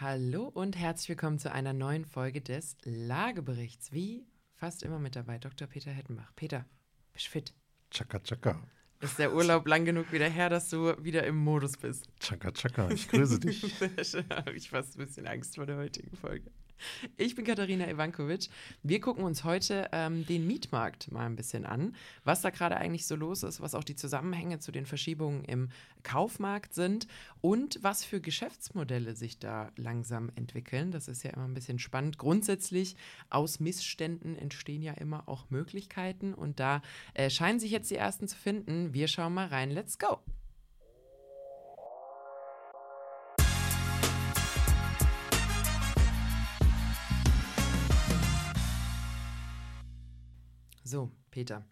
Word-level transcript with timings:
Hallo 0.00 0.44
und 0.44 0.76
herzlich 0.76 1.08
willkommen 1.08 1.40
zu 1.40 1.50
einer 1.50 1.72
neuen 1.72 2.04
Folge 2.04 2.40
des 2.40 2.76
Lageberichts. 2.84 3.90
Wie 3.90 4.28
fast 4.54 4.84
immer 4.84 5.00
mit 5.00 5.16
dabei, 5.16 5.38
Dr. 5.38 5.66
Peter 5.66 5.90
Hettenbach. 5.90 6.30
Peter, 6.36 6.64
bist 7.12 7.26
du 7.26 7.30
fit? 7.30 7.52
Chaka 7.90 8.20
Chaka. 8.20 8.62
Ist 9.00 9.18
der 9.18 9.34
Urlaub 9.34 9.66
lang 9.66 9.84
genug 9.84 10.12
wieder 10.12 10.28
her, 10.28 10.50
dass 10.50 10.70
du 10.70 10.94
wieder 11.02 11.26
im 11.26 11.34
Modus 11.34 11.76
bist? 11.76 12.08
Chaka 12.20 12.52
Chaka, 12.52 12.88
ich 12.92 13.08
grüße 13.08 13.40
dich. 13.40 13.74
Habe 14.30 14.52
ich 14.52 14.70
fast 14.70 14.96
ein 14.96 15.04
bisschen 15.04 15.26
Angst 15.26 15.56
vor 15.56 15.66
der 15.66 15.78
heutigen 15.78 16.16
Folge. 16.16 16.48
Ich 17.16 17.34
bin 17.34 17.44
Katharina 17.44 17.88
Ivankovic. 17.88 18.48
Wir 18.82 19.00
gucken 19.00 19.24
uns 19.24 19.44
heute 19.44 19.88
ähm, 19.92 20.26
den 20.26 20.46
Mietmarkt 20.46 21.10
mal 21.10 21.26
ein 21.26 21.36
bisschen 21.36 21.66
an, 21.66 21.94
was 22.24 22.42
da 22.42 22.50
gerade 22.50 22.76
eigentlich 22.76 23.06
so 23.06 23.16
los 23.16 23.42
ist, 23.42 23.60
was 23.60 23.74
auch 23.74 23.84
die 23.84 23.96
Zusammenhänge 23.96 24.58
zu 24.58 24.72
den 24.72 24.86
Verschiebungen 24.86 25.44
im 25.44 25.70
Kaufmarkt 26.02 26.74
sind 26.74 27.06
und 27.40 27.78
was 27.82 28.04
für 28.04 28.20
Geschäftsmodelle 28.20 29.14
sich 29.16 29.38
da 29.38 29.70
langsam 29.76 30.30
entwickeln. 30.34 30.90
Das 30.90 31.08
ist 31.08 31.22
ja 31.22 31.30
immer 31.30 31.44
ein 31.44 31.54
bisschen 31.54 31.78
spannend. 31.78 32.18
Grundsätzlich 32.18 32.96
aus 33.30 33.60
Missständen 33.60 34.36
entstehen 34.36 34.82
ja 34.82 34.92
immer 34.92 35.28
auch 35.28 35.50
Möglichkeiten 35.50 36.34
und 36.34 36.60
da 36.60 36.82
äh, 37.14 37.30
scheinen 37.30 37.60
sich 37.60 37.70
jetzt 37.70 37.90
die 37.90 37.96
ersten 37.96 38.28
zu 38.28 38.36
finden. 38.36 38.94
Wir 38.94 39.08
schauen 39.08 39.34
mal 39.34 39.48
rein. 39.48 39.70
Let's 39.70 39.98
go! 39.98 40.18
So, 50.88 51.10
Peter. 51.30 51.66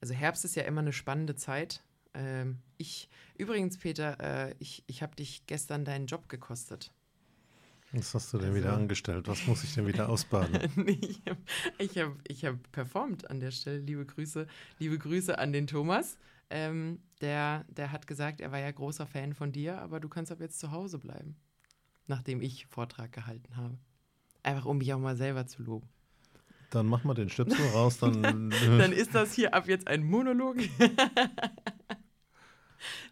Also 0.00 0.14
Herbst 0.14 0.44
ist 0.46 0.54
ja 0.56 0.62
immer 0.62 0.80
eine 0.80 0.94
spannende 0.94 1.34
Zeit. 1.34 1.82
Ähm, 2.14 2.60
ich, 2.78 3.10
übrigens, 3.36 3.76
Peter, 3.76 4.48
äh, 4.48 4.54
ich, 4.58 4.84
ich 4.86 5.02
habe 5.02 5.14
dich 5.16 5.46
gestern 5.46 5.84
deinen 5.84 6.06
Job 6.06 6.30
gekostet. 6.30 6.90
Was 7.92 8.14
hast 8.14 8.32
du 8.32 8.38
denn 8.38 8.48
also, 8.48 8.58
wieder 8.58 8.72
angestellt? 8.72 9.28
Was 9.28 9.46
muss 9.46 9.64
ich 9.64 9.74
denn 9.74 9.86
wieder 9.86 10.08
ausbaden? 10.10 10.86
ich 10.88 11.20
habe 11.28 11.38
ich 11.78 11.98
hab, 11.98 12.12
ich 12.26 12.44
hab 12.46 12.72
performt 12.72 13.28
an 13.30 13.38
der 13.38 13.50
Stelle. 13.50 13.78
Liebe 13.78 14.06
Grüße, 14.06 14.46
liebe 14.78 14.98
Grüße 14.98 15.38
an 15.38 15.52
den 15.52 15.66
Thomas. 15.66 16.16
Ähm, 16.48 17.00
der, 17.20 17.64
der 17.68 17.92
hat 17.92 18.06
gesagt, 18.06 18.40
er 18.40 18.50
war 18.50 18.60
ja 18.60 18.70
großer 18.70 19.06
Fan 19.06 19.34
von 19.34 19.52
dir, 19.52 19.78
aber 19.80 20.00
du 20.00 20.08
kannst 20.08 20.32
ab 20.32 20.40
jetzt 20.40 20.58
zu 20.58 20.70
Hause 20.70 20.98
bleiben, 20.98 21.36
nachdem 22.06 22.40
ich 22.40 22.66
Vortrag 22.66 23.12
gehalten 23.12 23.56
habe. 23.56 23.76
Einfach 24.42 24.64
um 24.64 24.78
mich 24.78 24.92
auch 24.94 24.98
mal 24.98 25.16
selber 25.16 25.46
zu 25.46 25.62
loben. 25.62 25.88
Dann 26.74 26.86
mach 26.86 27.04
mal 27.04 27.14
den 27.14 27.28
Stöpsel 27.28 27.64
raus, 27.72 27.98
dann. 27.98 28.50
dann 28.50 28.92
ist 28.92 29.14
das 29.14 29.32
hier 29.32 29.54
ab 29.54 29.68
jetzt 29.68 29.86
ein 29.86 30.02
Monolog. 30.02 30.56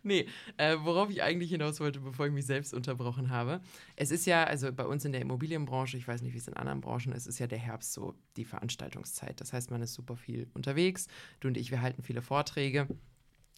nee, 0.02 0.26
äh, 0.56 0.76
worauf 0.80 1.10
ich 1.10 1.22
eigentlich 1.22 1.50
hinaus 1.50 1.78
wollte, 1.78 2.00
bevor 2.00 2.26
ich 2.26 2.32
mich 2.32 2.44
selbst 2.44 2.74
unterbrochen 2.74 3.30
habe. 3.30 3.60
Es 3.94 4.10
ist 4.10 4.26
ja, 4.26 4.42
also 4.42 4.72
bei 4.72 4.84
uns 4.84 5.04
in 5.04 5.12
der 5.12 5.20
Immobilienbranche, 5.20 5.96
ich 5.96 6.08
weiß 6.08 6.22
nicht, 6.22 6.34
wie 6.34 6.38
es 6.38 6.48
in 6.48 6.54
anderen 6.54 6.80
Branchen 6.80 7.12
ist, 7.12 7.28
ist 7.28 7.38
ja 7.38 7.46
der 7.46 7.58
Herbst 7.58 7.92
so 7.92 8.16
die 8.36 8.44
Veranstaltungszeit. 8.44 9.40
Das 9.40 9.52
heißt, 9.52 9.70
man 9.70 9.80
ist 9.80 9.94
super 9.94 10.16
viel 10.16 10.48
unterwegs. 10.54 11.06
Du 11.38 11.46
und 11.46 11.56
ich, 11.56 11.70
wir 11.70 11.82
halten 11.82 12.02
viele 12.02 12.20
Vorträge. 12.20 12.88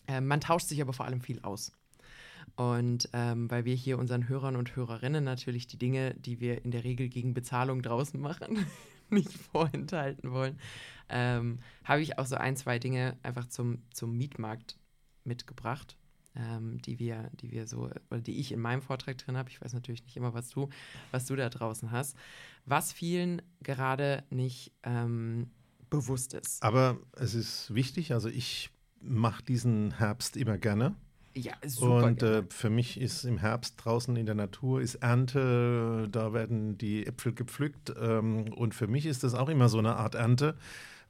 Äh, 0.06 0.20
man 0.20 0.42
tauscht 0.42 0.68
sich 0.68 0.82
aber 0.82 0.92
vor 0.92 1.06
allem 1.06 1.22
viel 1.22 1.40
aus. 1.40 1.72
Und 2.56 3.08
ähm, 3.12 3.50
weil 3.50 3.64
wir 3.64 3.74
hier 3.74 3.98
unseren 3.98 4.28
Hörern 4.28 4.56
und 4.56 4.76
Hörerinnen 4.76 5.24
natürlich 5.24 5.66
die 5.66 5.78
Dinge, 5.78 6.14
die 6.14 6.40
wir 6.40 6.64
in 6.64 6.70
der 6.70 6.84
Regel 6.84 7.08
gegen 7.08 7.34
Bezahlung 7.34 7.82
draußen 7.82 8.20
machen, 8.20 8.66
nicht 9.14 9.32
vorenthalten 9.52 10.30
wollen, 10.32 10.58
ähm, 11.08 11.60
habe 11.84 12.02
ich 12.02 12.18
auch 12.18 12.26
so 12.26 12.36
ein, 12.36 12.56
zwei 12.56 12.78
Dinge 12.78 13.16
einfach 13.22 13.46
zum, 13.46 13.82
zum 13.92 14.16
Mietmarkt 14.16 14.78
mitgebracht, 15.24 15.96
ähm, 16.36 16.80
die 16.82 16.98
wir, 16.98 17.30
die 17.40 17.50
wir 17.50 17.66
so, 17.66 17.90
oder 18.10 18.20
die 18.20 18.38
ich 18.38 18.52
in 18.52 18.60
meinem 18.60 18.82
Vortrag 18.82 19.18
drin 19.18 19.36
habe. 19.36 19.50
Ich 19.50 19.60
weiß 19.60 19.72
natürlich 19.72 20.04
nicht 20.04 20.16
immer, 20.16 20.34
was 20.34 20.50
du, 20.50 20.68
was 21.10 21.26
du 21.26 21.36
da 21.36 21.48
draußen 21.48 21.90
hast. 21.90 22.16
Was 22.66 22.92
vielen 22.92 23.42
gerade 23.62 24.24
nicht 24.30 24.72
ähm, 24.82 25.50
bewusst 25.90 26.34
ist. 26.34 26.62
Aber 26.62 26.98
es 27.12 27.34
ist 27.34 27.74
wichtig, 27.74 28.12
also 28.12 28.28
ich 28.28 28.70
mache 29.00 29.42
diesen 29.44 29.92
Herbst 29.98 30.36
immer 30.36 30.58
gerne. 30.58 30.96
Ja, 31.34 31.54
super. 31.66 32.06
Und 32.06 32.22
äh, 32.22 32.44
für 32.48 32.70
mich 32.70 33.00
ist 33.00 33.24
im 33.24 33.38
Herbst 33.38 33.74
draußen 33.78 34.14
in 34.16 34.26
der 34.26 34.36
Natur 34.36 34.80
ist 34.80 34.96
Ernte, 34.96 36.08
da 36.10 36.32
werden 36.32 36.78
die 36.78 37.06
Äpfel 37.06 37.32
gepflückt. 37.32 37.92
Ähm, 38.00 38.52
und 38.54 38.74
für 38.74 38.86
mich 38.86 39.06
ist 39.06 39.24
das 39.24 39.34
auch 39.34 39.48
immer 39.48 39.68
so 39.68 39.78
eine 39.78 39.96
Art 39.96 40.14
Ernte, 40.14 40.54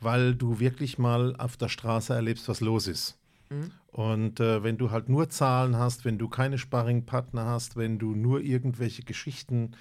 weil 0.01 0.35
du 0.35 0.61
wirklich 0.61 0.99
mal 0.99 1.37
auf 1.37 1.57
der 1.57 1.69
Straße 1.69 2.15
erlebst, 2.15 2.49
was 2.49 2.61
los 2.61 2.87
ist. 2.87 3.19
Mhm. 3.51 3.71
Und 3.93 4.41
äh, 4.41 4.63
wenn 4.63 4.79
du 4.79 4.91
halt 4.91 5.09
nur 5.09 5.29
Zahlen 5.29 5.77
hast, 5.77 6.05
wenn 6.05 6.19
du 6.19 6.29
keine 6.29 6.59
Sparringpartner 6.59 7.45
hast, 7.45 7.77
wenn 7.77 7.99
du 7.99 8.15
nur 8.15 8.41
irgendwelche 8.41 9.03
Geschichten 9.03 9.77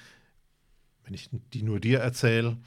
wenn 1.05 1.13
ich 1.13 1.29
die 1.53 1.63
nur 1.63 1.79
dir 1.79 1.99
erzähle, 1.99 2.57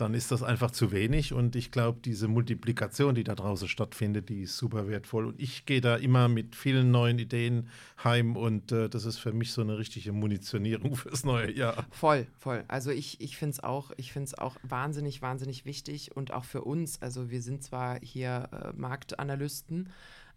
dann 0.00 0.14
ist 0.14 0.30
das 0.30 0.42
einfach 0.42 0.70
zu 0.70 0.92
wenig. 0.92 1.32
Und 1.32 1.56
ich 1.56 1.70
glaube, 1.70 2.00
diese 2.04 2.28
Multiplikation, 2.28 3.14
die 3.14 3.24
da 3.24 3.34
draußen 3.34 3.68
stattfindet, 3.68 4.28
die 4.28 4.42
ist 4.42 4.56
super 4.56 4.88
wertvoll. 4.88 5.26
Und 5.26 5.40
ich 5.40 5.66
gehe 5.66 5.80
da 5.80 5.96
immer 5.96 6.28
mit 6.28 6.56
vielen 6.56 6.90
neuen 6.90 7.18
Ideen 7.18 7.68
heim 8.02 8.36
und 8.36 8.72
äh, 8.72 8.88
das 8.88 9.04
ist 9.04 9.18
für 9.18 9.32
mich 9.32 9.52
so 9.52 9.60
eine 9.62 9.78
richtige 9.78 10.12
Munitionierung 10.12 10.96
fürs 10.96 11.24
neue 11.24 11.52
Jahr. 11.52 11.86
Voll, 11.90 12.26
voll. 12.38 12.64
Also 12.68 12.90
ich, 12.90 13.20
ich 13.20 13.36
finde 13.36 13.52
es 13.54 13.62
auch, 13.62 13.92
auch 14.38 14.56
wahnsinnig, 14.62 15.22
wahnsinnig 15.22 15.64
wichtig 15.64 16.16
und 16.16 16.32
auch 16.32 16.44
für 16.44 16.62
uns. 16.62 17.00
Also 17.02 17.30
wir 17.30 17.42
sind 17.42 17.62
zwar 17.62 17.98
hier 18.02 18.48
äh, 18.52 18.72
Marktanalysten, 18.76 19.90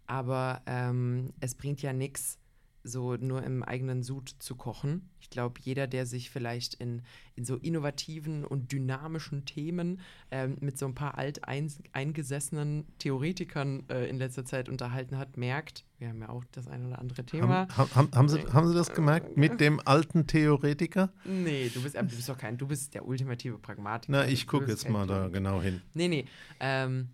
aber 0.06 0.62
ähm, 0.66 1.32
es 1.40 1.54
bringt 1.54 1.80
ja 1.82 1.92
nichts 1.92 2.38
so 2.84 3.16
nur 3.16 3.42
im 3.42 3.62
eigenen 3.62 4.02
Sud 4.02 4.36
zu 4.38 4.54
kochen. 4.54 5.08
Ich 5.20 5.30
glaube, 5.30 5.58
jeder, 5.62 5.86
der 5.86 6.04
sich 6.04 6.30
vielleicht 6.30 6.74
in, 6.74 7.02
in 7.34 7.46
so 7.46 7.56
innovativen 7.56 8.44
und 8.44 8.70
dynamischen 8.70 9.46
Themen 9.46 10.00
ähm, 10.30 10.58
mit 10.60 10.78
so 10.78 10.86
ein 10.86 10.94
paar 10.94 11.16
alteingesessenen 11.16 12.86
Theoretikern 12.98 13.84
äh, 13.88 14.06
in 14.06 14.18
letzter 14.18 14.44
Zeit 14.44 14.68
unterhalten 14.68 15.16
hat, 15.16 15.38
merkt, 15.38 15.86
wir 15.98 16.08
haben 16.10 16.20
ja 16.20 16.28
auch 16.28 16.44
das 16.52 16.68
ein 16.68 16.86
oder 16.86 16.98
andere 16.98 17.24
Thema. 17.24 17.66
Haben, 17.74 17.94
haben, 17.94 18.10
haben, 18.14 18.28
Sie, 18.28 18.40
haben 18.52 18.68
Sie 18.68 18.74
das 18.74 18.92
gemerkt 18.92 19.38
mit 19.38 19.60
dem 19.60 19.80
alten 19.84 20.26
Theoretiker? 20.26 21.10
Nee, 21.24 21.70
du 21.72 21.82
bist, 21.82 21.94
äh, 21.94 22.04
du 22.04 22.14
bist 22.14 22.28
doch 22.28 22.38
kein, 22.38 22.58
du 22.58 22.66
bist 22.66 22.92
der 22.94 23.08
ultimative 23.08 23.58
Pragmatiker. 23.58 24.12
Na, 24.12 24.26
ich 24.26 24.46
gucke 24.46 24.66
jetzt 24.66 24.90
mal 24.90 25.06
da 25.06 25.28
genau 25.28 25.62
hin. 25.62 25.80
Nee, 25.94 26.08
nee. 26.08 26.26
Ähm, 26.60 27.08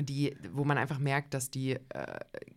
die, 0.00 0.36
wo 0.52 0.64
man 0.64 0.78
einfach 0.78 0.98
merkt, 0.98 1.34
dass 1.34 1.50
die 1.50 1.72
äh, 1.72 1.80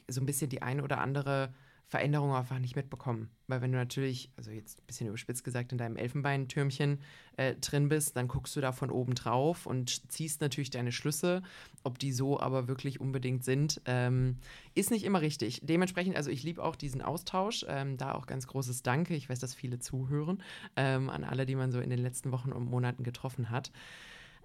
so 0.07 0.21
ein 0.21 0.25
bisschen 0.25 0.49
die 0.49 0.61
eine 0.61 0.83
oder 0.83 0.99
andere 0.99 1.53
Veränderungen 1.89 2.35
einfach 2.35 2.59
nicht 2.59 2.75
mitbekommen. 2.75 3.29
Weil 3.47 3.61
wenn 3.61 3.71
du 3.71 3.77
natürlich, 3.77 4.29
also 4.35 4.51
jetzt 4.51 4.81
ein 4.81 4.87
bisschen 4.87 5.07
überspitzt 5.07 5.45
gesagt, 5.45 5.71
in 5.71 5.77
deinem 5.77 5.95
Elfenbeintürmchen 5.95 6.99
äh, 7.37 7.55
drin 7.55 7.87
bist, 7.87 8.17
dann 8.17 8.27
guckst 8.27 8.57
du 8.57 8.61
da 8.61 8.73
von 8.73 8.91
oben 8.91 9.15
drauf 9.15 9.65
und 9.65 10.11
ziehst 10.11 10.41
natürlich 10.41 10.69
deine 10.69 10.91
Schlüsse. 10.91 11.43
Ob 11.83 11.97
die 11.97 12.11
so 12.11 12.41
aber 12.41 12.67
wirklich 12.67 12.99
unbedingt 12.99 13.45
sind, 13.45 13.81
ähm, 13.85 14.37
ist 14.75 14.91
nicht 14.91 15.05
immer 15.05 15.21
richtig. 15.21 15.61
Dementsprechend, 15.63 16.17
also 16.17 16.29
ich 16.29 16.43
liebe 16.43 16.61
auch 16.61 16.75
diesen 16.75 17.01
Austausch. 17.01 17.65
Ähm, 17.69 17.95
da 17.95 18.15
auch 18.15 18.25
ganz 18.25 18.47
großes 18.47 18.83
Danke. 18.83 19.15
Ich 19.15 19.29
weiß, 19.29 19.39
dass 19.39 19.55
viele 19.55 19.79
zuhören. 19.79 20.43
Ähm, 20.75 21.09
an 21.09 21.23
alle, 21.23 21.45
die 21.45 21.55
man 21.55 21.71
so 21.71 21.79
in 21.79 21.89
den 21.89 21.99
letzten 21.99 22.33
Wochen 22.33 22.51
und 22.51 22.69
Monaten 22.69 23.03
getroffen 23.03 23.49
hat. 23.49 23.71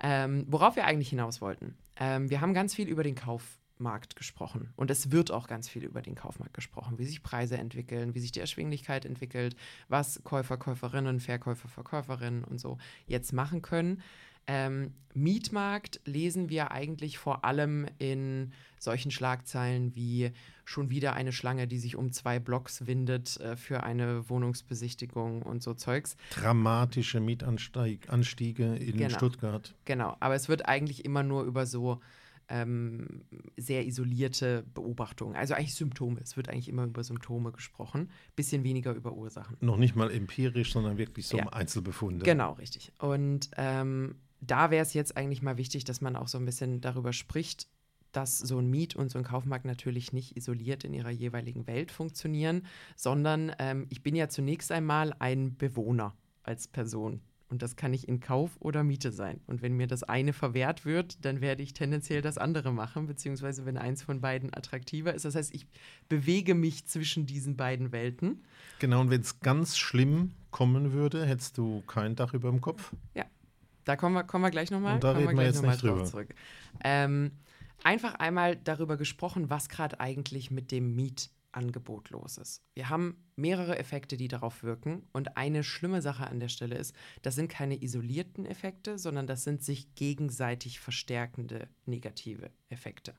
Ähm, 0.01 0.47
worauf 0.49 0.77
wir 0.77 0.85
eigentlich 0.85 1.09
hinaus 1.09 1.41
wollten. 1.41 1.77
Ähm, 1.97 2.31
wir 2.31 2.41
haben 2.41 2.55
ganz 2.55 2.73
viel 2.75 2.89
über 2.89 3.03
den 3.03 3.17
Kauf 3.17 3.59
Markt 3.79 4.17
gesprochen. 4.17 4.73
Und 4.77 4.91
es 4.91 5.11
wird 5.11 5.31
auch 5.31 5.49
ganz 5.49 5.69
viel 5.69 5.85
über 5.85 6.03
den 6.03 6.15
Kaufmarkt 6.15 6.55
gesprochen, 6.55 6.99
wie 6.99 7.05
sich 7.05 7.23
Preise 7.23 7.57
entwickeln, 7.57 8.15
wie 8.15 8.21
sich 8.21 8.33
die 8.33 8.41
Erschwinglichkeit 8.41 9.05
entwickelt, 9.05 9.57
was 9.89 10.23
Käufer, 10.25 10.57
Käuferinnen, 10.57 11.21
Verkäufer, 11.21 11.69
Verkäuferinnen 11.69 12.45
und 12.45 12.59
so 12.59 12.79
jetzt 13.07 13.33
machen 13.33 13.63
können. 13.63 14.03
Ähm, 14.47 14.93
Mietmarkt 15.15 16.01
lesen 16.05 16.49
wir 16.49 16.73
eigentlich 16.73 17.19
vor 17.19 17.45
allem 17.45 17.87
in 17.99 18.53
solchen 18.79 19.11
Schlagzeilen 19.11 19.95
wie 19.95 20.33
schon 20.65 20.91
wieder 20.91 21.13
eine 21.13 21.33
Schlange, 21.33 21.69
die 21.69 21.79
sich 21.79 21.97
um 21.97 22.13
zwei 22.13 22.41
Blocks 22.41 22.87
windet 22.87 23.39
äh, 23.41 23.57
für 23.57 23.85
eine 23.85 24.29
Wohnungsbesichtigung 24.29 25.43
und 25.43 25.63
so 25.63 25.75
Zeugs. 25.75 26.17
Dramatische 26.31 27.21
Mietanstiege 27.21 28.75
in 28.77 28.97
genau. 28.97 29.15
Stuttgart. 29.15 29.75
Genau, 29.85 30.17
aber 30.19 30.35
es 30.35 30.49
wird 30.49 30.67
eigentlich 30.67 31.05
immer 31.05 31.23
nur 31.23 31.45
über 31.45 31.67
so 31.67 32.01
ähm, 32.53 33.25
sehr 33.57 33.87
isolierte 33.87 34.65
Beobachtungen. 34.75 35.35
Also 35.35 35.55
eigentlich 35.55 35.75
Symptome. 35.75 36.21
Es 36.23 36.37
wird 36.37 36.51
eigentlich 36.51 36.69
immer 36.69 36.85
über 36.85 37.03
Symptome 37.03 37.51
gesprochen, 37.51 38.11
bisschen 38.37 38.63
weniger 38.63 38.93
über 38.93 39.15
Ursachen. 39.15 39.57
Noch 39.61 39.79
nicht 39.79 39.97
mal 39.97 40.11
empirisch, 40.11 40.73
sondern 40.73 40.99
wirklich 40.99 41.27
so 41.27 41.39
ja. 41.39 41.49
Einzelbefunde. 41.49 42.25
Genau, 42.25 42.53
richtig. 42.53 42.93
Und 42.99 43.51
ähm, 43.57 44.17
da 44.41 44.71
wäre 44.71 44.83
es 44.83 44.93
jetzt 44.93 45.17
eigentlich 45.17 45.41
mal 45.41 45.57
wichtig, 45.57 45.85
dass 45.85 46.03
man 46.03 46.15
auch 46.15 46.29
so 46.29 46.37
ein 46.37 46.45
bisschen 46.45 46.83
darüber 46.83 47.15
spricht, 47.15 47.69
dass 48.13 48.39
so 48.39 48.59
ein 48.59 48.69
Miet- 48.69 48.95
und 48.97 49.11
so 49.11 49.19
ein 49.19 49.25
Kaufmarkt 49.25 49.65
natürlich 49.65 50.13
nicht 50.13 50.37
isoliert 50.37 50.85
in 50.85 50.93
ihrer 50.93 51.11
jeweiligen 51.11 51.67
Welt 51.67 51.91
funktionieren, 51.91 52.67
sondern 52.97 53.53
ähm, 53.59 53.87
ich 53.89 54.03
bin 54.03 54.15
ja 54.15 54.29
zunächst 54.29 54.71
einmal 54.71 55.15
ein 55.19 55.57
Bewohner 55.57 56.15
als 56.43 56.69
Person 56.69 57.23
Und 57.53 57.61
das 57.61 57.77
kann 57.77 57.93
ich 57.93 58.09
in 58.09 58.21
Kauf 58.21 58.57
oder 58.61 58.83
Miete 58.83 59.13
sein. 59.13 59.43
Und 59.47 59.61
wenn 59.61 59.77
mir 59.77 59.87
das 59.87 60.05
eine 60.05 60.33
verwehrt 60.33 60.87
wird, 60.87 61.23
dann 61.23 61.43
werde 61.43 61.63
ich 61.63 61.75
tendenziell 61.75 62.23
das 62.23 62.39
andere 62.39 62.73
machen, 62.73 63.07
beziehungsweise 63.07 63.67
wenn 63.67 63.77
eins 63.77 64.03
von 64.03 64.23
beiden 64.23 64.55
attraktiver 64.55 65.13
ist. 65.13 65.27
Das 65.27 65.35
heißt, 65.35 65.55
ich 65.55 65.67
bewege 66.09 66.55
mich 66.55 66.87
zwischen 66.87 67.27
diesen 67.27 67.59
beiden 67.59 67.93
Welten. 67.93 68.43
Genau, 68.79 69.03
und 69.03 69.11
wenn 69.11 69.21
es 69.21 69.41
ganz 69.41 69.77
schlimm 69.77 70.33
kommen 70.51 70.95
würde, 70.95 71.27
hättest 71.27 71.59
du 71.59 71.83
kein 71.83 72.17
Dach 72.17 72.33
über 72.33 72.49
dem 72.49 72.63
Kopf. 72.63 72.95
Ja, 73.15 73.27
da 73.85 73.97
kommen 73.97 74.15
wir, 74.15 74.25
kommen 74.25 74.45
wir 74.45 74.51
gleich 74.51 74.71
nochmal. 74.71 74.99
Da 74.99 75.13
reden 75.13 75.37
wir 75.37 75.45
jetzt 75.45 75.63
nicht 75.63 75.83
drüber. 75.83 76.07
Zurück. 76.07 76.35
Ähm, 76.83 77.33
einfach 77.85 78.15
einmal 78.15 78.57
darüber 78.57 78.97
gesprochen, 78.97 79.51
was 79.51 79.69
gerade 79.69 80.01
eigentlich 80.01 80.51
mit 80.51 80.73
dem 80.73 80.97
Miet 80.97 81.29
Angebot 81.53 82.11
los 82.11 82.39
ist. 82.39 82.63
Wir 82.75 82.89
haben 82.89 83.17
mehrere 83.37 83.79
Effekte, 83.79 84.17
die 84.17 84.29
darauf 84.29 84.63
wirken. 84.63 85.09
Und 85.13 85.37
eine 85.37 85.65
schlimme 85.65 86.03
Sache 86.03 86.27
an 86.27 86.41
der 86.41 86.49
Stelle 86.49 86.77
ist, 86.77 86.95
das 87.23 87.35
sind 87.35 87.49
keine 87.49 87.83
isolierten 87.83 88.47
Effekte, 88.47 88.99
sondern 88.99 89.27
das 89.27 89.45
sind 89.45 89.63
sich 89.63 89.95
gegenseitig 89.95 90.81
verstärkende 90.81 91.69
negative 91.87 92.51
Effekte. 92.69 93.15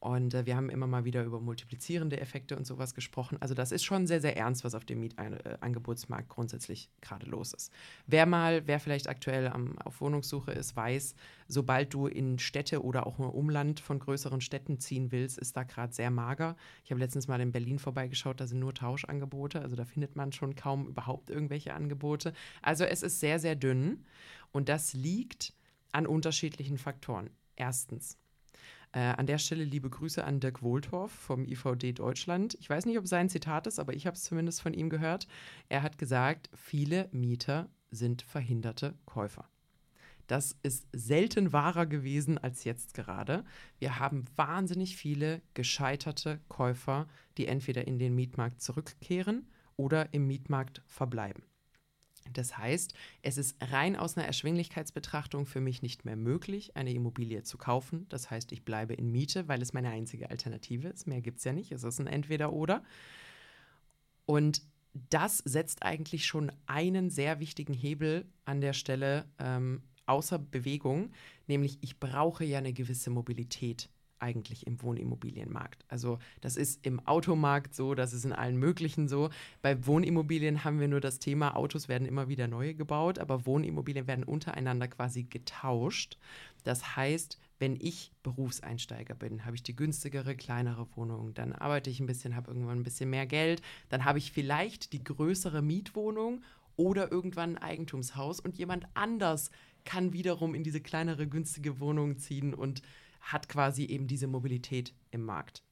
Und 0.00 0.32
äh, 0.32 0.46
wir 0.46 0.56
haben 0.56 0.70
immer 0.70 0.86
mal 0.86 1.04
wieder 1.04 1.24
über 1.24 1.40
multiplizierende 1.40 2.20
Effekte 2.20 2.56
und 2.56 2.66
sowas 2.66 2.94
gesprochen. 2.94 3.36
Also 3.40 3.54
das 3.54 3.72
ist 3.72 3.84
schon 3.84 4.06
sehr, 4.06 4.20
sehr 4.20 4.36
ernst, 4.36 4.62
was 4.62 4.76
auf 4.76 4.84
dem 4.84 5.00
Mietangebotsmarkt 5.00 6.28
grundsätzlich 6.28 6.88
gerade 7.00 7.26
los 7.26 7.52
ist. 7.52 7.72
Wer 8.06 8.24
mal, 8.24 8.66
wer 8.66 8.78
vielleicht 8.78 9.08
aktuell 9.08 9.48
am, 9.48 9.76
auf 9.78 10.00
Wohnungssuche 10.00 10.52
ist, 10.52 10.76
weiß, 10.76 11.16
sobald 11.48 11.92
du 11.94 12.06
in 12.06 12.38
Städte 12.38 12.84
oder 12.84 13.08
auch 13.08 13.18
im 13.18 13.24
Umland 13.24 13.80
von 13.80 13.98
größeren 13.98 14.40
Städten 14.40 14.78
ziehen 14.78 15.10
willst, 15.10 15.36
ist 15.36 15.56
da 15.56 15.64
gerade 15.64 15.92
sehr 15.92 16.12
mager. 16.12 16.56
Ich 16.84 16.92
habe 16.92 17.00
letztens 17.00 17.26
mal 17.26 17.40
in 17.40 17.50
Berlin 17.50 17.80
vorbeigeschaut, 17.80 18.40
da 18.40 18.46
sind 18.46 18.60
nur 18.60 18.74
Tauschangebote. 18.74 19.60
Also 19.60 19.74
da 19.74 19.84
findet 19.84 20.14
man 20.14 20.30
schon 20.30 20.54
kaum 20.54 20.86
überhaupt 20.86 21.28
irgendwelche 21.28 21.74
Angebote. 21.74 22.34
Also 22.62 22.84
es 22.84 23.02
ist 23.02 23.18
sehr, 23.18 23.40
sehr 23.40 23.56
dünn. 23.56 24.04
Und 24.52 24.68
das 24.68 24.94
liegt 24.94 25.54
an 25.90 26.06
unterschiedlichen 26.06 26.78
Faktoren. 26.78 27.30
Erstens, 27.56 28.16
äh, 28.98 29.14
an 29.16 29.26
der 29.26 29.38
Stelle 29.38 29.62
liebe 29.62 29.88
Grüße 29.88 30.24
an 30.24 30.40
Dirk 30.40 30.60
Wohltorf 30.60 31.12
vom 31.12 31.44
IVD 31.44 31.92
Deutschland. 31.92 32.56
Ich 32.58 32.68
weiß 32.68 32.84
nicht, 32.84 32.98
ob 32.98 33.06
sein 33.06 33.28
Zitat 33.28 33.68
ist, 33.68 33.78
aber 33.78 33.94
ich 33.94 34.08
habe 34.08 34.16
es 34.16 34.24
zumindest 34.24 34.60
von 34.60 34.74
ihm 34.74 34.90
gehört. 34.90 35.28
Er 35.68 35.82
hat 35.82 35.98
gesagt, 35.98 36.50
viele 36.52 37.08
Mieter 37.12 37.68
sind 37.92 38.22
verhinderte 38.22 38.98
Käufer. 39.06 39.48
Das 40.26 40.56
ist 40.64 40.88
selten 40.92 41.52
wahrer 41.52 41.86
gewesen 41.86 42.38
als 42.38 42.64
jetzt 42.64 42.92
gerade. 42.92 43.44
Wir 43.78 44.00
haben 44.00 44.24
wahnsinnig 44.34 44.96
viele 44.96 45.42
gescheiterte 45.54 46.40
Käufer, 46.48 47.06
die 47.36 47.46
entweder 47.46 47.86
in 47.86 48.00
den 48.00 48.16
Mietmarkt 48.16 48.60
zurückkehren 48.60 49.46
oder 49.76 50.12
im 50.12 50.26
Mietmarkt 50.26 50.82
verbleiben. 50.86 51.44
Das 52.32 52.56
heißt, 52.58 52.94
es 53.22 53.38
ist 53.38 53.56
rein 53.60 53.96
aus 53.96 54.16
einer 54.16 54.26
Erschwinglichkeitsbetrachtung 54.26 55.46
für 55.46 55.60
mich 55.60 55.82
nicht 55.82 56.04
mehr 56.04 56.16
möglich, 56.16 56.76
eine 56.76 56.92
Immobilie 56.92 57.42
zu 57.42 57.58
kaufen. 57.58 58.06
Das 58.08 58.30
heißt, 58.30 58.52
ich 58.52 58.64
bleibe 58.64 58.94
in 58.94 59.10
Miete, 59.10 59.48
weil 59.48 59.62
es 59.62 59.72
meine 59.72 59.90
einzige 59.90 60.30
Alternative 60.30 60.88
ist. 60.88 61.06
Mehr 61.06 61.20
gibt 61.20 61.38
es 61.38 61.44
ja 61.44 61.52
nicht. 61.52 61.72
Es 61.72 61.84
ist 61.84 62.00
ein 62.00 62.06
Entweder-Oder. 62.06 62.82
Und 64.26 64.62
das 65.10 65.38
setzt 65.38 65.82
eigentlich 65.82 66.26
schon 66.26 66.52
einen 66.66 67.10
sehr 67.10 67.40
wichtigen 67.40 67.74
Hebel 67.74 68.26
an 68.44 68.60
der 68.60 68.72
Stelle 68.72 69.26
ähm, 69.38 69.82
außer 70.06 70.38
Bewegung, 70.38 71.12
nämlich 71.46 71.78
ich 71.82 72.00
brauche 72.00 72.44
ja 72.44 72.58
eine 72.58 72.72
gewisse 72.72 73.10
Mobilität 73.10 73.90
eigentlich 74.20 74.66
im 74.66 74.82
Wohnimmobilienmarkt. 74.82 75.84
Also 75.88 76.18
das 76.40 76.56
ist 76.56 76.84
im 76.86 77.00
Automarkt 77.06 77.74
so, 77.74 77.94
das 77.94 78.12
ist 78.12 78.24
in 78.24 78.32
allen 78.32 78.56
möglichen 78.56 79.08
so. 79.08 79.30
Bei 79.62 79.86
Wohnimmobilien 79.86 80.64
haben 80.64 80.80
wir 80.80 80.88
nur 80.88 81.00
das 81.00 81.18
Thema, 81.18 81.56
Autos 81.56 81.88
werden 81.88 82.06
immer 82.06 82.28
wieder 82.28 82.48
neue 82.48 82.74
gebaut, 82.74 83.18
aber 83.18 83.46
Wohnimmobilien 83.46 84.06
werden 84.06 84.24
untereinander 84.24 84.88
quasi 84.88 85.24
getauscht. 85.24 86.18
Das 86.64 86.96
heißt, 86.96 87.38
wenn 87.58 87.76
ich 87.80 88.12
Berufseinsteiger 88.22 89.14
bin, 89.14 89.44
habe 89.44 89.56
ich 89.56 89.62
die 89.62 89.74
günstigere, 89.74 90.36
kleinere 90.36 90.86
Wohnung, 90.96 91.34
dann 91.34 91.52
arbeite 91.52 91.90
ich 91.90 92.00
ein 92.00 92.06
bisschen, 92.06 92.36
habe 92.36 92.50
irgendwann 92.50 92.78
ein 92.78 92.84
bisschen 92.84 93.10
mehr 93.10 93.26
Geld, 93.26 93.62
dann 93.88 94.04
habe 94.04 94.18
ich 94.18 94.32
vielleicht 94.32 94.92
die 94.92 95.02
größere 95.02 95.62
Mietwohnung 95.62 96.42
oder 96.76 97.10
irgendwann 97.10 97.56
ein 97.56 97.62
Eigentumshaus 97.62 98.38
und 98.38 98.56
jemand 98.56 98.86
anders 98.94 99.50
kann 99.84 100.12
wiederum 100.12 100.54
in 100.54 100.62
diese 100.62 100.80
kleinere, 100.80 101.26
günstige 101.26 101.80
Wohnung 101.80 102.18
ziehen 102.18 102.54
und 102.54 102.82
hat 103.32 103.48
quasi 103.48 103.84
eben 103.84 104.06
diese 104.06 104.26
Mobilität 104.26 104.94
im 105.10 105.24
Markt. 105.24 105.62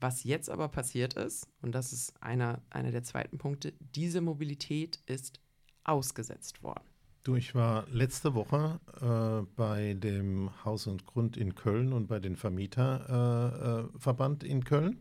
Was 0.00 0.24
jetzt 0.24 0.50
aber 0.50 0.68
passiert 0.68 1.14
ist, 1.14 1.48
und 1.60 1.74
das 1.74 1.92
ist 1.92 2.20
einer, 2.20 2.60
einer 2.70 2.90
der 2.90 3.04
zweiten 3.04 3.38
Punkte, 3.38 3.72
diese 3.94 4.20
Mobilität 4.20 5.00
ist 5.06 5.38
ausgesetzt 5.84 6.64
worden. 6.64 6.84
Du, 7.22 7.36
ich 7.36 7.54
war 7.54 7.86
letzte 7.88 8.34
Woche 8.34 8.80
äh, 9.00 9.42
bei 9.54 9.94
dem 9.94 10.50
Haus 10.64 10.88
und 10.88 11.06
Grund 11.06 11.36
in 11.36 11.54
Köln 11.54 11.92
und 11.92 12.08
bei 12.08 12.18
den 12.18 12.34
Vermieterverband 12.34 14.42
äh, 14.42 14.46
äh, 14.46 14.50
in 14.50 14.64
Köln. 14.64 14.98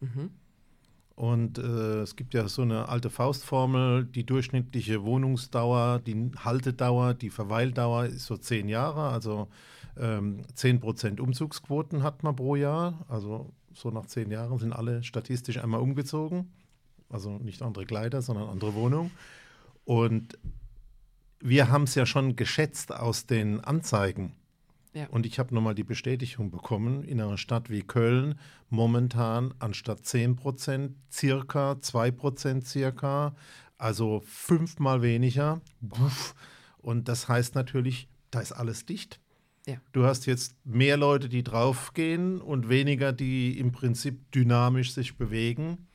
Mhm. 0.00 0.30
Und 1.14 1.58
äh, 1.58 2.00
es 2.00 2.16
gibt 2.16 2.34
ja 2.34 2.48
so 2.48 2.62
eine 2.62 2.88
alte 2.88 3.08
Faustformel, 3.08 4.04
die 4.04 4.26
durchschnittliche 4.26 5.04
Wohnungsdauer, 5.04 6.00
die 6.00 6.32
Haltedauer, 6.36 7.14
die 7.14 7.30
Verweildauer 7.30 8.06
ist 8.06 8.26
so 8.26 8.36
zehn 8.36 8.68
Jahre. 8.68 9.10
Also 9.10 9.46
ähm, 9.98 10.42
10% 10.56 11.20
Umzugsquoten 11.20 12.02
hat 12.02 12.22
man 12.22 12.36
pro 12.36 12.56
Jahr. 12.56 13.04
Also 13.08 13.52
so 13.72 13.90
nach 13.90 14.06
zehn 14.06 14.30
Jahren 14.30 14.58
sind 14.58 14.72
alle 14.72 15.02
statistisch 15.02 15.58
einmal 15.58 15.80
umgezogen. 15.80 16.52
Also 17.08 17.38
nicht 17.38 17.62
andere 17.62 17.86
Kleider, 17.86 18.22
sondern 18.22 18.48
andere 18.48 18.74
Wohnung. 18.74 19.10
Und 19.84 20.38
wir 21.40 21.70
haben 21.70 21.84
es 21.84 21.94
ja 21.94 22.06
schon 22.06 22.36
geschätzt 22.36 22.92
aus 22.92 23.26
den 23.26 23.60
Anzeigen. 23.60 24.32
Ja. 24.94 25.08
Und 25.08 25.26
ich 25.26 25.38
habe 25.38 25.54
nochmal 25.54 25.74
die 25.74 25.84
Bestätigung 25.84 26.50
bekommen, 26.50 27.02
in 27.02 27.20
einer 27.20 27.36
Stadt 27.36 27.68
wie 27.68 27.82
Köln 27.82 28.38
momentan 28.70 29.52
anstatt 29.58 30.06
10 30.06 30.36
Prozent 30.36 30.96
circa 31.10 31.80
2 31.80 32.12
Prozent 32.12 32.66
circa, 32.66 33.34
also 33.76 34.22
fünfmal 34.24 35.02
weniger. 35.02 35.60
Und 36.78 37.08
das 37.08 37.28
heißt 37.28 37.56
natürlich, 37.56 38.08
da 38.30 38.40
ist 38.40 38.52
alles 38.52 38.86
dicht. 38.86 39.20
Ja. 39.66 39.76
Du 39.92 40.04
hast 40.04 40.26
jetzt 40.26 40.54
mehr 40.64 40.96
Leute, 40.96 41.28
die 41.28 41.42
draufgehen 41.42 42.40
und 42.40 42.68
weniger, 42.68 43.12
die 43.12 43.58
im 43.58 43.72
Prinzip 43.72 44.30
dynamisch 44.32 44.92
sich 44.92 45.16
bewegen. 45.16 45.86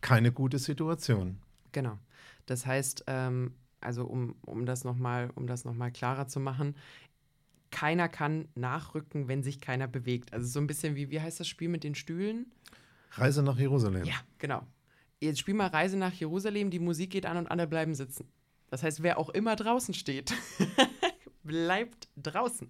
Keine 0.00 0.32
gute 0.32 0.58
Situation. 0.58 1.38
Genau. 1.72 1.98
Das 2.46 2.64
heißt, 2.64 3.04
ähm, 3.06 3.54
also 3.80 4.04
um, 4.04 4.36
um 4.46 4.64
das 4.64 4.84
nochmal 4.84 5.30
um 5.34 5.44
noch 5.44 5.92
klarer 5.92 6.26
zu 6.26 6.40
machen, 6.40 6.74
keiner 7.70 8.08
kann 8.08 8.48
nachrücken, 8.54 9.28
wenn 9.28 9.42
sich 9.42 9.60
keiner 9.60 9.86
bewegt. 9.86 10.32
Also 10.32 10.46
so 10.46 10.60
ein 10.60 10.66
bisschen 10.66 10.94
wie, 10.94 11.10
wie 11.10 11.20
heißt 11.20 11.40
das 11.40 11.48
Spiel 11.48 11.68
mit 11.68 11.84
den 11.84 11.94
Stühlen? 11.94 12.46
Reise 13.12 13.42
nach 13.42 13.58
Jerusalem. 13.58 14.04
Ja, 14.04 14.14
genau. 14.38 14.62
Jetzt 15.20 15.40
spiel 15.40 15.54
mal 15.54 15.68
Reise 15.68 15.96
nach 15.96 16.12
Jerusalem, 16.12 16.70
die 16.70 16.78
Musik 16.78 17.10
geht 17.10 17.26
an 17.26 17.36
und 17.36 17.46
alle 17.46 17.66
bleiben 17.66 17.94
sitzen. 17.94 18.28
Das 18.70 18.82
heißt, 18.82 19.02
wer 19.02 19.18
auch 19.18 19.30
immer 19.30 19.56
draußen 19.56 19.94
steht, 19.94 20.32
bleibt 21.46 22.08
draußen. 22.16 22.68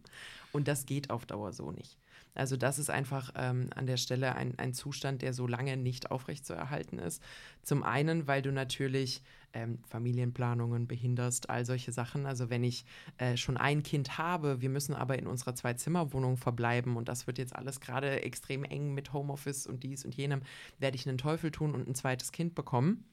Und 0.52 0.68
das 0.68 0.87
geht 0.87 1.11
auf 1.11 1.26
Dauer 1.26 1.52
so 1.52 1.71
nicht. 1.71 1.99
Also 2.37 2.56
das 2.56 2.78
ist 2.78 2.90
einfach 2.90 3.33
ähm, 3.35 3.71
an 3.75 3.87
der 3.87 3.97
Stelle 3.97 4.35
ein, 4.35 4.59
ein 4.59 4.75
Zustand, 4.75 5.23
der 5.23 5.33
so 5.33 5.47
lange 5.47 5.76
nicht 5.76 6.11
aufrechtzuerhalten 6.11 6.99
ist. 6.99 7.23
Zum 7.62 7.83
einen, 7.83 8.26
weil 8.26 8.42
du 8.42 8.52
natürlich 8.52 9.23
ähm, 9.54 9.78
Familienplanungen 9.88 10.87
behinderst, 10.87 11.49
all 11.49 11.64
solche 11.64 11.92
Sachen. 11.92 12.26
Also 12.26 12.50
wenn 12.50 12.62
ich 12.62 12.85
äh, 13.16 13.38
schon 13.38 13.56
ein 13.56 13.83
Kind 13.83 14.18
habe, 14.18 14.61
wir 14.61 14.68
müssen 14.68 14.95
aber 14.95 15.18
in 15.18 15.26
unserer 15.26 15.54
Zwei-Zimmer-Wohnung 15.54 16.37
verbleiben 16.37 16.97
und 16.97 17.09
das 17.09 17.26
wird 17.26 17.38
jetzt 17.38 17.56
alles 17.56 17.80
gerade 17.80 18.23
extrem 18.23 18.64
eng 18.64 18.92
mit 18.92 19.14
Homeoffice 19.14 19.66
und 19.66 19.83
dies 19.83 20.04
und 20.04 20.14
jenem, 20.14 20.42
werde 20.78 20.97
ich 20.97 21.09
einen 21.09 21.18
Teufel 21.18 21.50
tun 21.50 21.75
und 21.75 21.88
ein 21.88 21.95
zweites 21.95 22.33
Kind 22.33 22.54
bekommen 22.54 23.04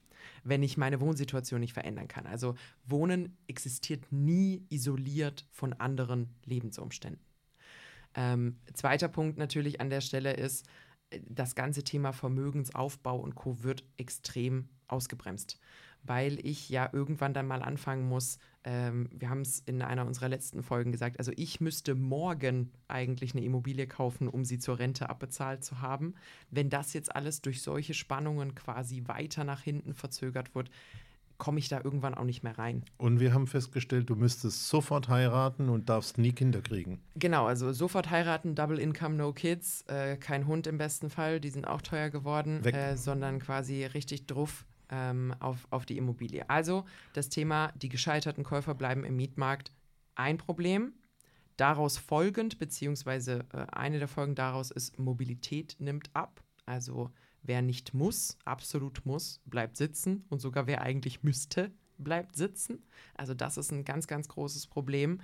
wenn 0.42 0.62
ich 0.62 0.76
meine 0.76 1.00
Wohnsituation 1.00 1.60
nicht 1.60 1.72
verändern 1.72 2.08
kann. 2.08 2.26
Also 2.26 2.54
Wohnen 2.84 3.36
existiert 3.46 4.10
nie 4.10 4.66
isoliert 4.68 5.46
von 5.50 5.72
anderen 5.74 6.34
Lebensumständen. 6.44 7.20
Ähm, 8.14 8.58
zweiter 8.72 9.08
Punkt 9.08 9.38
natürlich 9.38 9.80
an 9.80 9.90
der 9.90 10.00
Stelle 10.00 10.34
ist, 10.34 10.66
äh, 11.10 11.20
das 11.28 11.54
ganze 11.54 11.82
Thema 11.82 12.12
Vermögensaufbau 12.12 13.18
und 13.18 13.34
Co. 13.34 13.62
wird 13.62 13.84
extrem 13.96 14.68
ausgebremst, 14.86 15.58
weil 16.06 16.38
ich 16.46 16.68
ja 16.68 16.88
irgendwann 16.92 17.34
dann 17.34 17.46
mal 17.46 17.62
anfangen 17.62 18.08
muss, 18.08 18.38
ähm, 18.64 19.08
wir 19.12 19.28
haben 19.28 19.42
es 19.42 19.60
in 19.60 19.82
einer 19.82 20.06
unserer 20.06 20.28
letzten 20.28 20.62
Folgen 20.62 20.92
gesagt, 20.92 21.18
also 21.18 21.32
ich 21.36 21.60
müsste 21.60 21.94
morgen 21.94 22.70
eigentlich 22.88 23.34
eine 23.34 23.44
Immobilie 23.44 23.86
kaufen, 23.86 24.28
um 24.28 24.44
sie 24.44 24.58
zur 24.58 24.78
Rente 24.78 25.10
abbezahlt 25.10 25.64
zu 25.64 25.80
haben. 25.80 26.14
Wenn 26.50 26.70
das 26.70 26.92
jetzt 26.94 27.14
alles 27.14 27.42
durch 27.42 27.62
solche 27.62 27.94
Spannungen 27.94 28.54
quasi 28.54 29.02
weiter 29.06 29.44
nach 29.44 29.60
hinten 29.60 29.94
verzögert 29.94 30.54
wird, 30.54 30.70
komme 31.36 31.58
ich 31.58 31.68
da 31.68 31.80
irgendwann 31.82 32.14
auch 32.14 32.24
nicht 32.24 32.42
mehr 32.42 32.56
rein. 32.58 32.84
Und 32.96 33.20
wir 33.20 33.34
haben 33.34 33.46
festgestellt, 33.46 34.08
du 34.08 34.16
müsstest 34.16 34.68
sofort 34.68 35.08
heiraten 35.08 35.68
und 35.68 35.88
darfst 35.88 36.16
nie 36.16 36.32
Kinder 36.32 36.62
kriegen. 36.62 37.00
Genau, 37.16 37.46
also 37.46 37.72
sofort 37.72 38.10
heiraten, 38.10 38.54
Double 38.54 38.78
Income, 38.78 39.16
No 39.16 39.32
Kids, 39.32 39.82
äh, 39.88 40.16
kein 40.16 40.46
Hund 40.46 40.66
im 40.66 40.78
besten 40.78 41.10
Fall, 41.10 41.40
die 41.40 41.50
sind 41.50 41.66
auch 41.66 41.82
teuer 41.82 42.10
geworden, 42.10 42.64
äh, 42.64 42.96
sondern 42.96 43.40
quasi 43.40 43.84
richtig 43.84 44.26
drauf 44.26 44.64
ähm, 44.90 45.34
auf, 45.40 45.66
auf 45.70 45.86
die 45.86 45.96
Immobilie. 45.96 46.48
Also 46.48 46.84
das 47.12 47.28
Thema, 47.28 47.72
die 47.76 47.88
gescheiterten 47.88 48.44
Käufer 48.44 48.74
bleiben 48.74 49.04
im 49.04 49.16
Mietmarkt 49.16 49.72
ein 50.14 50.38
Problem. 50.38 50.94
Daraus 51.56 51.98
folgend, 51.98 52.58
beziehungsweise 52.58 53.44
äh, 53.52 53.66
eine 53.72 53.98
der 53.98 54.08
Folgen 54.08 54.34
daraus 54.34 54.70
ist, 54.70 54.98
Mobilität 54.98 55.76
nimmt 55.78 56.10
ab. 56.14 56.42
Also 56.66 57.10
wer 57.42 57.62
nicht 57.62 57.94
muss, 57.94 58.38
absolut 58.44 59.04
muss, 59.04 59.40
bleibt 59.44 59.76
sitzen 59.76 60.24
und 60.30 60.40
sogar 60.40 60.66
wer 60.66 60.82
eigentlich 60.82 61.22
müsste, 61.22 61.70
bleibt 61.98 62.36
sitzen. 62.36 62.82
Also 63.14 63.34
das 63.34 63.56
ist 63.56 63.70
ein 63.70 63.84
ganz, 63.84 64.08
ganz 64.08 64.28
großes 64.28 64.66
Problem. 64.66 65.20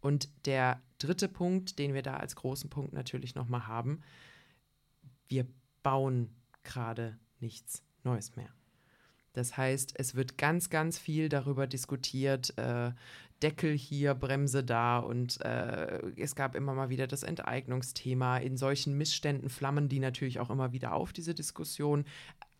Und 0.00 0.30
der 0.46 0.80
dritte 0.98 1.28
Punkt, 1.28 1.78
den 1.78 1.94
wir 1.94 2.02
da 2.02 2.16
als 2.16 2.36
großen 2.36 2.70
Punkt 2.70 2.92
natürlich 2.92 3.34
nochmal 3.34 3.66
haben, 3.66 4.00
wir 5.28 5.46
bauen 5.82 6.34
gerade 6.62 7.18
nichts 7.40 7.82
Neues 8.02 8.36
mehr. 8.36 8.52
Das 9.38 9.56
heißt, 9.56 9.92
es 9.94 10.16
wird 10.16 10.36
ganz, 10.36 10.68
ganz 10.68 10.98
viel 10.98 11.28
darüber 11.28 11.68
diskutiert, 11.68 12.58
äh, 12.58 12.90
Deckel 13.40 13.72
hier, 13.78 14.14
Bremse 14.14 14.64
da 14.64 14.98
und 14.98 15.40
äh, 15.42 16.00
es 16.16 16.34
gab 16.34 16.56
immer 16.56 16.74
mal 16.74 16.88
wieder 16.88 17.06
das 17.06 17.22
Enteignungsthema. 17.22 18.38
In 18.38 18.56
solchen 18.56 18.98
Missständen 18.98 19.48
flammen 19.48 19.88
die 19.88 20.00
natürlich 20.00 20.40
auch 20.40 20.50
immer 20.50 20.72
wieder 20.72 20.92
auf, 20.92 21.12
diese 21.12 21.34
Diskussion. 21.34 22.04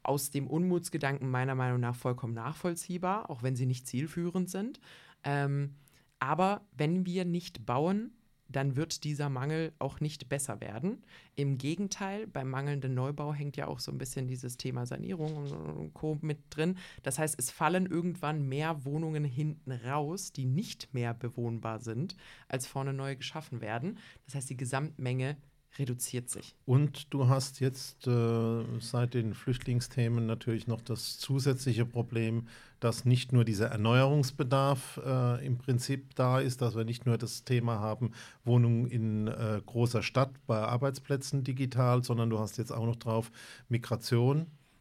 Aus 0.05 0.31
dem 0.31 0.47
Unmutsgedanken 0.47 1.29
meiner 1.29 1.57
Meinung 1.57 1.81
nach 1.81 1.97
vollkommen 1.97 2.33
nachvollziehbar, 2.33 3.29
auch 3.29 3.43
wenn 3.43 3.57
sie 3.57 3.67
nicht 3.67 3.89
zielführend 3.89 4.49
sind. 4.49 4.79
Ähm, 5.25 5.75
aber 6.21 6.61
wenn 6.77 7.05
wir 7.05 7.25
nicht 7.25 7.67
bauen, 7.67 8.13
dann 8.49 8.77
wird 8.77 9.05
dieser 9.05 9.29
Mangel 9.29 9.73
auch 9.79 10.01
nicht 10.01 10.29
besser 10.29 10.61
werden. 10.61 11.05
Im 11.35 11.59
Gegenteil, 11.59 12.27
beim 12.27 12.49
mangelnden 12.49 12.95
Neubau 12.95 13.33
hängt 13.33 13.57
ja 13.57 13.69
auch 13.69 13.79
so 13.79 13.93
ein 13.93 13.99
bisschen 13.99 14.27
dieses 14.27 14.57
Thema 14.57 14.87
Sanierung 14.87 15.37
und 15.37 15.95
Co. 15.95 16.19
mit 16.23 16.39
drin. 16.51 16.79
Das 17.03 17.19
heißt, 17.19 17.39
es 17.39 17.51
fallen 17.51 17.87
irgendwann 17.87 18.49
mehr 18.49 18.85
Wohnungen 18.85 19.25
hinten 19.25 19.73
raus, 19.73 20.33
die 20.33 20.47
nicht 20.47 20.93
mehr 20.95 21.15
bewohnbar 21.15 21.81
sind, 21.81 22.17
als 22.49 22.67
vorne 22.67 22.93
neu 22.93 23.17
geschaffen 23.17 23.61
werden. 23.61 23.99
Das 24.25 24.35
heißt, 24.35 24.51
die 24.51 24.57
Gesamtmenge 24.57 25.37
reduziert 25.79 26.29
sich. 26.29 26.55
Und 26.65 27.13
du 27.13 27.29
hast 27.29 27.61
jetzt 27.61 28.07
äh, 28.07 28.65
seit 28.81 29.15
den 29.15 29.35
Flüchtlingsthemen 29.35 30.27
natürlich 30.27 30.67
noch 30.67 30.81
das 30.81 31.19
zusätzliche 31.19 31.87
Problem, 31.87 32.49
dass 32.81 33.05
nicht 33.05 33.33
nur 33.33 33.45
dieser 33.45 33.69
Erneuerungsbedarf 33.69 35.01
äh, 35.05 35.47
im 35.47 35.59
Prinzip 35.59 36.15
da 36.15 36.39
ist, 36.41 36.63
dass 36.63 36.77
wir 36.77 36.85
nicht 36.85 37.07
nur 37.07 37.19
das 37.19 37.45
Thema 37.45 37.81
haben, 37.81 38.13
Wohnungen 38.45 38.87
in 38.87 39.29
äh, 39.29 39.61
großer 39.65 40.03
Stadt 40.03 40.31
bei 40.47 40.59
Arbeitsplätzen 40.59 41.45
digital, 41.45 42.05
sondern 42.05 42.31
du 42.31 42.39
hast 42.39 42.59
jetzt 42.59 42.73
auch 42.73 42.87
noch 42.87 42.97
drauf 42.97 43.31
Migration. 43.69 44.39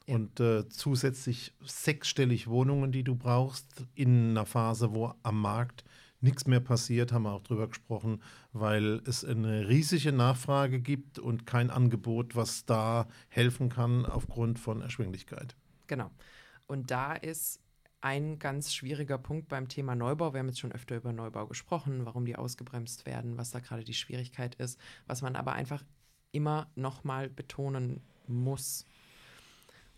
Ja. 0.08 0.16
Und 0.16 0.40
äh, 0.40 0.70
zusätzlich 0.70 1.54
sechsstellig 1.66 2.48
Wohnungen, 2.48 2.94
die 2.94 3.04
du 3.04 3.16
brauchst, 3.16 3.68
in 3.94 4.30
einer 4.30 4.46
Phase, 4.46 4.94
wo 4.94 5.14
am 5.22 5.42
Markt 5.42 5.84
nichts 6.20 6.48
mehr 6.48 6.60
passiert, 6.60 7.12
haben 7.12 7.24
wir 7.24 7.34
auch 7.34 7.44
drüber 7.44 7.68
gesprochen, 7.68 8.22
weil 8.52 9.02
es 9.06 9.24
eine 9.24 9.68
riesige 9.68 10.12
Nachfrage 10.12 10.80
gibt 10.80 11.20
und 11.20 11.46
kein 11.46 11.70
Angebot, 11.70 12.36
was 12.36 12.66
da 12.66 13.08
helfen 13.30 13.70
kann 13.70 14.06
aufgrund 14.06 14.60
von 14.60 14.82
Erschwinglichkeit. 14.82 15.56
Genau. 15.88 16.12
Und 16.68 16.92
da 16.92 17.14
ist 17.14 17.62
ein 18.02 18.40
ganz 18.40 18.74
schwieriger 18.74 19.18
Punkt 19.18 19.48
beim 19.48 19.68
Thema 19.68 19.96
Neubau. 19.96 20.34
Wir 20.34 20.40
haben 20.40 20.48
jetzt 20.48 20.60
schon 20.60 20.72
öfter 20.72 20.98
über 20.98 21.14
Neubau 21.14 21.48
gesprochen, 21.48 22.06
warum 22.06 22.26
die 22.26 22.36
ausgebremst 22.36 23.06
werden, 23.06 23.38
was 23.38 23.52
da 23.52 23.60
gerade 23.60 23.84
die 23.84 23.94
Schwierigkeit 23.94 24.56
ist, 24.56 24.80
was 25.08 25.22
man 25.22 25.36
aber 25.36 25.54
einfach 25.54 25.84
immer 26.32 26.70
nochmal 26.76 27.30
betonen 27.30 28.02
muss. 28.28 28.86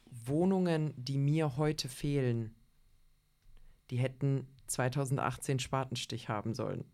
Wohnungen, 0.05 0.93
die 0.95 1.17
mir 1.17 1.57
heute 1.57 1.89
fehlen, 1.89 2.55
die 3.89 3.97
hätten 3.97 4.47
2018 4.69 5.59
Spatenstich 5.59 6.29
haben 6.29 6.53
sollen. 6.53 6.85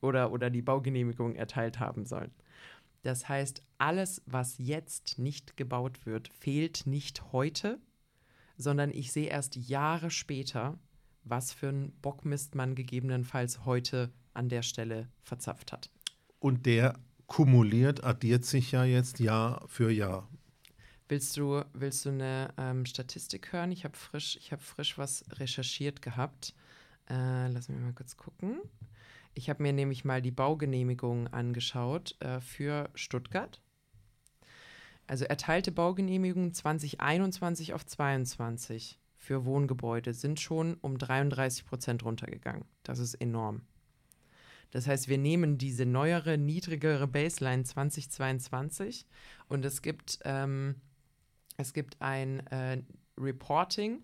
Oder, 0.00 0.32
oder 0.32 0.50
die 0.50 0.62
Baugenehmigung 0.62 1.36
erteilt 1.36 1.78
haben 1.78 2.06
sollen. 2.06 2.32
Das 3.02 3.28
heißt, 3.28 3.62
alles, 3.78 4.22
was 4.26 4.58
jetzt 4.58 5.18
nicht 5.18 5.56
gebaut 5.56 6.06
wird, 6.06 6.28
fehlt 6.28 6.86
nicht 6.86 7.32
heute, 7.32 7.80
sondern 8.56 8.90
ich 8.90 9.12
sehe 9.12 9.28
erst 9.28 9.56
Jahre 9.56 10.10
später, 10.10 10.78
was 11.24 11.52
für 11.52 11.68
ein 11.68 11.92
Bockmist 12.00 12.54
man 12.54 12.74
gegebenenfalls 12.74 13.64
heute 13.64 14.12
an 14.34 14.48
der 14.48 14.62
Stelle 14.62 15.08
verzapft 15.22 15.72
hat. 15.72 15.90
Und 16.38 16.66
der 16.66 16.98
kumuliert, 17.26 18.04
addiert 18.04 18.44
sich 18.44 18.72
ja 18.72 18.84
jetzt 18.84 19.20
Jahr 19.20 19.64
für 19.66 19.90
Jahr. 19.90 20.28
Willst 21.12 21.36
du, 21.36 21.62
willst 21.74 22.06
du 22.06 22.08
eine 22.08 22.54
ähm, 22.56 22.86
Statistik 22.86 23.52
hören? 23.52 23.70
Ich 23.70 23.84
habe 23.84 23.94
frisch, 23.94 24.40
hab 24.50 24.62
frisch 24.62 24.96
was 24.96 25.22
recherchiert 25.32 26.00
gehabt. 26.00 26.54
Äh, 27.06 27.48
lass 27.48 27.68
mich 27.68 27.78
mal 27.78 27.92
kurz 27.92 28.16
gucken. 28.16 28.62
Ich 29.34 29.50
habe 29.50 29.62
mir 29.62 29.74
nämlich 29.74 30.06
mal 30.06 30.22
die 30.22 30.30
Baugenehmigung 30.30 31.28
angeschaut 31.28 32.16
äh, 32.20 32.40
für 32.40 32.88
Stuttgart. 32.94 33.60
Also 35.06 35.26
erteilte 35.26 35.70
Baugenehmigungen 35.70 36.54
2021 36.54 37.74
auf 37.74 37.84
22 37.84 38.98
für 39.18 39.44
Wohngebäude 39.44 40.14
sind 40.14 40.40
schon 40.40 40.78
um 40.80 40.96
33 40.96 41.66
Prozent 41.66 42.06
runtergegangen. 42.06 42.64
Das 42.84 42.98
ist 42.98 43.16
enorm. 43.16 43.60
Das 44.70 44.86
heißt, 44.86 45.08
wir 45.08 45.18
nehmen 45.18 45.58
diese 45.58 45.84
neuere, 45.84 46.38
niedrigere 46.38 47.06
Baseline 47.06 47.64
2022 47.64 49.04
und 49.48 49.66
es 49.66 49.82
gibt 49.82 50.18
ähm, 50.24 50.76
es 51.56 51.72
gibt 51.72 52.00
ein 52.00 52.46
äh, 52.48 52.82
Reporting. 53.18 54.02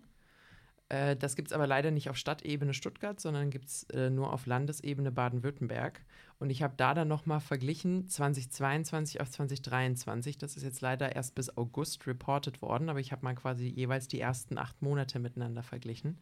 Äh, 0.89 1.15
das 1.15 1.35
gibt 1.35 1.49
es 1.49 1.53
aber 1.53 1.67
leider 1.67 1.91
nicht 1.91 2.09
auf 2.09 2.17
Stadtebene 2.17 2.73
Stuttgart, 2.73 3.19
sondern 3.19 3.49
gibt 3.49 3.69
es 3.69 3.83
äh, 3.91 4.09
nur 4.09 4.33
auf 4.33 4.45
Landesebene 4.45 5.11
Baden-Württemberg. 5.11 6.01
Und 6.39 6.49
ich 6.49 6.63
habe 6.63 6.73
da 6.77 6.93
dann 6.93 7.07
nochmal 7.07 7.39
verglichen 7.39 8.07
2022 8.07 9.21
auf 9.21 9.29
2023. 9.29 10.37
Das 10.37 10.57
ist 10.57 10.63
jetzt 10.63 10.81
leider 10.81 11.15
erst 11.15 11.35
bis 11.35 11.55
August 11.57 12.07
reported 12.07 12.61
worden, 12.61 12.89
aber 12.89 12.99
ich 12.99 13.11
habe 13.11 13.23
mal 13.23 13.35
quasi 13.35 13.67
jeweils 13.67 14.07
die 14.07 14.19
ersten 14.19 14.57
acht 14.57 14.81
Monate 14.81 15.19
miteinander 15.19 15.63
verglichen. 15.63 16.19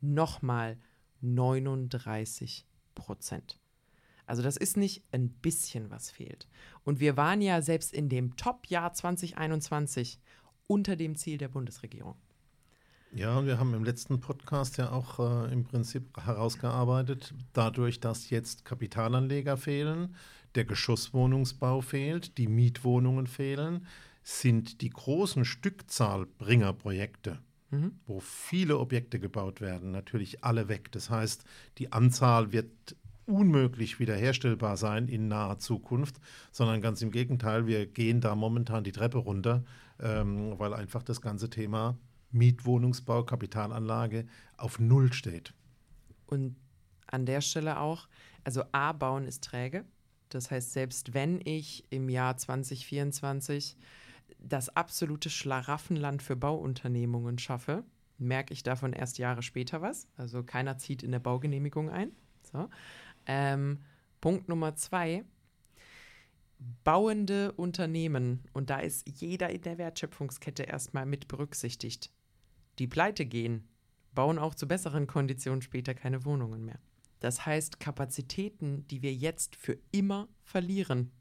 Nochmal 0.00 0.78
39 1.20 2.66
Prozent. 2.94 3.58
Also 4.26 4.42
das 4.42 4.56
ist 4.56 4.76
nicht 4.76 5.04
ein 5.12 5.28
bisschen 5.28 5.90
was 5.90 6.10
fehlt. 6.10 6.48
Und 6.84 7.00
wir 7.00 7.16
waren 7.16 7.40
ja 7.40 7.60
selbst 7.60 7.92
in 7.92 8.08
dem 8.08 8.36
Top-Jahr 8.36 8.92
2021 8.92 10.20
unter 10.72 10.96
dem 10.96 11.16
Ziel 11.16 11.36
der 11.36 11.48
Bundesregierung. 11.48 12.14
Ja, 13.14 13.44
wir 13.44 13.58
haben 13.58 13.74
im 13.74 13.84
letzten 13.84 14.20
Podcast 14.20 14.78
ja 14.78 14.90
auch 14.90 15.18
äh, 15.18 15.52
im 15.52 15.64
Prinzip 15.64 16.16
herausgearbeitet, 16.16 17.34
dadurch, 17.52 18.00
dass 18.00 18.30
jetzt 18.30 18.64
Kapitalanleger 18.64 19.58
fehlen, 19.58 20.16
der 20.54 20.64
Geschosswohnungsbau 20.64 21.82
fehlt, 21.82 22.38
die 22.38 22.48
Mietwohnungen 22.48 23.26
fehlen, 23.26 23.86
sind 24.22 24.80
die 24.80 24.88
großen 24.88 25.44
Stückzahlbringerprojekte, 25.44 27.38
mhm. 27.70 27.92
wo 28.06 28.20
viele 28.20 28.78
Objekte 28.78 29.20
gebaut 29.20 29.60
werden, 29.60 29.90
natürlich 29.90 30.42
alle 30.42 30.68
weg. 30.68 30.90
Das 30.92 31.10
heißt, 31.10 31.44
die 31.76 31.92
Anzahl 31.92 32.52
wird 32.52 32.96
unmöglich 33.26 34.00
wiederherstellbar 34.00 34.78
sein 34.78 35.08
in 35.08 35.28
naher 35.28 35.58
Zukunft, 35.58 36.16
sondern 36.50 36.80
ganz 36.80 37.02
im 37.02 37.10
Gegenteil, 37.10 37.66
wir 37.66 37.84
gehen 37.84 38.22
da 38.22 38.34
momentan 38.34 38.84
die 38.84 38.92
Treppe 38.92 39.18
runter, 39.18 39.64
ähm, 40.02 40.58
weil 40.58 40.74
einfach 40.74 41.02
das 41.02 41.20
ganze 41.20 41.48
Thema 41.48 41.96
Mietwohnungsbau, 42.30 43.24
Kapitalanlage 43.24 44.26
auf 44.56 44.78
Null 44.78 45.12
steht. 45.12 45.54
Und 46.26 46.56
an 47.06 47.26
der 47.26 47.40
Stelle 47.40 47.78
auch, 47.78 48.08
also 48.44 48.64
A, 48.72 48.92
bauen 48.92 49.26
ist 49.26 49.44
träge. 49.44 49.84
Das 50.30 50.50
heißt, 50.50 50.72
selbst 50.72 51.14
wenn 51.14 51.40
ich 51.44 51.84
im 51.90 52.08
Jahr 52.08 52.36
2024 52.36 53.76
das 54.38 54.70
absolute 54.70 55.30
Schlaraffenland 55.30 56.22
für 56.22 56.36
Bauunternehmungen 56.36 57.38
schaffe, 57.38 57.84
merke 58.18 58.54
ich 58.54 58.62
davon 58.62 58.92
erst 58.92 59.18
Jahre 59.18 59.42
später 59.42 59.82
was. 59.82 60.08
Also 60.16 60.42
keiner 60.42 60.78
zieht 60.78 61.02
in 61.02 61.12
der 61.12 61.18
Baugenehmigung 61.18 61.90
ein. 61.90 62.12
So. 62.50 62.68
Ähm, 63.26 63.80
Punkt 64.20 64.48
Nummer 64.48 64.74
zwei, 64.74 65.24
bauende 66.84 67.52
Unternehmen, 67.52 68.44
und 68.52 68.70
da 68.70 68.78
ist 68.78 69.08
jeder 69.08 69.50
in 69.50 69.62
der 69.62 69.78
Wertschöpfungskette 69.78 70.64
erstmal 70.64 71.06
mit 71.06 71.28
berücksichtigt, 71.28 72.10
die 72.78 72.86
pleite 72.86 73.26
gehen, 73.26 73.68
bauen 74.14 74.38
auch 74.38 74.54
zu 74.54 74.68
besseren 74.68 75.06
Konditionen 75.06 75.62
später 75.62 75.94
keine 75.94 76.24
Wohnungen 76.24 76.64
mehr. 76.64 76.80
Das 77.20 77.46
heißt, 77.46 77.80
Kapazitäten, 77.80 78.86
die 78.88 79.02
wir 79.02 79.14
jetzt 79.14 79.56
für 79.56 79.78
immer 79.92 80.28
verlieren, 80.42 81.12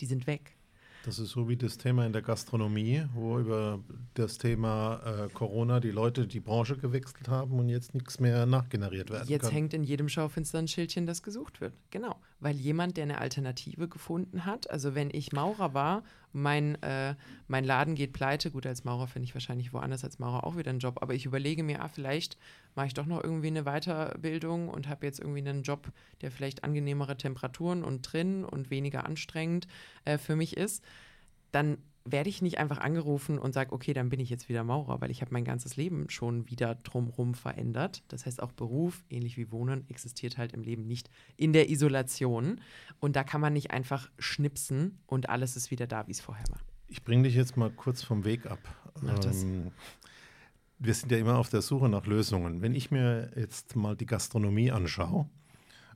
die 0.00 0.06
sind 0.06 0.26
weg. 0.26 0.56
Das 1.04 1.18
ist 1.18 1.30
so 1.30 1.48
wie 1.48 1.56
das 1.56 1.78
Thema 1.78 2.04
in 2.04 2.12
der 2.12 2.22
Gastronomie, 2.22 3.04
wo 3.14 3.38
über 3.38 3.80
das 4.14 4.36
Thema 4.36 5.00
äh, 5.04 5.28
Corona 5.32 5.80
die 5.80 5.90
Leute 5.90 6.26
die 6.26 6.40
Branche 6.40 6.76
gewechselt 6.76 7.28
haben 7.28 7.58
und 7.58 7.68
jetzt 7.68 7.94
nichts 7.94 8.20
mehr 8.20 8.44
nachgeneriert 8.44 9.10
werden 9.10 9.28
jetzt 9.28 9.44
kann. 9.44 9.52
hängt 9.52 9.74
in 9.74 9.82
jedem 9.82 10.08
Schaufenster 10.08 10.58
ein 10.58 10.68
Schildchen, 10.68 11.06
das 11.06 11.22
gesucht 11.22 11.60
wird. 11.60 11.72
Genau. 11.90 12.16
Weil 12.38 12.56
jemand, 12.56 12.96
der 12.96 13.04
eine 13.04 13.18
Alternative 13.18 13.88
gefunden 13.88 14.44
hat, 14.44 14.70
also 14.70 14.94
wenn 14.94 15.08
ich 15.10 15.32
Maurer 15.32 15.72
war 15.72 16.02
mein, 16.32 16.80
äh, 16.82 17.14
mein 17.48 17.64
Laden 17.64 17.94
geht 17.94 18.12
pleite. 18.12 18.50
Gut, 18.50 18.66
als 18.66 18.84
Maurer 18.84 19.06
finde 19.06 19.24
ich 19.24 19.34
wahrscheinlich 19.34 19.72
woanders 19.72 20.04
als 20.04 20.18
Maurer 20.18 20.44
auch 20.44 20.56
wieder 20.56 20.70
einen 20.70 20.78
Job, 20.78 20.98
aber 21.00 21.14
ich 21.14 21.26
überlege 21.26 21.62
mir, 21.62 21.82
ah, 21.82 21.88
vielleicht 21.88 22.36
mache 22.74 22.86
ich 22.86 22.94
doch 22.94 23.06
noch 23.06 23.22
irgendwie 23.22 23.48
eine 23.48 23.64
Weiterbildung 23.64 24.68
und 24.68 24.88
habe 24.88 25.06
jetzt 25.06 25.20
irgendwie 25.20 25.40
einen 25.40 25.62
Job, 25.62 25.92
der 26.20 26.30
vielleicht 26.30 26.64
angenehmere 26.64 27.16
Temperaturen 27.16 27.84
und 27.84 28.02
drin 28.02 28.44
und 28.44 28.70
weniger 28.70 29.04
anstrengend 29.04 29.66
äh, 30.04 30.18
für 30.18 30.36
mich 30.36 30.56
ist. 30.56 30.84
Dann 31.52 31.78
werde 32.12 32.28
ich 32.28 32.42
nicht 32.42 32.58
einfach 32.58 32.78
angerufen 32.78 33.38
und 33.38 33.52
sage, 33.52 33.72
okay, 33.72 33.92
dann 33.92 34.08
bin 34.08 34.20
ich 34.20 34.30
jetzt 34.30 34.48
wieder 34.48 34.64
Maurer, 34.64 35.00
weil 35.00 35.10
ich 35.10 35.20
habe 35.20 35.32
mein 35.32 35.44
ganzes 35.44 35.76
Leben 35.76 36.08
schon 36.10 36.48
wieder 36.48 36.74
drumherum 36.76 37.34
verändert. 37.34 38.02
Das 38.08 38.26
heißt, 38.26 38.42
auch 38.42 38.52
Beruf, 38.52 39.04
ähnlich 39.10 39.36
wie 39.36 39.50
Wohnen, 39.50 39.88
existiert 39.88 40.38
halt 40.38 40.52
im 40.52 40.62
Leben 40.62 40.86
nicht 40.86 41.10
in 41.36 41.52
der 41.52 41.70
Isolation. 41.70 42.60
Und 43.00 43.16
da 43.16 43.24
kann 43.24 43.40
man 43.40 43.52
nicht 43.52 43.70
einfach 43.70 44.10
schnipsen 44.18 44.98
und 45.06 45.28
alles 45.28 45.56
ist 45.56 45.70
wieder 45.70 45.86
da, 45.86 46.06
wie 46.06 46.12
es 46.12 46.20
vorher 46.20 46.46
war. 46.50 46.60
Ich 46.88 47.04
bringe 47.04 47.24
dich 47.24 47.34
jetzt 47.34 47.56
mal 47.56 47.70
kurz 47.70 48.02
vom 48.02 48.24
Weg 48.24 48.46
ab. 48.46 48.58
Mach 49.00 49.18
das. 49.18 49.42
Ähm, 49.42 49.70
wir 50.78 50.94
sind 50.94 51.12
ja 51.12 51.18
immer 51.18 51.38
auf 51.38 51.50
der 51.50 51.62
Suche 51.62 51.88
nach 51.88 52.06
Lösungen. 52.06 52.62
Wenn 52.62 52.74
ich 52.74 52.90
mir 52.90 53.30
jetzt 53.36 53.76
mal 53.76 53.94
die 53.94 54.06
Gastronomie 54.06 54.70
anschaue 54.70 55.28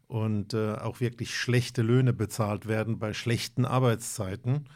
und 0.07 0.55
äh, 0.55 0.75
auch 0.75 1.01
wirklich 1.01 1.37
schlechte 1.37 1.83
Löhne 1.83 2.13
bezahlt 2.13 2.67
werden 2.67 2.99
bei 2.99 3.15
schlechten 3.15 3.65
Arbeitszeiten, 3.65 4.69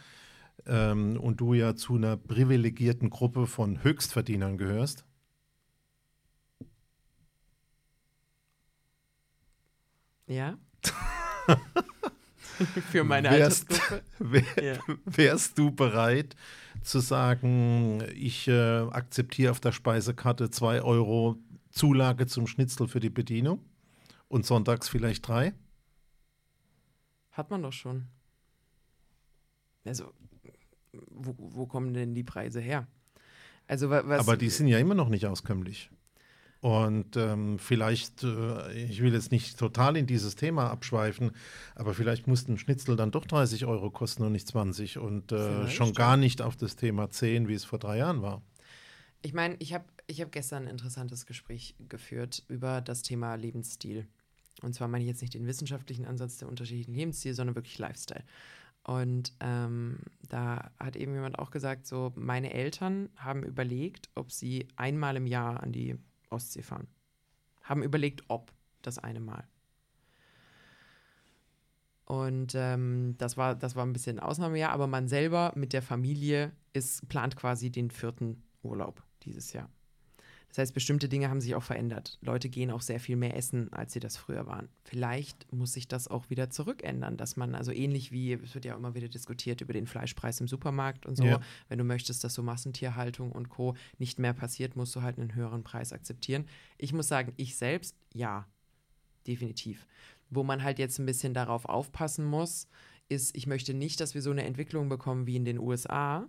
ähm, 0.69 1.19
und 1.19 1.41
du 1.41 1.55
ja 1.55 1.75
zu 1.75 1.97
einer 1.97 2.17
privilegierten 2.17 3.11
Gruppe 3.11 3.47
von 3.47 3.83
Höchstverdienern 3.83 4.59
gehörst? 4.59 5.05
Ja. 10.27 10.59
Für 12.91 13.05
meine 13.05 13.31
wärst, 13.31 13.71
Altersgruppe. 13.71 14.03
Wär, 14.19 14.75
Ja. 14.75 14.79
Wärst 15.05 15.59
du 15.59 15.71
bereit 15.71 16.37
zu 16.83 17.01
sagen, 17.01 18.03
ich 18.15 18.49
äh, 18.49 18.81
akzeptiere 18.91 19.51
auf 19.53 19.61
der 19.61 19.73
Speisekarte 19.73 20.51
2 20.51 20.83
Euro 20.83 21.37
Zulage 21.71 22.27
zum 22.27 22.47
Schnitzel 22.47 22.89
für 22.89 23.01
die 23.01 23.11
Bedienung 23.11 23.65
und 24.29 24.45
sonntags 24.45 24.89
vielleicht 24.89 25.27
drei? 25.27 25.55
Hat 27.31 27.51
man 27.51 27.63
doch 27.63 27.73
schon. 27.73 28.09
Also, 29.85 30.13
wo, 30.93 31.35
wo 31.39 31.67
kommen 31.67 31.95
denn 31.95 32.15
die 32.15 32.25
Preise 32.25 32.61
her? 32.61 32.87
Also, 33.67 33.91
wa- 33.91 34.03
was. 34.07 34.21
Aber 34.21 34.37
die 34.37 34.49
sind 34.49 34.69
ja 34.69 34.79
immer 34.79 34.95
noch 34.95 35.09
nicht 35.09 35.27
auskömmlich. 35.27 35.91
Und 36.61 37.17
ähm, 37.17 37.59
vielleicht, 37.61 38.25
äh, 38.25 38.73
ich 38.73 39.01
will 39.01 39.13
jetzt 39.13 39.31
nicht 39.31 39.57
total 39.59 39.97
in 39.97 40.07
dieses 40.07 40.35
Thema 40.35 40.71
abschweifen, 40.71 41.31
aber 41.77 41.95
vielleicht 41.95 42.27
mussten 42.27 42.55
ein 42.55 42.59
Schnitzel 42.59 42.97
dann 42.97 43.13
doch 43.13 43.27
30 43.27 43.65
Euro 43.67 43.91
kosten 43.93 44.25
und 44.25 44.33
nicht 44.33 44.49
20 44.49 44.99
und 44.99 45.31
äh, 45.31 45.69
schon 45.69 45.93
gar 45.93 46.17
nicht 46.17 46.43
auf 46.43 46.57
das 46.57 46.75
Thema 46.75 47.11
10, 47.11 47.47
wie 47.47 47.55
es 47.55 47.65
vor 47.65 47.79
drei 47.79 47.99
Jahren 47.99 48.23
war. 48.23 48.43
Ich 49.23 49.35
meine, 49.35 49.55
ich 49.61 49.73
habe 49.73 49.85
ich 50.09 50.21
hab 50.21 50.33
gestern 50.33 50.65
ein 50.65 50.71
interessantes 50.71 51.27
Gespräch 51.27 51.77
geführt 51.89 52.43
über 52.49 52.81
das 52.81 53.03
Thema 53.03 53.37
Lebensstil. 53.37 54.09
Und 54.61 54.75
zwar 54.75 54.89
meine 54.89 55.05
ich 55.05 55.09
jetzt 55.09 55.23
nicht 55.23 55.35
den 55.35 55.47
wissenschaftlichen 55.47 56.07
Ansatz 56.07 56.39
der 56.39 56.49
unterschiedlichen 56.49 56.95
Lebensstile, 56.95 57.35
sondern 57.35 57.55
wirklich 57.55 57.79
Lifestyle. 57.79 58.25
Und 58.85 59.35
ähm, 59.41 59.99
da 60.29 60.71
hat 60.79 60.97
eben 60.97 61.15
jemand 61.15 61.39
auch 61.39 61.51
gesagt, 61.51 61.87
so 61.87 62.13
meine 62.17 62.55
Eltern 62.55 63.11
haben 63.17 63.43
überlegt, 63.43 64.09
ob 64.15 64.33
sie 64.33 64.67
einmal 64.77 65.17
im 65.17 65.27
Jahr 65.27 65.63
an 65.63 65.73
die 65.73 65.97
Ostsee 66.31 66.63
fahren. 66.63 66.89
Haben 67.63 67.83
überlegt, 67.83 68.25
ob 68.29 68.53
das 68.83 68.99
eine 68.99 69.21
Mal. 69.21 69.47
Und 72.07 72.55
ähm, 72.55 73.17
das, 73.19 73.37
war, 73.37 73.55
das 73.55 73.77
war 73.77 73.85
ein 73.85 73.93
bisschen 73.93 74.19
Ausnahmejahr, 74.19 74.73
aber 74.73 74.87
man 74.87 75.09
selber 75.09 75.53
mit 75.55 75.75
der 75.75 75.83
Familie 75.83 76.53
ist, 76.73 77.07
plant 77.11 77.37
quasi 77.37 77.71
den 77.71 77.91
vierten 77.91 78.43
Urlaub 78.63 79.03
dieses 79.25 79.53
Jahr. 79.53 79.69
Das 80.49 80.59
heißt, 80.59 80.73
bestimmte 80.75 81.09
Dinge 81.11 81.29
haben 81.29 81.43
sich 81.43 81.55
auch 81.55 81.63
verändert. 81.63 82.19
Leute 82.23 82.49
gehen 82.49 82.71
auch 82.71 82.81
sehr 82.81 83.01
viel 83.01 83.17
mehr 83.17 83.37
essen, 83.37 83.71
als 83.73 83.93
sie 83.93 84.01
das 84.01 84.17
früher 84.17 84.47
waren. 84.47 84.69
Vielleicht 84.83 85.53
muss 85.53 85.75
sich 85.75 85.89
das 85.89 86.09
auch 86.09 86.31
wieder 86.31 86.49
zurückändern, 86.49 87.19
dass 87.19 87.37
man, 87.37 87.55
also 87.55 87.71
ähnlich 87.71 88.13
wie, 88.13 88.33
es 88.33 88.55
wird 88.55 88.65
ja 88.65 88.75
immer 88.75 88.95
wieder 88.95 89.09
diskutiert 89.09 89.61
über 89.61 89.75
den 89.75 89.87
Fleischpreis 89.87 90.41
im 90.41 90.49
Supermarkt 90.49 91.05
und 91.05 91.17
so, 91.17 91.25
Ja. 91.25 91.41
wenn 91.69 91.79
du 91.79 91.85
möchtest, 91.85 92.25
dass 92.25 92.33
so 92.35 92.43
Massentierhaltung 92.43 93.31
und 93.31 93.51
Co. 93.51 93.75
nicht 93.99 94.19
mehr 94.19 94.33
passiert, 94.33 94.75
musst 94.75 94.97
du 94.97 95.03
halt 95.03 95.19
einen 95.19 95.35
höheren 95.35 95.65
Preis 95.65 95.93
akzeptieren. 95.93 96.47
Ich 96.79 96.93
muss 96.95 97.09
sagen, 97.09 97.35
ich 97.37 97.57
selbst, 97.57 97.95
ja, 98.15 98.47
definitiv. 99.27 99.87
Wo 100.31 100.43
man 100.45 100.63
halt 100.63 100.79
jetzt 100.79 100.99
ein 100.99 101.07
bisschen 101.07 101.35
darauf 101.35 101.67
aufpassen 101.67 102.25
muss, 102.25 102.69
ist, 103.11 103.37
ich 103.37 103.47
möchte 103.47 103.75
nicht, 103.75 104.01
dass 104.01 104.15
wir 104.15 104.23
so 104.23 104.31
eine 104.31 104.45
Entwicklung 104.45 104.89
bekommen 104.89 105.27
wie 105.27 105.37
in 105.37 105.45
den 105.45 105.59
USA, 105.59 106.27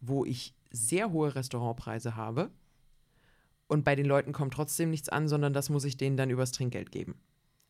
wo 0.00 0.24
ich 0.24 0.54
sehr 0.70 1.12
hohe 1.12 1.34
Restaurantpreise 1.34 2.16
habe 2.16 2.50
und 3.70 3.84
bei 3.84 3.94
den 3.94 4.06
Leuten 4.06 4.32
kommt 4.32 4.52
trotzdem 4.54 4.90
nichts 4.90 5.08
an, 5.08 5.28
sondern 5.28 5.52
das 5.52 5.70
muss 5.70 5.84
ich 5.84 5.96
denen 5.96 6.16
dann 6.16 6.28
übers 6.28 6.50
Trinkgeld 6.50 6.90
geben. 6.90 7.14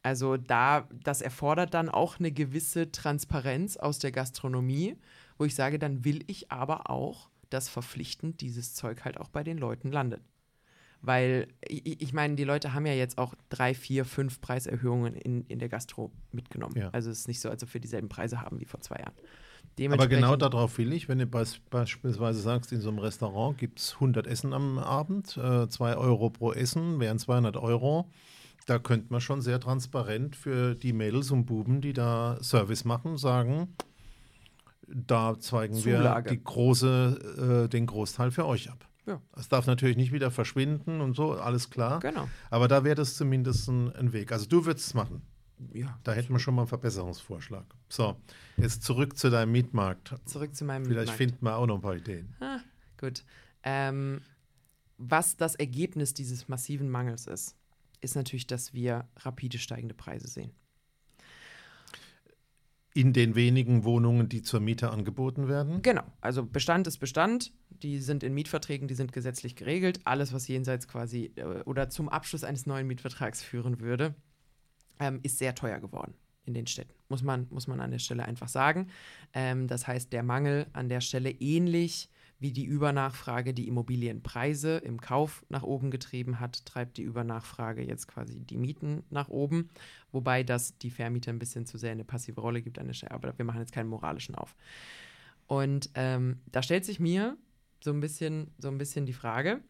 Also 0.03 0.39
da, 0.39 0.89
das 1.05 1.21
erfordert 1.21 1.75
dann 1.75 1.91
auch 1.91 2.19
eine 2.19 2.33
gewisse 2.33 2.91
Transparenz 2.91 3.77
aus 3.77 3.99
der 3.99 4.11
Gastronomie, 4.11 4.97
wo 5.37 5.45
ich 5.45 5.55
sage, 5.55 5.79
dann 5.79 6.03
will 6.03 6.25
ich 6.27 6.51
aber 6.51 6.89
auch, 6.89 7.29
dass 7.51 7.69
verpflichtend 7.69 8.41
dieses 8.41 8.75
Zeug 8.75 9.05
halt 9.05 9.21
auch 9.21 9.29
bei 9.29 9.45
den 9.45 9.59
Leuten 9.59 9.93
landet. 9.93 10.23
Weil 11.03 11.49
ich, 11.69 12.01
ich 12.01 12.13
meine, 12.15 12.35
die 12.35 12.45
Leute 12.45 12.73
haben 12.73 12.87
ja 12.87 12.95
jetzt 12.95 13.19
auch 13.19 13.35
drei, 13.51 13.75
vier, 13.75 14.07
fünf 14.07 14.41
Preiserhöhungen 14.41 15.15
in, 15.15 15.45
in 15.49 15.59
der 15.59 15.69
Gastro 15.69 16.11
mitgenommen. 16.33 16.77
Ja. 16.79 16.89
Also 16.91 17.11
es 17.11 17.21
ist 17.21 17.29
nicht 17.29 17.41
so, 17.41 17.51
als 17.51 17.63
ob 17.63 17.75
wir 17.75 17.81
dieselben 17.81 18.09
Preise 18.09 18.41
haben 18.41 18.59
wie 18.59 18.65
vor 18.65 18.81
zwei 18.81 18.97
Jahren. 19.01 19.15
Aber 19.93 20.09
genau 20.09 20.37
darauf 20.37 20.77
will 20.79 20.93
ich, 20.93 21.09
wenn 21.09 21.19
du 21.19 21.25
beis- 21.27 21.61
beispielsweise 21.71 22.41
sagst, 22.41 22.71
in 22.73 22.81
so 22.81 22.89
einem 22.91 22.99
Restaurant 22.99 23.57
gibt 23.57 23.79
es 23.79 23.95
100 23.95 24.27
Essen 24.27 24.53
am 24.53 24.79
Abend, 24.79 25.29
2 25.29 25.97
Euro 25.97 26.29
pro 26.31 26.53
Essen 26.53 27.01
wären 27.01 27.19
200 27.19 27.57
Euro. 27.57 28.11
Da 28.67 28.79
könnte 28.79 29.07
man 29.11 29.21
schon 29.23 29.41
sehr 29.41 29.59
transparent 29.59 30.37
für 30.37 30.75
die 30.75 30.93
Mädels 30.93 31.31
und 31.31 31.47
Buben, 31.47 31.81
die 31.81 31.93
da 31.95 32.39
Service 32.43 32.85
machen, 32.85 33.17
sagen, 33.17 33.75
da 34.87 35.39
zeigen 35.39 35.75
Zulage. 35.75 36.31
wir 36.31 36.37
die 36.37 36.45
große, 36.45 37.65
äh, 37.65 37.69
den 37.69 37.87
Großteil 37.87 38.31
für 38.31 38.47
euch 38.47 38.71
ab. 38.71 38.87
Ja. 39.07 39.21
Es 39.37 39.49
darf 39.49 39.67
natürlich 39.67 39.97
nicht 39.97 40.13
wieder 40.13 40.31
verschwinden 40.31 41.01
und 41.01 41.17
so, 41.17 41.33
alles 41.33 41.71
klar. 41.71 42.01
Genau. 42.01 42.29
Aber 42.51 42.69
da 42.69 42.85
wäre 42.85 42.97
das 42.97 43.17
zumindest 43.17 43.69
ein, 43.69 43.93
ein 43.97 44.13
Weg. 44.13 44.31
Also 44.31 44.47
du 44.47 44.67
würdest 44.67 44.89
es 44.89 44.95
machen. 44.95 45.23
Ja. 45.73 45.99
Da 46.05 46.13
hätten 46.13 46.33
wir 46.33 46.39
schon 46.39 46.55
mal 46.55 46.63
einen 46.63 46.69
Verbesserungsvorschlag. 46.69 47.65
So, 47.89 48.17
jetzt 48.57 48.83
zurück 48.83 49.17
zu 49.17 49.31
deinem 49.31 49.53
Mietmarkt. 49.53 50.15
Zurück 50.25 50.55
zu 50.55 50.65
meinem 50.65 50.85
Vielleicht 50.85 51.09
Markt. 51.09 51.19
finden 51.19 51.45
wir 51.45 51.57
auch 51.57 51.67
noch 51.67 51.77
ein 51.77 51.83
paar 51.83 51.97
Ideen. 51.97 52.35
Ah, 52.41 52.61
gut. 52.99 53.25
Ähm, 53.63 54.23
was 54.97 55.37
das 55.37 55.55
Ergebnis 55.55 56.15
dieses 56.15 56.49
massiven 56.49 56.91
Mangels 56.91 57.27
ist, 57.27 57.57
ist 58.01 58.17
natürlich, 58.17 58.47
dass 58.47 58.73
wir 58.73 59.09
rapide 59.17 59.59
steigende 59.59 59.95
Preise 59.95 60.29
sehen. 60.29 60.53
In 62.93 63.13
den 63.13 63.37
wenigen 63.37 63.85
Wohnungen, 63.85 64.29
die 64.29 64.43
zur 64.43 64.59
Miete 64.59 64.91
angeboten 64.91 65.47
werden. 65.47 65.81
Genau, 65.81 66.03
also 66.21 66.45
Bestand 66.45 66.89
ist 66.89 66.99
Bestand, 66.99 67.53
die 67.69 67.99
sind 67.99 68.25
in 68.25 68.35
Mietverträgen, 68.35 68.89
die 68.89 68.95
sind 68.95 69.13
gesetzlich 69.13 69.55
geregelt. 69.55 70.01
Alles, 70.05 70.33
was 70.33 70.49
jenseits 70.49 70.89
quasi 70.89 71.33
äh, 71.37 71.63
oder 71.63 71.89
zum 71.89 72.09
Abschluss 72.09 72.43
eines 72.43 72.67
neuen 72.67 72.89
Mietvertrags 72.89 73.43
führen 73.43 73.79
würde, 73.81 74.17
ähm, 75.01 75.19
ist 75.23 75.39
sehr 75.39 75.55
teuer 75.55 75.81
geworden 75.81 76.15
in 76.47 76.55
den 76.55 76.67
Städten. 76.67 76.95
Muss 77.09 77.23
man, 77.23 77.47
muss 77.51 77.67
man 77.67 77.81
an 77.81 77.91
der 77.91 77.99
Stelle 77.99 78.25
einfach 78.25 78.49
sagen. 78.49 78.89
Ähm, 79.35 79.67
das 79.67 79.87
heißt, 79.87 80.13
der 80.13 80.23
Mangel 80.23 80.67
an 80.73 80.89
der 80.89 81.01
Stelle 81.01 81.31
ähnlich 81.31 82.09
wie 82.41 82.53
die 82.53 82.65
Übernachfrage 82.65 83.53
die 83.53 83.69
Immobilienpreise 83.69 84.79
im 84.79 85.01
Kauf 85.01 85.45
nach 85.51 85.63
oben 85.63 85.91
getrieben 85.91 86.41
hat, 86.41 86.65
treibt 86.65 86.97
die 86.97 87.03
Übernachfrage 87.03 87.83
jetzt 87.83 88.09
quasi 88.09 88.41
die 88.41 88.57
Mieten 88.57 89.05
nach 89.11 89.29
oben. 89.29 89.69
Wobei 90.11 90.43
das 90.43 90.79
die 90.79 90.91
Vermieter 90.91 91.33
ein 91.33 91.39
bisschen 91.39 91.67
zu 91.67 91.77
sehr 91.77 91.93
eine 91.93 92.05
passive 92.05 92.41
Rolle 92.41 92.63
gibt 92.63 92.79
an 92.79 92.87
der 92.87 92.95
Stelle. 92.95 93.13
Aber 93.13 93.37
wir 93.37 93.45
machen 93.45 93.61
jetzt 93.61 93.73
keinen 93.73 93.91
moralischen 93.91 94.35
auf. 94.35 94.57
Und 95.47 95.91
ähm, 95.95 96.41
da 96.51 96.63
stellt 96.63 96.87
sich 96.87 96.99
mir 96.99 97.37
so 97.85 97.91
ein 97.91 98.01
bisschen, 98.01 98.55
so 98.59 98.69
ein 98.69 98.79
bisschen 98.79 99.05
die 99.05 99.13
Frage. 99.13 99.61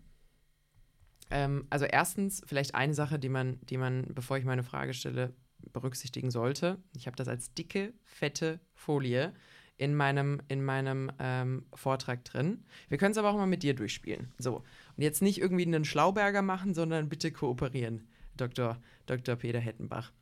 Ähm, 1.30 1.66
also 1.70 1.84
erstens 1.84 2.42
vielleicht 2.46 2.74
eine 2.74 2.94
Sache, 2.94 3.18
die 3.18 3.28
man, 3.28 3.58
die 3.62 3.76
man, 3.76 4.06
bevor 4.14 4.36
ich 4.36 4.44
meine 4.44 4.62
Frage 4.62 4.94
stelle, 4.94 5.32
berücksichtigen 5.72 6.30
sollte. 6.30 6.78
Ich 6.96 7.06
habe 7.06 7.16
das 7.16 7.28
als 7.28 7.54
dicke, 7.54 7.92
fette 8.04 8.60
Folie 8.74 9.32
in 9.76 9.94
meinem, 9.94 10.42
in 10.48 10.62
meinem 10.64 11.10
ähm, 11.18 11.64
Vortrag 11.74 12.24
drin. 12.24 12.64
Wir 12.88 12.98
können 12.98 13.12
es 13.12 13.18
aber 13.18 13.30
auch 13.30 13.36
mal 13.36 13.46
mit 13.46 13.62
dir 13.62 13.74
durchspielen. 13.74 14.32
So. 14.38 14.56
Und 14.56 15.02
jetzt 15.02 15.22
nicht 15.22 15.40
irgendwie 15.40 15.64
einen 15.64 15.84
Schlauberger 15.84 16.42
machen, 16.42 16.74
sondern 16.74 17.08
bitte 17.08 17.32
kooperieren, 17.32 18.06
Dr. 18.36 18.78
Dr. 19.06 19.36
Peter 19.36 19.60
Hettenbach. 19.60 20.12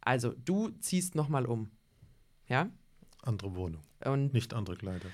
Also, 0.00 0.32
du 0.44 0.70
ziehst 0.80 1.14
nochmal 1.14 1.46
um. 1.46 1.70
Ja? 2.46 2.70
Andere 3.22 3.54
Wohnung, 3.54 3.82
Und 4.04 4.32
nicht 4.32 4.54
andere 4.54 4.76
Kleider. 4.76 5.08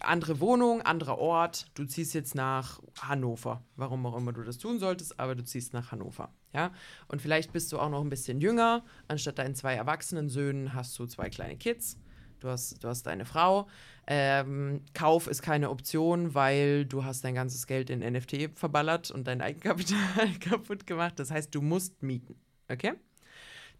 Andere 0.00 0.40
Wohnung, 0.40 0.82
anderer 0.82 1.18
Ort. 1.18 1.66
Du 1.74 1.84
ziehst 1.84 2.14
jetzt 2.14 2.34
nach 2.34 2.80
Hannover. 3.00 3.62
Warum 3.76 4.06
auch 4.06 4.16
immer 4.16 4.32
du 4.32 4.42
das 4.42 4.58
tun 4.58 4.78
solltest, 4.78 5.18
aber 5.20 5.34
du 5.34 5.44
ziehst 5.44 5.72
nach 5.72 5.92
Hannover. 5.92 6.32
Ja? 6.52 6.72
Und 7.08 7.20
vielleicht 7.20 7.52
bist 7.52 7.72
du 7.72 7.78
auch 7.78 7.90
noch 7.90 8.00
ein 8.00 8.10
bisschen 8.10 8.40
jünger. 8.40 8.84
Anstatt 9.08 9.38
deinen 9.38 9.54
zwei 9.54 9.74
erwachsenen 9.74 10.28
Söhnen 10.28 10.74
hast 10.74 10.98
du 10.98 11.06
zwei 11.06 11.28
kleine 11.28 11.56
Kids. 11.56 11.98
Du 12.40 12.48
hast, 12.48 12.82
du 12.82 12.88
hast 12.88 13.06
deine 13.06 13.26
Frau. 13.26 13.68
Ähm, 14.06 14.82
Kauf 14.94 15.26
ist 15.26 15.42
keine 15.42 15.70
Option, 15.70 16.34
weil 16.34 16.86
du 16.86 17.04
hast 17.04 17.22
dein 17.22 17.34
ganzes 17.34 17.66
Geld 17.66 17.90
in 17.90 18.00
NFT 18.00 18.50
verballert 18.54 19.10
und 19.10 19.26
dein 19.26 19.42
Eigenkapital 19.42 20.30
kaputt 20.40 20.86
gemacht. 20.86 21.18
Das 21.18 21.30
heißt, 21.30 21.54
du 21.54 21.60
musst 21.60 22.02
mieten. 22.02 22.36
Okay? 22.68 22.94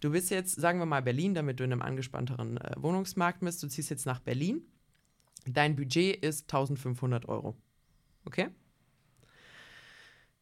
Du 0.00 0.10
bist 0.10 0.30
jetzt, 0.30 0.58
sagen 0.60 0.78
wir 0.78 0.86
mal, 0.86 1.02
Berlin, 1.02 1.34
damit 1.34 1.60
du 1.60 1.64
in 1.64 1.72
einem 1.72 1.82
angespannteren 1.82 2.58
äh, 2.58 2.74
Wohnungsmarkt 2.76 3.40
bist. 3.40 3.62
Du 3.62 3.68
ziehst 3.68 3.90
jetzt 3.90 4.06
nach 4.06 4.20
Berlin. 4.20 4.62
Dein 5.46 5.76
Budget 5.76 6.16
ist 6.24 6.52
1500 6.52 7.28
Euro. 7.28 7.56
Okay? 8.24 8.48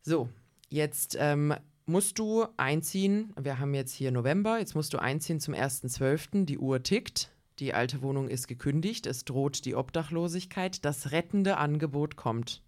So, 0.02 0.28
jetzt 0.68 1.16
ähm, 1.18 1.54
musst 1.86 2.18
du 2.18 2.46
einziehen. 2.56 3.32
Wir 3.40 3.58
haben 3.58 3.74
jetzt 3.74 3.94
hier 3.94 4.10
November. 4.10 4.58
Jetzt 4.58 4.74
musst 4.74 4.92
du 4.94 4.98
einziehen 4.98 5.40
zum 5.40 5.54
1.12. 5.54 6.44
Die 6.44 6.58
Uhr 6.58 6.82
tickt. 6.82 7.32
Die 7.58 7.74
alte 7.74 8.02
Wohnung 8.02 8.28
ist 8.28 8.46
gekündigt. 8.46 9.06
Es 9.06 9.24
droht 9.24 9.64
die 9.64 9.74
Obdachlosigkeit. 9.74 10.84
Das 10.84 11.10
rettende 11.10 11.56
Angebot 11.56 12.16
kommt. 12.16 12.62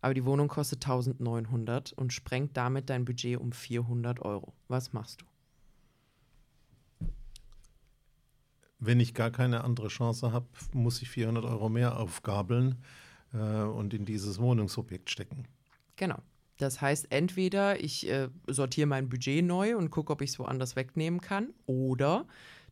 Aber 0.00 0.14
die 0.14 0.24
Wohnung 0.24 0.48
kostet 0.48 0.84
1900 0.84 1.92
und 1.92 2.12
sprengt 2.12 2.56
damit 2.56 2.88
dein 2.88 3.04
Budget 3.04 3.40
um 3.40 3.50
400 3.50 4.20
Euro. 4.20 4.52
Was 4.68 4.92
machst 4.92 5.22
du? 5.22 5.26
Wenn 8.78 9.00
ich 9.00 9.14
gar 9.14 9.30
keine 9.30 9.64
andere 9.64 9.88
Chance 9.88 10.32
habe, 10.32 10.46
muss 10.72 11.02
ich 11.02 11.10
400 11.10 11.44
Euro 11.44 11.68
mehr 11.68 11.98
aufgabeln 11.98 12.76
äh, 13.32 13.38
und 13.38 13.92
in 13.94 14.04
dieses 14.04 14.38
Wohnungsobjekt 14.38 15.10
stecken. 15.10 15.46
Genau. 15.96 16.18
Das 16.58 16.80
heißt, 16.80 17.10
entweder 17.10 17.80
ich 17.82 18.08
äh, 18.08 18.28
sortiere 18.48 18.86
mein 18.86 19.08
Budget 19.08 19.44
neu 19.44 19.76
und 19.76 19.90
gucke, 19.90 20.12
ob 20.12 20.22
ich 20.22 20.30
es 20.30 20.38
woanders 20.38 20.74
wegnehmen 20.74 21.20
kann, 21.20 21.54
oder 21.66 22.26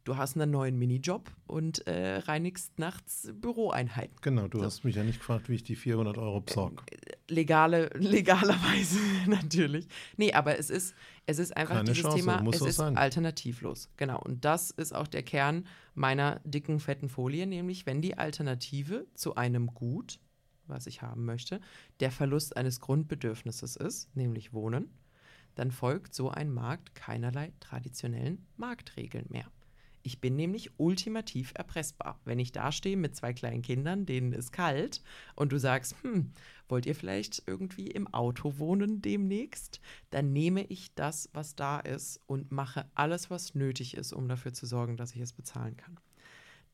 du 0.06 0.16
hast 0.16 0.36
einen 0.36 0.50
neuen 0.50 0.78
Minijob 0.78 1.30
und 1.46 1.86
äh, 1.86 2.18
reinigst 2.18 2.78
nachts 2.78 3.28
Büroeinheiten. 3.34 4.16
Genau, 4.22 4.48
du 4.48 4.58
so. 4.58 4.64
hast 4.64 4.84
mich 4.84 4.96
ja 4.96 5.02
nicht 5.02 5.18
gefragt, 5.18 5.48
wie 5.48 5.56
ich 5.56 5.64
die 5.64 5.76
400 5.76 6.16
Euro 6.16 6.40
besorge. 6.40 6.82
Legale, 7.28 7.90
legalerweise 7.94 9.00
natürlich. 9.26 9.88
Nee, 10.16 10.32
aber 10.32 10.58
es 10.58 10.70
ist, 10.70 10.94
es 11.26 11.38
ist 11.38 11.56
einfach 11.56 11.76
Keine 11.76 11.90
dieses 11.90 12.02
Chance, 12.02 12.16
Thema, 12.18 12.40
muss 12.40 12.56
es 12.56 12.68
ist 12.68 12.76
sein. 12.76 12.96
alternativlos. 12.96 13.90
Genau. 13.96 14.20
Und 14.20 14.44
das 14.44 14.70
ist 14.70 14.94
auch 14.94 15.08
der 15.08 15.24
Kern 15.24 15.66
meiner 15.94 16.40
dicken, 16.44 16.78
fetten 16.78 17.08
Folie, 17.08 17.46
nämlich 17.46 17.84
wenn 17.84 18.00
die 18.00 18.16
Alternative 18.16 19.06
zu 19.14 19.34
einem 19.34 19.74
Gut, 19.74 20.20
was 20.68 20.86
ich 20.86 21.02
haben 21.02 21.24
möchte, 21.24 21.60
der 22.00 22.12
Verlust 22.12 22.56
eines 22.56 22.80
Grundbedürfnisses 22.80 23.74
ist, 23.76 24.14
nämlich 24.16 24.52
Wohnen, 24.52 24.88
dann 25.56 25.72
folgt 25.72 26.14
so 26.14 26.30
ein 26.30 26.52
Markt 26.52 26.94
keinerlei 26.94 27.52
traditionellen 27.60 28.46
Marktregeln 28.56 29.26
mehr. 29.30 29.50
Ich 30.06 30.20
bin 30.20 30.36
nämlich 30.36 30.70
ultimativ 30.76 31.50
erpressbar. 31.56 32.20
Wenn 32.24 32.38
ich 32.38 32.52
dastehe 32.52 32.96
mit 32.96 33.16
zwei 33.16 33.32
kleinen 33.32 33.62
Kindern, 33.62 34.06
denen 34.06 34.32
ist 34.32 34.52
kalt, 34.52 35.02
und 35.34 35.50
du 35.50 35.58
sagst, 35.58 35.96
hm, 36.02 36.30
wollt 36.68 36.86
ihr 36.86 36.94
vielleicht 36.94 37.42
irgendwie 37.48 37.88
im 37.88 38.06
Auto 38.14 38.60
wohnen 38.60 39.02
demnächst? 39.02 39.80
Dann 40.10 40.32
nehme 40.32 40.62
ich 40.62 40.94
das, 40.94 41.28
was 41.32 41.56
da 41.56 41.80
ist, 41.80 42.20
und 42.26 42.52
mache 42.52 42.88
alles, 42.94 43.30
was 43.30 43.56
nötig 43.56 43.96
ist, 43.96 44.12
um 44.12 44.28
dafür 44.28 44.52
zu 44.52 44.64
sorgen, 44.64 44.96
dass 44.96 45.12
ich 45.12 45.20
es 45.20 45.32
bezahlen 45.32 45.76
kann. 45.76 45.98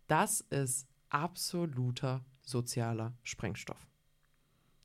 Das 0.09 0.43
ist 0.51 0.87
absoluter 1.09 2.23
sozialer 2.43 3.15
Sprengstoff. 3.23 3.89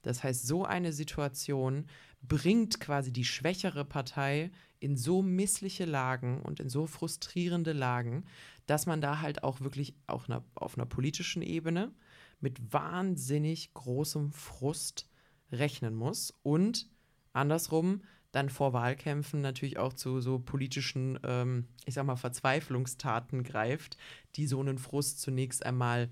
Das 0.07 0.23
heißt, 0.23 0.47
so 0.47 0.65
eine 0.65 0.93
Situation 0.93 1.85
bringt 2.21 2.79
quasi 2.79 3.11
die 3.11 3.25
schwächere 3.25 3.85
Partei 3.85 4.51
in 4.79 4.95
so 4.95 5.21
missliche 5.21 5.85
Lagen 5.85 6.41
und 6.41 6.59
in 6.59 6.69
so 6.69 6.87
frustrierende 6.87 7.73
Lagen, 7.73 8.25
dass 8.65 8.85
man 8.85 9.01
da 9.01 9.21
halt 9.21 9.43
auch 9.43 9.61
wirklich 9.61 9.95
auch 10.07 10.27
na, 10.27 10.43
auf 10.55 10.77
einer 10.77 10.85
politischen 10.85 11.41
Ebene 11.41 11.91
mit 12.39 12.73
wahnsinnig 12.73 13.73
großem 13.73 14.31
Frust 14.31 15.09
rechnen 15.51 15.95
muss 15.95 16.33
und 16.43 16.89
andersrum 17.33 18.01
dann 18.31 18.49
vor 18.49 18.73
Wahlkämpfen 18.73 19.41
natürlich 19.41 19.79
auch 19.79 19.93
zu 19.93 20.21
so 20.21 20.37
politischen, 20.37 21.19
ähm, 21.23 21.67
ich 21.85 21.95
sag 21.95 22.05
mal, 22.05 22.17
Verzweiflungstaten 22.17 23.43
greift, 23.43 23.97
die 24.35 24.47
so 24.47 24.59
einen 24.59 24.77
Frust 24.77 25.21
zunächst 25.21 25.65
einmal 25.65 26.09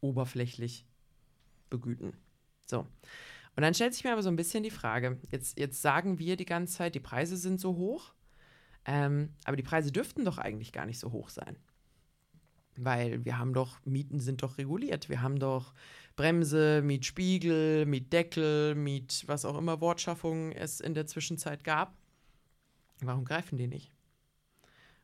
oberflächlich 0.00 0.86
begüten. 1.68 2.14
So. 2.66 2.86
Und 3.56 3.62
dann 3.62 3.72
stellt 3.72 3.94
sich 3.94 4.04
mir 4.04 4.12
aber 4.12 4.22
so 4.22 4.28
ein 4.28 4.36
bisschen 4.36 4.62
die 4.62 4.70
Frage, 4.70 5.18
jetzt, 5.30 5.58
jetzt 5.58 5.80
sagen 5.80 6.18
wir 6.18 6.36
die 6.36 6.44
ganze 6.44 6.74
Zeit, 6.76 6.94
die 6.94 7.00
Preise 7.00 7.36
sind 7.36 7.58
so 7.58 7.76
hoch, 7.76 8.12
ähm, 8.84 9.30
aber 9.44 9.56
die 9.56 9.62
Preise 9.62 9.90
dürften 9.90 10.24
doch 10.24 10.38
eigentlich 10.38 10.72
gar 10.72 10.84
nicht 10.84 10.98
so 10.98 11.10
hoch 11.10 11.30
sein. 11.30 11.56
Weil 12.76 13.24
wir 13.24 13.38
haben 13.38 13.54
doch, 13.54 13.78
Mieten 13.86 14.20
sind 14.20 14.42
doch 14.42 14.58
reguliert. 14.58 15.08
Wir 15.08 15.22
haben 15.22 15.38
doch 15.38 15.72
Bremse, 16.14 16.82
Mietspiegel, 16.82 17.86
Mietdeckel, 17.86 18.74
Miet, 18.74 19.24
was 19.26 19.46
auch 19.46 19.56
immer 19.56 19.80
Wortschaffungen 19.80 20.52
es 20.52 20.80
in 20.80 20.92
der 20.92 21.06
Zwischenzeit 21.06 21.64
gab. 21.64 21.96
Warum 23.00 23.24
greifen 23.24 23.56
die 23.56 23.66
nicht? 23.66 23.90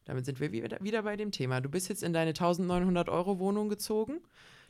Damit 0.05 0.27
sind 0.27 0.41
wir 0.41 0.53
wieder, 0.53 0.79
wieder 0.83 1.03
bei 1.03 1.17
dem 1.17 1.31
Thema. 1.31 1.63
Du 1.63 1.71
bist 1.71 1.89
jetzt 1.89 2.03
in 2.03 2.13
deine 2.13 2.31
1900 2.31 3.09
Euro 3.09 3.39
Wohnung 3.39 3.71
gezogen. 3.71 4.21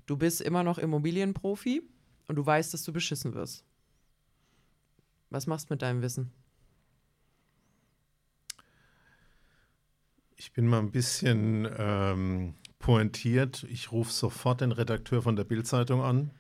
Du 0.07 0.17
bist 0.17 0.41
immer 0.41 0.63
noch 0.63 0.79
Immobilienprofi 0.79 1.83
und 2.29 2.37
du 2.37 2.45
weißt, 2.45 2.73
dass 2.73 2.85
du 2.85 2.93
beschissen 2.93 3.35
wirst. 3.35 3.65
Was 5.31 5.47
machst 5.47 5.71
du 5.71 5.75
mit 5.75 5.83
deinem 5.83 6.03
Wissen? 6.03 6.31
Ich 10.37 10.53
bin 10.53 10.67
mal 10.67 10.81
ein 10.81 10.91
bisschen 10.91 11.69
ähm, 11.79 12.55
pointiert. 12.79 13.65
Ich 13.71 13.93
rufe 13.93 14.13
sofort 14.13 14.61
den 14.61 14.73
Redakteur 14.73 15.23
von 15.23 15.37
der 15.37 15.45
Bildzeitung 15.45 16.03
an. 16.03 16.33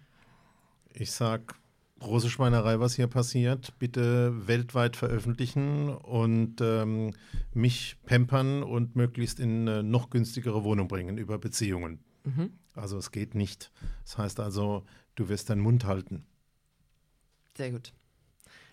Ich 0.92 1.12
sage, 1.12 1.54
große 2.00 2.28
Schweinerei, 2.28 2.80
was 2.80 2.94
hier 2.94 3.06
passiert. 3.06 3.78
Bitte 3.78 4.46
weltweit 4.46 4.96
veröffentlichen 4.96 5.88
und 5.88 6.60
ähm, 6.60 7.14
mich 7.54 7.96
pampern 8.04 8.62
und 8.62 8.96
möglichst 8.96 9.40
in 9.40 9.68
eine 9.68 9.82
noch 9.82 10.10
günstigere 10.10 10.64
Wohnung 10.64 10.88
bringen 10.88 11.16
über 11.16 11.38
Beziehungen. 11.38 12.00
Mhm. 12.24 12.50
Also 12.74 12.98
es 12.98 13.10
geht 13.10 13.34
nicht. 13.34 13.70
Das 14.04 14.18
heißt 14.18 14.40
also, 14.40 14.84
du 15.14 15.28
wirst 15.28 15.50
deinen 15.50 15.60
Mund 15.60 15.84
halten. 15.84 16.26
Sehr 17.56 17.70
gut. 17.70 17.92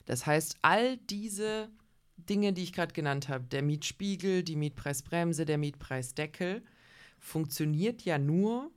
Das 0.06 0.25
heißt, 0.25 0.58
all 0.62 0.97
diese 0.97 1.69
Dinge, 2.17 2.54
die 2.54 2.63
ich 2.63 2.73
gerade 2.73 2.93
genannt 2.93 3.30
habe, 3.30 3.45
der 3.45 3.62
Mietspiegel, 3.62 4.43
die 4.43 4.56
Mietpreisbremse, 4.56 5.45
der 5.45 5.58
Mietpreisdeckel, 5.58 6.63
funktioniert 7.19 8.04
ja 8.04 8.17
nur, 8.17 8.71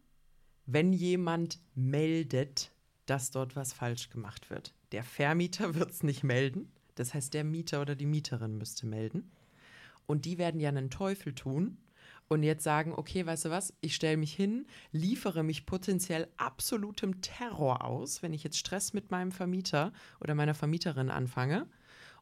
wenn 0.67 0.93
jemand 0.93 1.61
meldet, 1.75 2.73
dass 3.07 3.31
dort 3.31 3.57
was 3.57 3.73
falsch 3.73 4.11
gemacht 4.11 4.51
wird. 4.51 4.75
Der 4.93 5.05
Vermieter 5.05 5.75
wird 5.75 5.91
es 5.91 6.03
nicht 6.03 6.23
melden. 6.23 6.71
Das 6.95 7.15
heißt, 7.15 7.33
der 7.35 7.45
Mieter 7.45 7.81
oder 7.81 7.95
die 7.97 8.07
Mieterin 8.07 8.59
müsste 8.59 8.87
melden. 8.87 9.31
Und 10.07 10.25
die 10.25 10.39
werden 10.39 10.61
ja 10.61 10.69
einen 10.69 10.91
Teufel 10.91 11.35
tun 11.35 11.79
und 12.29 12.43
jetzt 12.43 12.65
sagen, 12.65 12.95
okay, 12.97 13.27
weißt 13.27 13.47
du 13.47 13.51
was, 13.51 13.75
ich 13.81 13.95
stelle 13.95 14.17
mich 14.17 14.35
hin, 14.35 14.67
liefere 14.91 15.43
mich 15.43 15.67
potenziell 15.67 16.29
absolutem 16.37 17.21
Terror 17.21 17.85
aus, 17.85 18.23
wenn 18.23 18.33
ich 18.33 18.43
jetzt 18.43 18.59
Stress 18.59 18.93
mit 18.93 19.11
meinem 19.11 19.33
Vermieter 19.33 19.93
oder 20.21 20.35
meiner 20.35 20.55
Vermieterin 20.55 21.11
anfange 21.11 21.67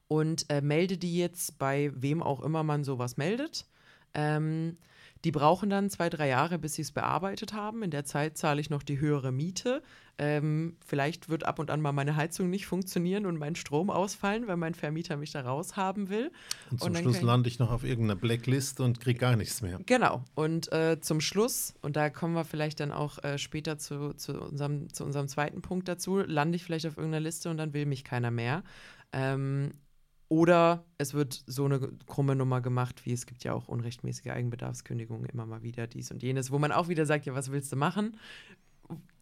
und 0.08 0.46
äh, 0.50 0.60
melde 0.60 0.98
die 0.98 1.16
jetzt 1.16 1.58
bei 1.58 1.92
wem 1.94 2.22
auch 2.22 2.40
immer 2.40 2.64
man 2.64 2.82
sowas 2.82 3.16
meldet. 3.16 3.66
Ähm, 4.12 4.76
die 5.24 5.32
brauchen 5.32 5.68
dann 5.70 5.90
zwei, 5.90 6.08
drei 6.08 6.28
Jahre, 6.28 6.58
bis 6.58 6.74
sie 6.74 6.82
es 6.82 6.92
bearbeitet 6.92 7.52
haben. 7.52 7.82
In 7.82 7.90
der 7.90 8.04
Zeit 8.04 8.38
zahle 8.38 8.60
ich 8.60 8.70
noch 8.70 8.82
die 8.82 9.00
höhere 9.00 9.32
Miete. 9.32 9.82
Ähm, 10.16 10.76
vielleicht 10.84 11.30
wird 11.30 11.44
ab 11.44 11.58
und 11.58 11.70
an 11.70 11.80
mal 11.80 11.92
meine 11.92 12.16
Heizung 12.16 12.50
nicht 12.50 12.66
funktionieren 12.66 13.24
und 13.24 13.38
mein 13.38 13.54
Strom 13.54 13.88
ausfallen, 13.88 14.46
weil 14.48 14.56
mein 14.58 14.74
Vermieter 14.74 15.16
mich 15.16 15.32
da 15.32 15.40
raus 15.40 15.76
haben 15.76 16.10
will. 16.10 16.30
Und 16.70 16.80
zum 16.80 16.92
dann 16.92 17.02
Schluss 17.02 17.16
ich- 17.16 17.22
lande 17.22 17.48
ich 17.48 17.58
noch 17.58 17.70
auf 17.70 17.84
irgendeiner 17.84 18.20
Blacklist 18.20 18.80
und 18.80 19.00
kriege 19.00 19.18
gar 19.18 19.36
nichts 19.36 19.62
mehr. 19.62 19.80
Genau. 19.86 20.22
Und 20.34 20.70
äh, 20.72 21.00
zum 21.00 21.20
Schluss, 21.22 21.74
und 21.80 21.96
da 21.96 22.10
kommen 22.10 22.34
wir 22.34 22.44
vielleicht 22.44 22.80
dann 22.80 22.92
auch 22.92 23.22
äh, 23.24 23.38
später 23.38 23.78
zu, 23.78 24.12
zu, 24.14 24.40
unserem, 24.40 24.92
zu 24.92 25.04
unserem 25.04 25.28
zweiten 25.28 25.62
Punkt 25.62 25.88
dazu, 25.88 26.18
lande 26.18 26.56
ich 26.56 26.64
vielleicht 26.64 26.86
auf 26.86 26.96
irgendeiner 26.98 27.24
Liste 27.24 27.48
und 27.48 27.56
dann 27.56 27.72
will 27.72 27.86
mich 27.86 28.04
keiner 28.04 28.30
mehr. 28.30 28.62
Ähm, 29.12 29.72
oder 30.30 30.84
es 30.96 31.12
wird 31.12 31.42
so 31.46 31.64
eine 31.64 31.80
krumme 32.06 32.36
Nummer 32.36 32.60
gemacht, 32.60 33.04
wie 33.04 33.12
es 33.12 33.26
gibt 33.26 33.42
ja 33.42 33.52
auch 33.52 33.66
unrechtmäßige 33.66 34.28
Eigenbedarfskündigungen 34.28 35.28
immer 35.28 35.44
mal 35.44 35.62
wieder, 35.62 35.88
dies 35.88 36.12
und 36.12 36.22
jenes, 36.22 36.52
wo 36.52 36.58
man 36.58 36.70
auch 36.70 36.86
wieder 36.86 37.04
sagt, 37.04 37.26
ja, 37.26 37.34
was 37.34 37.50
willst 37.50 37.72
du 37.72 37.76
machen? 37.76 38.16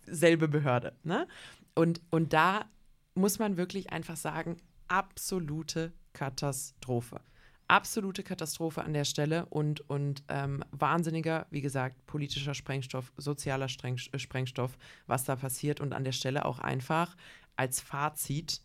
Selbe 0.05 0.49
Behörde. 0.49 0.92
Ne? 1.05 1.27
Und, 1.75 2.03
und 2.11 2.35
da 2.35 2.66
muss 3.14 3.38
man 3.38 3.57
wirklich 3.57 3.90
einfach 3.90 4.18
sagen, 4.18 4.59
absolute 4.87 5.92
Katastrophe. 6.12 7.23
Absolute 7.68 8.23
Katastrophe 8.23 8.85
an 8.85 8.92
der 8.92 9.05
Stelle 9.05 9.47
und, 9.47 9.88
und 9.88 10.25
ähm, 10.29 10.62
wahnsinniger, 10.73 11.47
wie 11.51 11.62
gesagt, 11.62 12.07
politischer 12.07 12.53
Sprengstoff, 12.53 13.12
sozialer 13.16 13.68
Sprengstoff, 13.68 14.77
was 15.07 15.25
da 15.25 15.37
passiert 15.37 15.81
und 15.81 15.94
an 15.94 16.05
der 16.05 16.12
Stelle 16.12 16.44
auch 16.44 16.59
einfach 16.59 17.16
als 17.57 17.81
Fazit, 17.81 18.61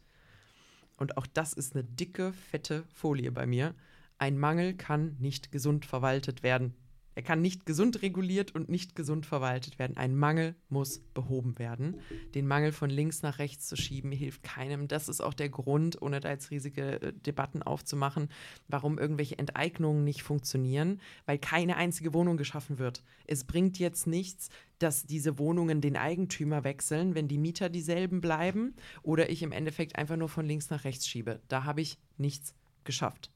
und 0.97 1.17
auch 1.17 1.27
das 1.27 1.53
ist 1.53 1.75
eine 1.75 1.84
dicke, 1.84 2.34
fette 2.34 2.84
Folie 2.93 3.32
bei 3.32 3.45
mir, 3.45 3.73
ein 4.17 4.38
Mangel 4.38 4.75
kann 4.75 5.15
nicht 5.19 5.51
gesund 5.51 5.86
verwaltet 5.86 6.43
werden. 6.43 6.73
Er 7.15 7.23
kann 7.23 7.41
nicht 7.41 7.65
gesund 7.65 8.02
reguliert 8.02 8.56
und 8.56 8.69
nicht 8.69 8.95
gesund 8.95 9.26
verwaltet 9.26 9.80
werden. 9.80 9.97
Ein 9.97 10.15
Mangel 10.15 10.56
muss 10.69 10.99
behoben 11.13 11.60
werden. 11.60 11.99
Den 12.34 12.47
Mangel 12.47 12.71
von 12.71 12.89
links 12.89 13.21
nach 13.21 13.39
rechts 13.39 13.67
zu 13.67 13.76
schieben, 13.76 14.12
hilft 14.12 14.43
keinem. 14.43 14.88
Das 14.88 15.10
ist 15.10 15.21
auch 15.21 15.34
der 15.34 15.49
Grund, 15.49 16.02
ohne 16.02 16.19
da 16.19 16.30
jetzt 16.30 16.52
riesige 16.52 17.02
äh, 17.02 17.13
Debatten 17.13 17.62
aufzumachen, 17.62 18.30
warum 18.67 18.97
irgendwelche 18.97 19.38
Enteignungen 19.38 20.04
nicht 20.04 20.23
funktionieren, 20.23 20.99
weil 21.26 21.38
keine 21.38 21.78
einzige 21.78 22.13
Wohnung 22.13 22.38
geschaffen 22.38 22.80
wird. 22.80 23.04
Es 23.26 23.43
bringt 23.43 23.80
jetzt 23.80 24.08
nichts, 24.08 24.49
dass 24.80 25.06
diese 25.06 25.38
Wohnungen 25.38 25.82
den 25.82 25.95
Eigentümer 25.95 26.63
wechseln, 26.63 27.15
wenn 27.15 27.28
die 27.28 27.38
Mieter 27.38 27.69
dieselben 27.69 28.21
bleiben 28.21 28.76
oder 29.02 29.30
ich 29.30 29.43
im 29.43 29.52
Endeffekt 29.52 29.95
einfach 29.95 30.17
nur 30.17 30.30
von 30.30 30.45
links 30.45 30.69
nach 30.69 30.84
rechts 30.84 31.08
schiebe. 31.08 31.41
Da 31.47 31.63
habe 31.63 31.82
ich 31.82 31.97
nichts 32.17 32.54
geschafft. 32.84 33.33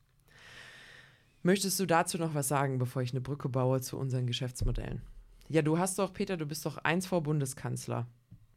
Möchtest 1.43 1.80
du 1.80 1.86
dazu 1.86 2.17
noch 2.17 2.34
was 2.34 2.47
sagen, 2.47 2.78
bevor 2.78 3.02
ich 3.02 3.12
eine 3.12 3.21
Brücke 3.21 3.50
baue 3.50 3.82
zu 3.82 3.97
unseren 3.97 4.28
Geschäftsmodellen? 4.28 5.02
Ja, 5.50 5.62
du 5.62 5.78
hast 5.78 5.97
doch, 5.97 6.13
Peter, 6.13 6.36
du 6.36 6.45
bist 6.45 6.65
doch 6.65 6.78
eins 6.80 7.06
vor 7.06 7.23
Bundeskanzler. 7.23 8.08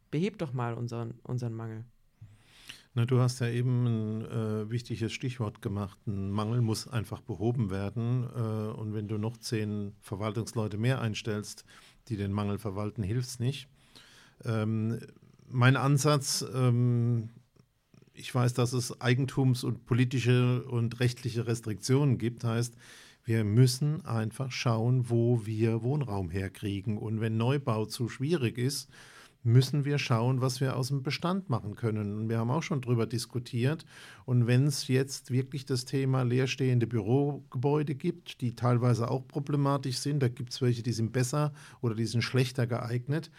Beheb 0.09 0.37
doch 0.37 0.51
mal 0.51 0.73
unseren, 0.73 1.13
unseren 1.23 1.53
Mangel. 1.53 1.85
Na, 2.93 3.05
du 3.05 3.19
hast 3.21 3.39
ja 3.39 3.47
eben 3.47 3.85
ein 3.85 4.25
äh, 4.25 4.69
wichtiges 4.69 5.13
Stichwort 5.13 5.61
gemacht. 5.61 5.97
Ein 6.05 6.29
Mangel 6.29 6.61
muss 6.61 6.89
einfach 6.89 7.21
behoben 7.21 7.69
werden. 7.69 8.27
Äh, 8.35 8.77
und 8.77 8.93
wenn 8.93 9.07
du 9.07 9.17
noch 9.17 9.37
zehn 9.37 9.93
Verwaltungsleute 10.01 10.77
mehr 10.77 10.99
einstellst, 10.99 11.63
die 12.09 12.17
den 12.17 12.33
Mangel 12.33 12.57
verwalten, 12.57 13.03
hilft 13.03 13.29
es 13.29 13.39
nicht. 13.39 13.69
Ähm, 14.43 14.99
mein 15.47 15.77
Ansatz 15.77 16.45
ähm, 16.53 17.29
ich 18.21 18.33
weiß, 18.33 18.53
dass 18.53 18.71
es 18.73 19.01
Eigentums- 19.01 19.65
und 19.65 19.85
politische 19.85 20.63
und 20.63 20.99
rechtliche 20.99 21.47
Restriktionen 21.47 22.17
gibt, 22.17 22.43
heißt, 22.43 22.75
wir 23.23 23.43
müssen 23.43 24.05
einfach 24.05 24.51
schauen, 24.51 25.09
wo 25.09 25.45
wir 25.45 25.83
Wohnraum 25.83 26.29
herkriegen. 26.29 26.97
Und 26.97 27.19
wenn 27.19 27.37
Neubau 27.37 27.85
zu 27.85 28.09
schwierig 28.09 28.57
ist, 28.57 28.89
müssen 29.43 29.85
wir 29.85 29.97
schauen, 29.97 30.39
was 30.39 30.61
wir 30.61 30.75
aus 30.75 30.89
dem 30.89 31.01
Bestand 31.01 31.49
machen 31.49 31.75
können. 31.75 32.13
Und 32.13 32.29
wir 32.29 32.37
haben 32.37 32.51
auch 32.51 32.61
schon 32.61 32.81
darüber 32.81 33.07
diskutiert. 33.07 33.85
Und 34.25 34.45
wenn 34.45 34.67
es 34.67 34.87
jetzt 34.87 35.31
wirklich 35.31 35.65
das 35.65 35.85
Thema 35.85 36.21
leerstehende 36.23 36.85
Bürogebäude 36.85 37.95
gibt, 37.95 38.41
die 38.41 38.55
teilweise 38.55 39.09
auch 39.09 39.27
problematisch 39.27 39.97
sind, 39.97 40.19
da 40.19 40.27
gibt 40.27 40.51
es 40.51 40.61
welche, 40.61 40.83
die 40.83 40.93
sind 40.93 41.11
besser 41.11 41.53
oder 41.81 41.95
die 41.95 42.05
sind 42.05 42.21
schlechter 42.21 42.67
geeignet, 42.67 43.31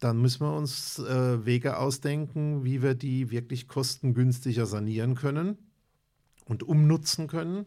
dann 0.00 0.20
müssen 0.20 0.46
wir 0.46 0.52
uns 0.52 0.98
äh, 0.98 1.44
Wege 1.44 1.78
ausdenken, 1.78 2.64
wie 2.64 2.82
wir 2.82 2.94
die 2.94 3.30
wirklich 3.30 3.68
kostengünstiger 3.68 4.66
sanieren 4.66 5.14
können 5.14 5.58
und 6.44 6.62
umnutzen 6.62 7.26
können. 7.26 7.66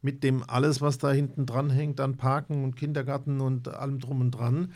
Mit 0.00 0.24
dem 0.24 0.42
alles, 0.48 0.80
was 0.80 0.98
da 0.98 1.12
hinten 1.12 1.46
dran 1.46 1.70
hängt, 1.70 2.00
an 2.00 2.16
Parken 2.16 2.64
und 2.64 2.74
Kindergarten 2.74 3.40
und 3.40 3.68
allem 3.68 4.00
drum 4.00 4.20
und 4.20 4.32
dran. 4.32 4.72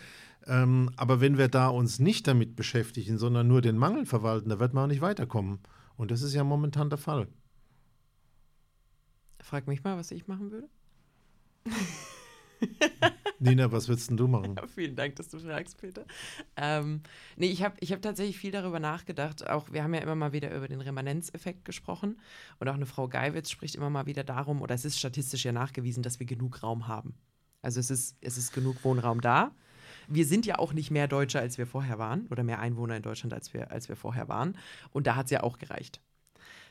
Ähm, 0.47 0.91
aber 0.97 1.21
wenn 1.21 1.37
wir 1.39 1.49
da 1.49 1.69
uns 1.69 1.99
nicht 1.99 2.29
damit 2.29 2.55
beschäftigen, 2.55 3.19
sondern 3.19 3.49
nur 3.49 3.61
den 3.61 3.77
Mangel 3.77 4.07
verwalten, 4.07 4.51
da 4.51 4.61
wird 4.61 4.73
man 4.73 4.85
auch 4.85 4.89
nicht 4.89 5.01
weiterkommen. 5.01 5.59
Und 5.97 6.11
das 6.11 6.23
ist 6.23 6.35
ja 6.35 6.45
momentan 6.45 6.91
der 6.91 6.99
Fall. 6.99 7.27
Frag 9.41 9.67
mich 9.67 9.83
mal, 9.83 9.97
was 9.97 10.11
ich 10.13 10.29
machen 10.29 10.53
würde. 10.53 10.69
Nina, 13.39 13.71
was 13.71 13.89
würdest 13.89 14.11
du 14.11 14.29
machen? 14.29 14.55
Ja, 14.57 14.67
vielen 14.67 14.97
Dank, 14.97 15.17
dass 15.17 15.29
du 15.29 15.39
fragst, 15.39 15.77
Peter. 15.79 16.05
Ähm, 16.57 17.03
nee, 17.37 17.49
ich 17.49 17.63
habe 17.63 17.77
ich 17.81 17.93
hab 17.93 18.01
tatsächlich 18.03 18.39
viel 18.39 18.51
darüber 18.51 18.81
nachgedacht. 18.81 19.49
Auch 19.49 19.73
wir 19.73 19.83
haben 19.83 19.95
ja 19.95 20.01
immer 20.01 20.15
mal 20.15 20.33
wieder 20.33 20.55
über 20.55 20.69
den 20.69 20.81
Remanenzeffekt 20.81 21.65
gesprochen. 21.65 22.19
Und 22.59 22.69
auch 22.69 22.75
eine 22.75 22.87
Frau 22.87 23.09
Geiwitz 23.09 23.51
spricht 23.51 23.75
immer 23.75 23.91
mal 23.91 24.07
wieder 24.07 24.25
darum, 24.25 24.63
oder 24.63 24.75
es 24.75 24.85
ist 24.85 24.99
statistisch 24.99 25.45
ja 25.45 25.53
nachgewiesen, 25.53 26.03
dass 26.03 26.19
wir 26.19 26.27
genug 26.27 26.63
Raum 26.63 26.89
haben. 26.89 27.15
Also 27.63 27.81
es 27.81 27.91
ist, 27.91 28.17
es 28.21 28.39
ist 28.39 28.53
genug 28.53 28.85
Wohnraum 28.85 29.21
da. 29.21 29.53
Wir 30.09 30.25
sind 30.25 30.47
ja 30.47 30.59
auch 30.59 30.73
nicht 30.73 30.91
mehr 30.91 31.09
Deutsche, 31.09 31.41
als 31.41 31.59
wir 31.59 31.67
vorher 31.67 31.99
waren, 31.99 32.27
oder 32.29 32.45
mehr 32.45 32.61
Einwohner 32.61 32.97
in 32.97 33.03
Deutschland, 33.03 33.35
als 33.35 33.53
wir, 33.53 33.71
als 33.71 33.89
wir 33.89 33.97
vorher 33.97 34.29
waren. 34.29 34.57
Und 34.93 35.07
da 35.07 35.17
hat 35.17 35.27
es 35.27 35.33
ja 35.33 35.43
auch 35.43 35.59
gereicht. 35.59 36.01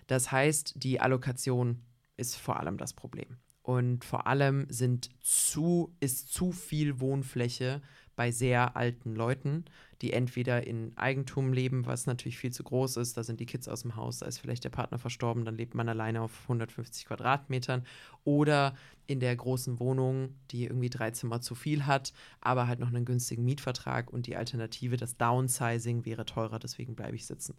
Das 0.08 0.32
heißt, 0.32 0.76
die 0.78 1.00
Allokation 1.00 1.82
ist 2.18 2.38
vor 2.38 2.60
allem 2.60 2.78
das 2.78 2.94
Problem. 2.94 3.38
Und 3.66 4.06
vor 4.06 4.28
allem 4.28 4.68
sind 4.70 5.10
zu, 5.22 5.92
ist 6.00 6.32
zu 6.32 6.52
viel 6.52 7.00
Wohnfläche 7.00 7.82
bei 8.16 8.30
sehr 8.30 8.78
alten 8.78 9.16
Leuten, 9.16 9.66
die 10.04 10.14
entweder 10.14 10.68
in 10.68 10.96
Eigentum 10.98 11.52
leben, 11.52 11.88
was 11.88 12.06
natürlich 12.06 12.38
viel 12.38 12.54
zu 12.54 12.64
groß 12.64 12.98
ist, 12.98 13.18
da 13.18 13.24
sind 13.24 13.40
die 13.40 13.48
Kids 13.48 13.68
aus 13.68 13.82
dem 13.82 13.96
Haus, 13.96 14.20
da 14.20 14.28
ist 14.28 14.38
vielleicht 14.38 14.66
der 14.66 14.70
Partner 14.70 15.00
verstorben, 15.00 15.46
dann 15.46 15.58
lebt 15.58 15.74
man 15.74 15.90
alleine 15.90 16.22
auf 16.22 16.44
150 16.44 17.08
Quadratmetern, 17.08 17.84
oder 18.24 18.76
in 19.08 19.20
der 19.20 19.36
großen 19.36 19.80
Wohnung, 19.80 20.36
die 20.52 20.66
irgendwie 20.66 20.92
drei 20.92 21.10
Zimmer 21.10 21.42
zu 21.42 21.56
viel 21.56 21.88
hat, 21.88 22.14
aber 22.42 22.68
halt 22.68 22.80
noch 22.80 22.90
einen 22.90 23.04
günstigen 23.04 23.44
Mietvertrag. 23.46 24.14
Und 24.14 24.28
die 24.28 24.36
Alternative, 24.36 24.96
das 24.96 25.18
Downsizing 25.18 26.06
wäre 26.06 26.26
teurer, 26.26 26.60
deswegen 26.60 26.96
bleibe 26.96 27.16
ich 27.16 27.26
sitzen. 27.26 27.56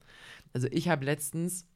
Also 0.52 0.68
ich 0.70 0.88
habe 0.88 1.04
letztens 1.04 1.66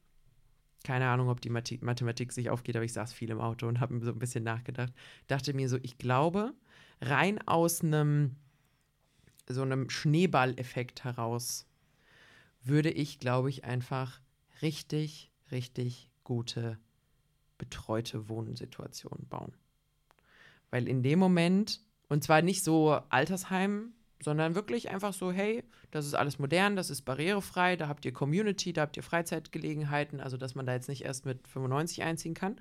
keine 0.85 1.09
Ahnung, 1.09 1.29
ob 1.29 1.41
die 1.41 1.51
Mathematik 1.51 2.33
sich 2.33 2.51
aufgeht, 2.51 2.77
aber 2.77 2.85
ich 2.85 2.93
saß 2.93 3.13
viel 3.13 3.31
im 3.31 3.41
Auto 3.41 3.67
und 3.67 3.81
habe 3.81 4.01
so 4.01 4.13
ein 4.13 4.19
bisschen 4.19 4.45
nachgedacht. 4.45 4.93
Dachte 5.27 5.53
mir 5.53 5.69
so, 5.69 5.79
ich 5.83 5.99
glaube, 5.99 6.55
rein 7.01 7.39
aus 7.47 7.83
einem 7.83 8.37
so 9.47 9.63
einem 9.63 9.91
Schneeballeffekt 9.91 11.05
heraus 11.05 11.67
würde 12.63 12.91
ich, 12.91 13.19
glaube 13.19 13.51
ich, 13.51 13.65
einfach 13.65 14.21
richtig, 14.63 15.31
richtig 15.51 16.09
gute 16.25 16.79
betreute 17.59 18.29
Wohnsituationen 18.29 19.27
bauen. 19.29 19.53
Weil 20.71 20.89
in 20.89 21.03
dem 21.03 21.19
Moment, 21.19 21.81
und 22.09 22.23
zwar 22.23 22.43
nicht 22.43 22.63
so 22.63 22.93
Altersheim 23.09 23.93
sondern 24.23 24.55
wirklich 24.55 24.91
einfach 24.91 25.13
so, 25.13 25.33
hey, 25.33 25.65
das 25.91 26.07
ist 26.07 26.15
alles 26.15 26.39
modern, 26.39 26.77
das 26.77 26.91
ist 26.91 27.03
barrierefrei, 27.03 27.77
da 27.77 27.89
habt 27.89 28.05
ihr 28.05 28.13
Community, 28.13 28.73
da 28.73 28.83
habt 28.83 28.97
ihr 28.97 29.03
Freizeitgelegenheiten, 29.03 30.21
also 30.21 30.37
dass 30.37 30.55
man 30.55 30.67
da 30.67 30.75
jetzt 30.75 30.89
nicht 30.89 31.05
erst 31.05 31.25
mit 31.27 31.49
95 31.49 32.03
einziehen 32.03 32.35
kann. 32.35 32.57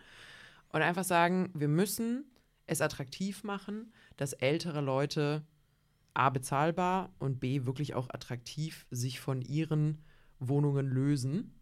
Und 0.69 0.81
einfach 0.81 1.03
sagen, 1.03 1.49
wir 1.53 1.67
müssen 1.67 2.25
es 2.65 2.81
attraktiv 2.81 3.43
machen, 3.43 3.91
dass 4.17 4.33
ältere 4.33 4.81
Leute 4.81 5.43
A 6.13 6.29
bezahlbar 6.29 7.11
und 7.19 7.39
B 7.39 7.65
wirklich 7.65 7.93
auch 7.95 8.09
attraktiv 8.09 8.85
sich 8.91 9.19
von 9.19 9.41
ihren 9.41 10.03
Wohnungen 10.39 10.87
lösen 10.87 11.53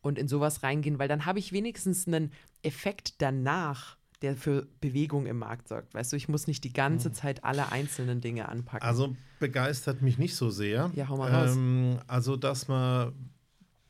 und 0.00 0.18
in 0.18 0.28
sowas 0.28 0.62
reingehen, 0.62 0.98
weil 0.98 1.08
dann 1.08 1.26
habe 1.26 1.38
ich 1.38 1.52
wenigstens 1.52 2.06
einen 2.06 2.32
Effekt 2.62 3.20
danach, 3.22 3.96
der 4.22 4.36
für 4.36 4.66
Bewegung 4.80 5.26
im 5.26 5.38
Markt 5.38 5.68
sorgt. 5.68 5.94
Weißt 5.94 6.12
du, 6.12 6.16
ich 6.16 6.28
muss 6.28 6.46
nicht 6.46 6.64
die 6.64 6.72
ganze 6.72 7.08
hm. 7.08 7.14
Zeit 7.14 7.44
alle 7.44 7.72
einzelnen 7.72 8.20
Dinge 8.20 8.48
anpacken. 8.48 8.86
Also 8.86 9.16
begeistert 9.38 10.02
mich 10.02 10.18
nicht 10.18 10.36
so 10.36 10.50
sehr. 10.50 10.90
Ja, 10.94 11.08
hau 11.08 11.16
mal 11.16 11.32
raus. 11.32 11.56
Ähm, 11.56 11.98
also, 12.06 12.36
dass 12.36 12.68
man 12.68 13.12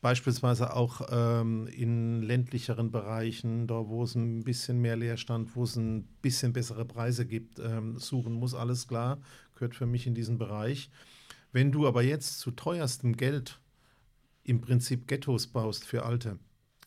beispielsweise 0.01 0.75
auch 0.75 1.03
ähm, 1.11 1.67
in 1.67 2.23
ländlicheren 2.23 2.91
Bereichen, 2.91 3.67
da 3.67 3.89
wo 3.89 4.05
es 4.05 4.15
ein 4.15 4.45
bisschen 4.45 4.81
mehr 4.81 4.97
Leerstand, 4.97 5.57
wo 5.57 5.65
es 5.65 5.77
ein 5.77 6.05
bisschen 6.23 6.53
bessere 6.53 6.85
Preise 6.85 7.27
gibt, 7.27 7.59
ähm, 7.59 7.99
suchen 7.99 8.33
muss, 8.33 8.55
alles 8.55 8.87
klar, 8.89 9.19
gehört 9.55 9.75
für 9.75 9.87
mich 9.87 10.07
in 10.07 10.15
diesen 10.15 10.39
Bereich. 10.39 10.91
Wenn 11.53 11.73
du 11.73 11.87
aber 11.89 12.03
jetzt 12.03 12.39
zu 12.39 12.53
teuerstem 12.53 13.17
Geld 13.17 13.61
im 14.45 14.61
Prinzip 14.61 15.09
Ghettos 15.09 15.49
baust 15.49 15.85
für 15.85 16.05
Alte. 16.05 16.39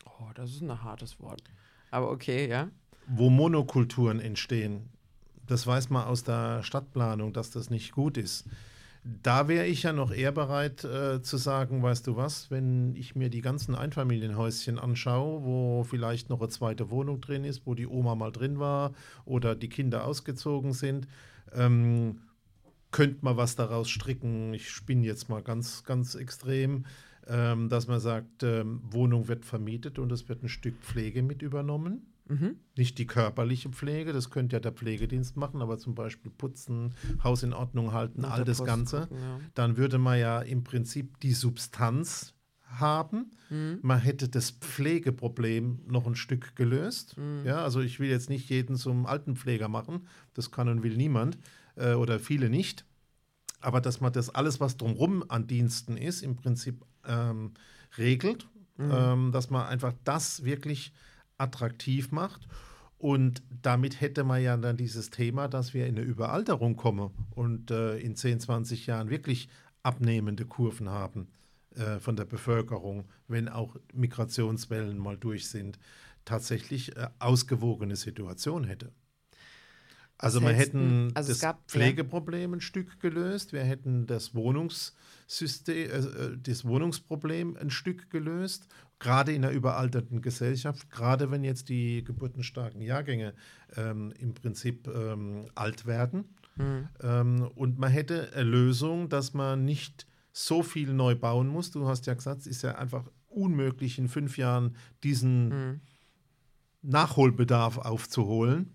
Oh, 0.06 0.30
das 0.34 0.52
ist 0.52 0.62
ein 0.62 0.84
hartes 0.84 1.20
Wort. 1.20 1.44
Aber 1.92 2.10
okay, 2.10 2.50
ja 2.50 2.70
wo 3.08 3.30
Monokulturen 3.30 4.20
entstehen. 4.20 4.90
Das 5.48 5.68
weiß 5.68 5.90
man 5.90 6.06
aus 6.06 6.24
der 6.24 6.64
Stadtplanung, 6.64 7.34
dass 7.34 7.52
das 7.52 7.70
nicht 7.70 7.92
gut 7.92 8.18
ist. 8.18 8.46
Da 9.22 9.50
wäre 9.50 9.66
ich 9.66 9.84
ja 9.84 9.92
noch 9.92 10.12
eher 10.12 10.32
bereit 10.32 10.86
äh, 10.86 11.22
zu 11.22 11.36
sagen, 11.36 11.84
weißt 11.84 12.08
du 12.08 12.16
was, 12.16 12.50
wenn 12.50 12.96
ich 12.96 13.16
mir 13.16 13.30
die 13.30 13.42
ganzen 13.42 13.76
Einfamilienhäuschen 13.76 14.80
anschaue, 14.80 15.44
wo 15.44 15.84
vielleicht 15.84 16.30
noch 16.30 16.40
eine 16.40 16.48
zweite 16.48 16.90
Wohnung 16.90 17.20
drin 17.20 17.44
ist, 17.44 17.66
wo 17.66 17.76
die 17.76 17.88
Oma 17.88 18.16
mal 18.16 18.32
drin 18.32 18.60
war 18.60 18.94
oder 19.26 19.56
die 19.56 19.68
Kinder 19.68 20.06
ausgezogen 20.06 20.72
sind, 20.72 21.10
ähm, 21.52 22.22
könnte 22.92 23.18
man 23.26 23.36
was 23.36 23.58
daraus 23.58 23.90
stricken. 23.90 24.54
Ich 24.54 24.70
spinne 24.70 25.06
jetzt 25.06 25.28
mal 25.28 25.42
ganz, 25.42 25.84
ganz 25.84 26.16
extrem, 26.16 26.86
ähm, 27.28 27.68
dass 27.68 27.88
man 27.88 28.00
sagt, 28.00 28.44
ähm, 28.44 28.80
Wohnung 28.90 29.28
wird 29.28 29.44
vermietet 29.44 30.00
und 30.00 30.14
es 30.14 30.30
wird 30.30 30.44
ein 30.44 30.50
Stück 30.50 30.76
Pflege 30.80 31.24
mit 31.24 31.42
übernommen. 31.42 32.13
Mhm. 32.28 32.58
Nicht 32.78 32.98
die 32.98 33.08
körperliche 33.08 33.70
Pflege, 33.70 34.14
das 34.14 34.30
könnte 34.30 34.56
ja 34.56 34.60
der 34.60 34.72
Pflegedienst 34.72 35.36
machen, 35.36 35.62
aber 35.62 35.78
zum 35.78 35.94
Beispiel 35.94 36.32
putzen, 36.32 36.94
Haus 37.24 37.44
in 37.44 37.54
Ordnung 37.54 37.92
halten, 37.92 38.26
all 38.26 38.46
das 38.46 38.60
Post 38.60 38.68
Ganze. 38.68 39.00
Gucken, 39.02 39.18
ja. 39.18 39.40
Dann 39.54 39.78
würde 39.78 39.98
man 39.98 40.20
ja 40.20 40.40
im 40.40 40.64
Prinzip 40.64 41.20
die 41.20 41.34
Substanz 41.34 42.34
haben. 42.80 43.32
Mhm. 43.50 43.80
Man 43.82 44.00
hätte 44.00 44.30
das 44.30 44.52
Pflegeproblem 44.52 45.82
noch 45.88 46.08
ein 46.08 46.16
Stück 46.16 46.56
gelöst. 46.56 47.18
Mhm. 47.18 47.46
Ja, 47.46 47.64
also 47.64 47.82
ich 47.82 48.00
will 48.00 48.10
jetzt 48.10 48.30
nicht 48.30 48.50
jeden 48.50 48.76
zum 48.76 49.06
Altenpfleger 49.06 49.68
machen, 49.68 50.08
das 50.34 50.52
kann 50.52 50.70
und 50.70 50.84
will 50.84 50.96
niemand 50.96 51.38
äh, 51.76 51.94
oder 51.94 52.20
viele 52.20 52.50
nicht. 52.50 52.86
Aber 53.60 53.80
dass 53.80 54.02
man 54.02 54.12
das 54.12 54.30
alles, 54.30 54.60
was 54.60 54.78
drumherum 54.78 55.24
an 55.30 55.48
Diensten 55.48 55.98
ist, 55.98 56.22
im 56.22 56.36
Prinzip 56.36 56.84
ähm, 57.06 57.54
regelt, 57.98 58.48
mhm. 58.78 58.92
ähm, 58.92 59.32
dass 59.32 59.50
man 59.50 59.68
einfach 59.68 59.94
das 60.04 60.44
wirklich 60.44 60.94
attraktiv 61.44 62.12
macht. 62.12 62.48
Und 62.98 63.44
damit 63.62 64.00
hätte 64.00 64.24
man 64.24 64.42
ja 64.42 64.56
dann 64.56 64.78
dieses 64.78 65.10
Thema, 65.10 65.50
dass 65.50 65.74
wir 65.74 65.88
in 65.88 65.98
eine 65.98 66.06
Überalterung 66.06 66.78
kommen 66.78 67.12
und 67.32 67.70
äh, 67.70 67.98
in 67.98 68.16
10, 68.16 68.40
20 68.40 68.88
Jahren 68.88 69.10
wirklich 69.10 69.50
abnehmende 69.84 70.46
Kurven 70.46 70.90
haben 70.90 71.28
äh, 71.76 72.00
von 72.00 72.16
der 72.16 72.24
Bevölkerung, 72.24 73.06
wenn 73.28 73.50
auch 73.50 73.76
Migrationswellen 73.94 74.98
mal 74.98 75.18
durch 75.18 75.50
sind, 75.50 75.80
tatsächlich 76.24 76.96
äh, 76.96 77.10
ausgewogene 77.20 77.98
Situation 77.98 78.64
hätte. 78.64 78.94
Also 80.18 80.42
wir 80.42 80.54
hätten 80.54 81.12
also 81.16 81.34
das 81.34 81.42
gab, 81.42 81.70
Pflegeproblem 81.70 82.52
ja. 82.52 82.58
ein 82.58 82.62
Stück 82.62 83.02
gelöst, 83.02 83.52
wir 83.52 83.64
hätten 83.64 84.08
das 84.08 84.34
Wohnungssystem, 84.34 85.90
äh, 85.90 85.98
äh, 85.98 86.38
das 86.42 86.64
Wohnungsproblem 86.64 87.58
ein 87.58 87.70
Stück 87.70 88.10
gelöst, 88.10 88.68
gerade 89.04 89.34
in 89.34 89.44
einer 89.44 89.54
überalterten 89.54 90.22
Gesellschaft, 90.22 90.90
gerade 90.90 91.30
wenn 91.30 91.44
jetzt 91.44 91.70
die 91.70 92.04
geburtenstarken 92.04 92.82
Jahrgänge 92.82 93.34
ähm, 93.76 94.14
im 94.18 94.34
Prinzip 94.34 94.88
ähm, 94.88 95.46
alt 95.56 95.86
werden. 95.86 96.24
Mhm. 96.56 96.88
Ähm, 97.02 97.52
und 97.56 97.78
man 97.78 97.92
hätte 97.92 98.32
eine 98.34 98.44
Lösung, 98.44 99.10
dass 99.10 99.34
man 99.34 99.66
nicht 99.66 100.08
so 100.32 100.64
viel 100.64 100.94
neu 100.94 101.16
bauen 101.16 101.48
muss. 101.48 101.72
Du 101.72 101.88
hast 101.88 102.06
ja 102.06 102.14
gesagt, 102.14 102.42
es 102.42 102.48
ist 102.48 102.64
ja 102.64 102.76
einfach 102.76 103.04
unmöglich, 103.28 104.00
in 104.00 104.08
fünf 104.08 104.38
Jahren 104.38 104.76
diesen 105.04 105.50
mhm. 105.50 105.82
Nachholbedarf 106.82 107.78
aufzuholen. 107.78 108.72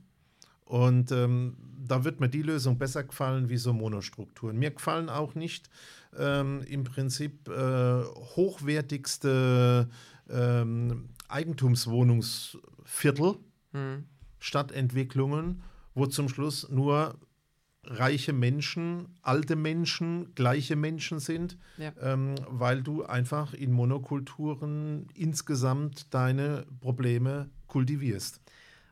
Und 0.64 1.10
ähm, 1.12 1.56
da 1.78 2.04
wird 2.04 2.20
mir 2.20 2.28
die 2.28 2.42
Lösung 2.42 2.76
besser 2.76 3.02
gefallen 3.02 3.48
wie 3.48 3.56
so 3.56 3.72
Monostrukturen. 3.72 4.58
Mir 4.58 4.72
gefallen 4.72 5.08
auch 5.08 5.34
nicht 5.34 5.70
ähm, 6.16 6.62
im 6.68 6.84
Prinzip 6.84 7.48
äh, 7.48 8.02
hochwertigste 8.36 9.88
ähm, 10.30 11.10
Eigentumswohnungsviertel, 11.28 13.36
hm. 13.72 14.04
Stadtentwicklungen, 14.38 15.62
wo 15.94 16.06
zum 16.06 16.28
Schluss 16.28 16.68
nur 16.68 17.18
reiche 17.84 18.32
Menschen, 18.32 19.18
alte 19.22 19.54
Menschen, 19.56 20.34
gleiche 20.34 20.76
Menschen 20.76 21.18
sind, 21.20 21.56
ja. 21.78 21.92
ähm, 22.00 22.34
weil 22.48 22.82
du 22.82 23.04
einfach 23.04 23.54
in 23.54 23.72
Monokulturen 23.72 25.06
insgesamt 25.14 26.12
deine 26.14 26.66
Probleme 26.80 27.48
kultivierst. 27.66 28.40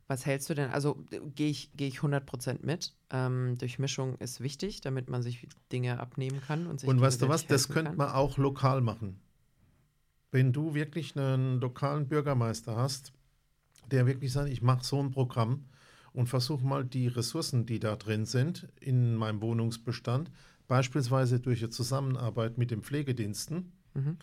Was 0.08 0.24
hältst 0.24 0.48
du 0.48 0.54
denn? 0.54 0.70
Also 0.70 1.04
gehe 1.34 1.50
ich, 1.50 1.72
geh 1.74 1.88
ich 1.88 1.98
100% 1.98 2.64
mit. 2.64 2.94
Ähm, 3.10 3.58
Durchmischung 3.58 4.16
ist 4.18 4.40
wichtig, 4.40 4.80
damit 4.80 5.10
man 5.10 5.22
sich 5.22 5.48
Dinge 5.72 5.98
abnehmen 5.98 6.40
kann. 6.40 6.68
Und, 6.68 6.80
sich 6.80 6.88
und 6.88 7.00
weißt 7.00 7.22
du 7.22 7.28
was, 7.28 7.46
das 7.46 7.68
könnte 7.68 7.92
man 7.92 8.10
auch 8.10 8.38
lokal 8.38 8.82
machen. 8.82 9.18
Wenn 10.30 10.52
du 10.52 10.74
wirklich 10.74 11.16
einen 11.16 11.60
lokalen 11.60 12.08
Bürgermeister 12.08 12.76
hast, 12.76 13.12
der 13.90 14.06
wirklich 14.06 14.32
sagt, 14.32 14.48
ich 14.48 14.62
mache 14.62 14.84
so 14.84 15.00
ein 15.00 15.10
Programm 15.10 15.66
und 16.12 16.28
versuche 16.28 16.66
mal 16.66 16.84
die 16.84 17.08
Ressourcen, 17.08 17.66
die 17.66 17.78
da 17.78 17.96
drin 17.96 18.26
sind 18.26 18.68
in 18.80 19.14
meinem 19.14 19.40
Wohnungsbestand, 19.40 20.30
beispielsweise 20.66 21.40
durch 21.40 21.62
eine 21.62 21.70
Zusammenarbeit 21.70 22.58
mit 22.58 22.70
den 22.70 22.82
Pflegediensten, 22.82 23.72
mhm. 23.94 24.18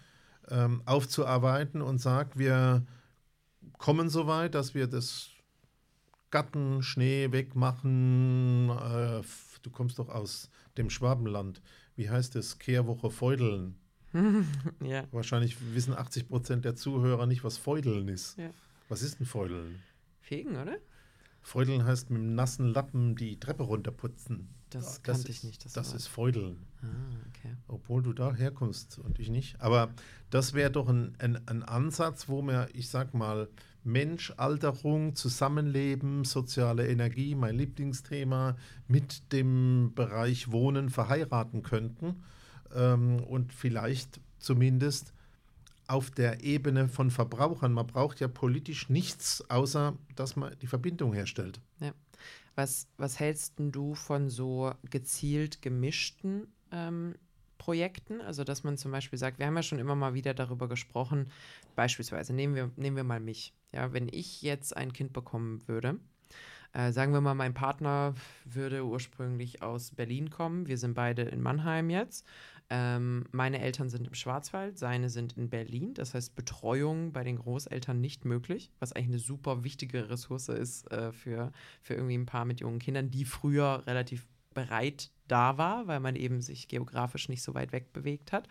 ähm, 0.50 0.82
aufzuarbeiten 0.86 1.82
und 1.82 2.00
sagt, 2.00 2.38
wir 2.38 2.86
kommen 3.78 4.10
so 4.10 4.28
weit, 4.28 4.56
dass 4.56 4.74
wir 4.74 4.88
das 4.88 5.30
Gatten, 6.32 6.82
Schnee 6.82 7.32
wegmachen. 7.32 8.70
Äh, 8.70 9.22
du 9.62 9.70
kommst 9.72 10.00
doch 10.00 10.10
aus 10.10 10.50
dem 10.78 10.89
Schwabenland. 10.89 11.62
Wie 11.96 12.10
heißt 12.10 12.36
es? 12.36 12.58
Kehrwoche 12.58 13.12
Feudeln. 13.12 13.76
ja. 14.82 15.06
Wahrscheinlich 15.12 15.58
wissen 15.73 15.93
80 15.93 16.28
Prozent 16.28 16.65
der 16.65 16.76
Zuhörer 16.76 17.26
nicht, 17.26 17.43
was 17.43 17.58
Feudeln 17.58 18.08
ist. 18.08 18.38
Ja. 18.38 18.52
Was 18.89 19.02
ist 19.02 19.19
ein 19.19 19.26
Feudeln? 19.26 19.80
Fegen, 20.21 20.56
oder? 20.56 20.78
Feudeln 21.41 21.86
heißt 21.86 22.10
mit 22.10 22.21
einem 22.21 22.36
nassen 22.36 22.67
Lappen 22.67 23.15
die 23.15 23.39
Treppe 23.39 23.63
runterputzen. 23.63 24.49
Das, 24.69 24.86
das 24.86 25.04
kannte 25.04 25.30
ist, 25.30 25.38
ich 25.38 25.43
nicht. 25.43 25.65
Das, 25.65 25.73
das 25.73 25.93
ist 25.93 26.08
Feudeln. 26.08 26.65
Ah, 26.82 26.88
okay. 27.30 27.56
Obwohl 27.67 28.02
du 28.02 28.13
da 28.13 28.34
herkommst 28.34 28.97
und 28.99 29.19
ich 29.19 29.30
nicht. 29.30 29.60
Aber 29.62 29.93
das 30.30 30.54
wäre 30.54 30.71
doch 30.71 30.88
ein, 30.88 31.15
ein, 31.19 31.47
ein 31.47 31.63
Ansatz, 31.63 32.30
wo 32.30 32.41
wir, 32.41 32.69
ich 32.73 32.89
sag 32.89 33.13
mal, 33.13 33.49
Mensch, 33.84 34.34
Alterung, 34.38 35.15
Zusammenleben, 35.15 36.23
soziale 36.23 36.88
Energie, 36.88 37.36
mein 37.36 37.56
Lieblingsthema, 37.56 38.56
mit 38.88 39.32
dem 39.34 39.91
Bereich 39.93 40.52
Wohnen 40.52 40.89
verheiraten 40.89 41.62
könnten 41.62 42.23
ähm, 42.74 43.24
und 43.24 43.54
vielleicht 43.54 44.20
zumindest 44.40 45.14
auf 45.88 46.12
der 46.12 46.44
Ebene 46.44 46.88
von 46.88 47.12
Verbrauchern. 47.12 47.74
Man 47.74 47.88
braucht 47.88 48.20
ja 48.20 48.28
politisch 48.28 48.90
nichts, 48.90 49.44
außer 49.50 49.98
dass 50.16 50.36
man 50.36 50.58
die 50.62 50.68
Verbindung 50.68 51.14
herstellt. 51.14 51.60
Ja. 51.80 51.94
Was, 52.56 52.88
was 52.98 53.20
hältst 53.20 53.54
du 53.58 53.96
von 53.96 54.30
so 54.30 54.74
gezielt 54.90 55.62
gemischten 55.62 56.48
ähm, 56.72 57.16
Projekten. 57.64 58.20
Also, 58.20 58.44
dass 58.44 58.66
man 58.66 58.76
zum 58.78 58.92
Beispiel 58.92 59.18
sagt, 59.18 59.40
wir 59.40 59.46
haben 59.46 59.56
ja 59.56 59.64
schon 59.64 59.80
immer 59.80 59.96
mal 59.96 60.14
wieder 60.14 60.34
darüber 60.34 60.68
gesprochen, 60.68 61.32
beispielsweise 61.78 62.34
nehmen 62.34 62.56
wir, 62.56 62.72
nehmen 62.76 62.98
wir 62.98 63.06
mal 63.06 63.22
mich. 63.22 63.54
Ja, 63.72 63.94
wenn 63.94 64.10
ich 64.12 64.42
jetzt 64.42 64.76
ein 64.76 64.92
Kind 64.92 65.14
bekommen 65.14 65.66
würde, 65.66 65.98
äh, 66.74 66.92
sagen 66.92 67.14
wir 67.14 67.22
mal, 67.22 67.36
mein 67.36 67.54
Partner 67.54 68.16
würde 68.44 68.84
ursprünglich 68.84 69.62
aus 69.62 69.92
Berlin 69.92 70.30
kommen. 70.30 70.68
Wir 70.68 70.78
sind 70.78 70.94
beide 70.94 71.22
in 71.22 71.42
Mannheim 71.42 71.90
jetzt. 71.90 72.28
Ähm, 72.69 73.26
meine 73.32 73.60
Eltern 73.60 73.89
sind 73.89 74.08
im 74.08 74.13
Schwarzwald, 74.13 74.78
seine 74.78 75.10
sind 75.10 75.38
in 75.38 75.49
Berlin. 75.49 75.93
Das 75.93 76.13
heißt, 76.13 76.36
Betreuung 76.36 77.12
bei 77.12 77.23
den 77.23 77.38
Großeltern 77.38 77.99
nicht 77.99 78.26
möglich, 78.26 78.71
was 78.80 78.93
eigentlich 78.93 79.10
eine 79.10 79.19
super 79.19 79.63
wichtige 79.63 80.10
Ressource 80.10 80.49
ist 80.49 80.91
äh, 80.91 81.12
für, 81.12 81.52
für 81.82 81.93
irgendwie 81.93 82.17
ein 82.17 82.26
Paar 82.26 82.45
mit 82.45 82.62
jungen 82.62 82.80
Kindern, 82.80 83.12
die 83.12 83.26
früher 83.26 83.84
relativ 83.86 84.26
bereit 84.54 85.12
da 85.28 85.58
war, 85.58 85.88
weil 85.88 85.99
man 85.99 86.15
eben 86.15 86.41
sich 86.41 86.67
geografisch 86.67 87.30
nicht 87.30 87.43
so 87.43 87.54
weit 87.54 87.71
weg 87.71 87.91
bewegt 87.93 88.32
hat. 88.32 88.47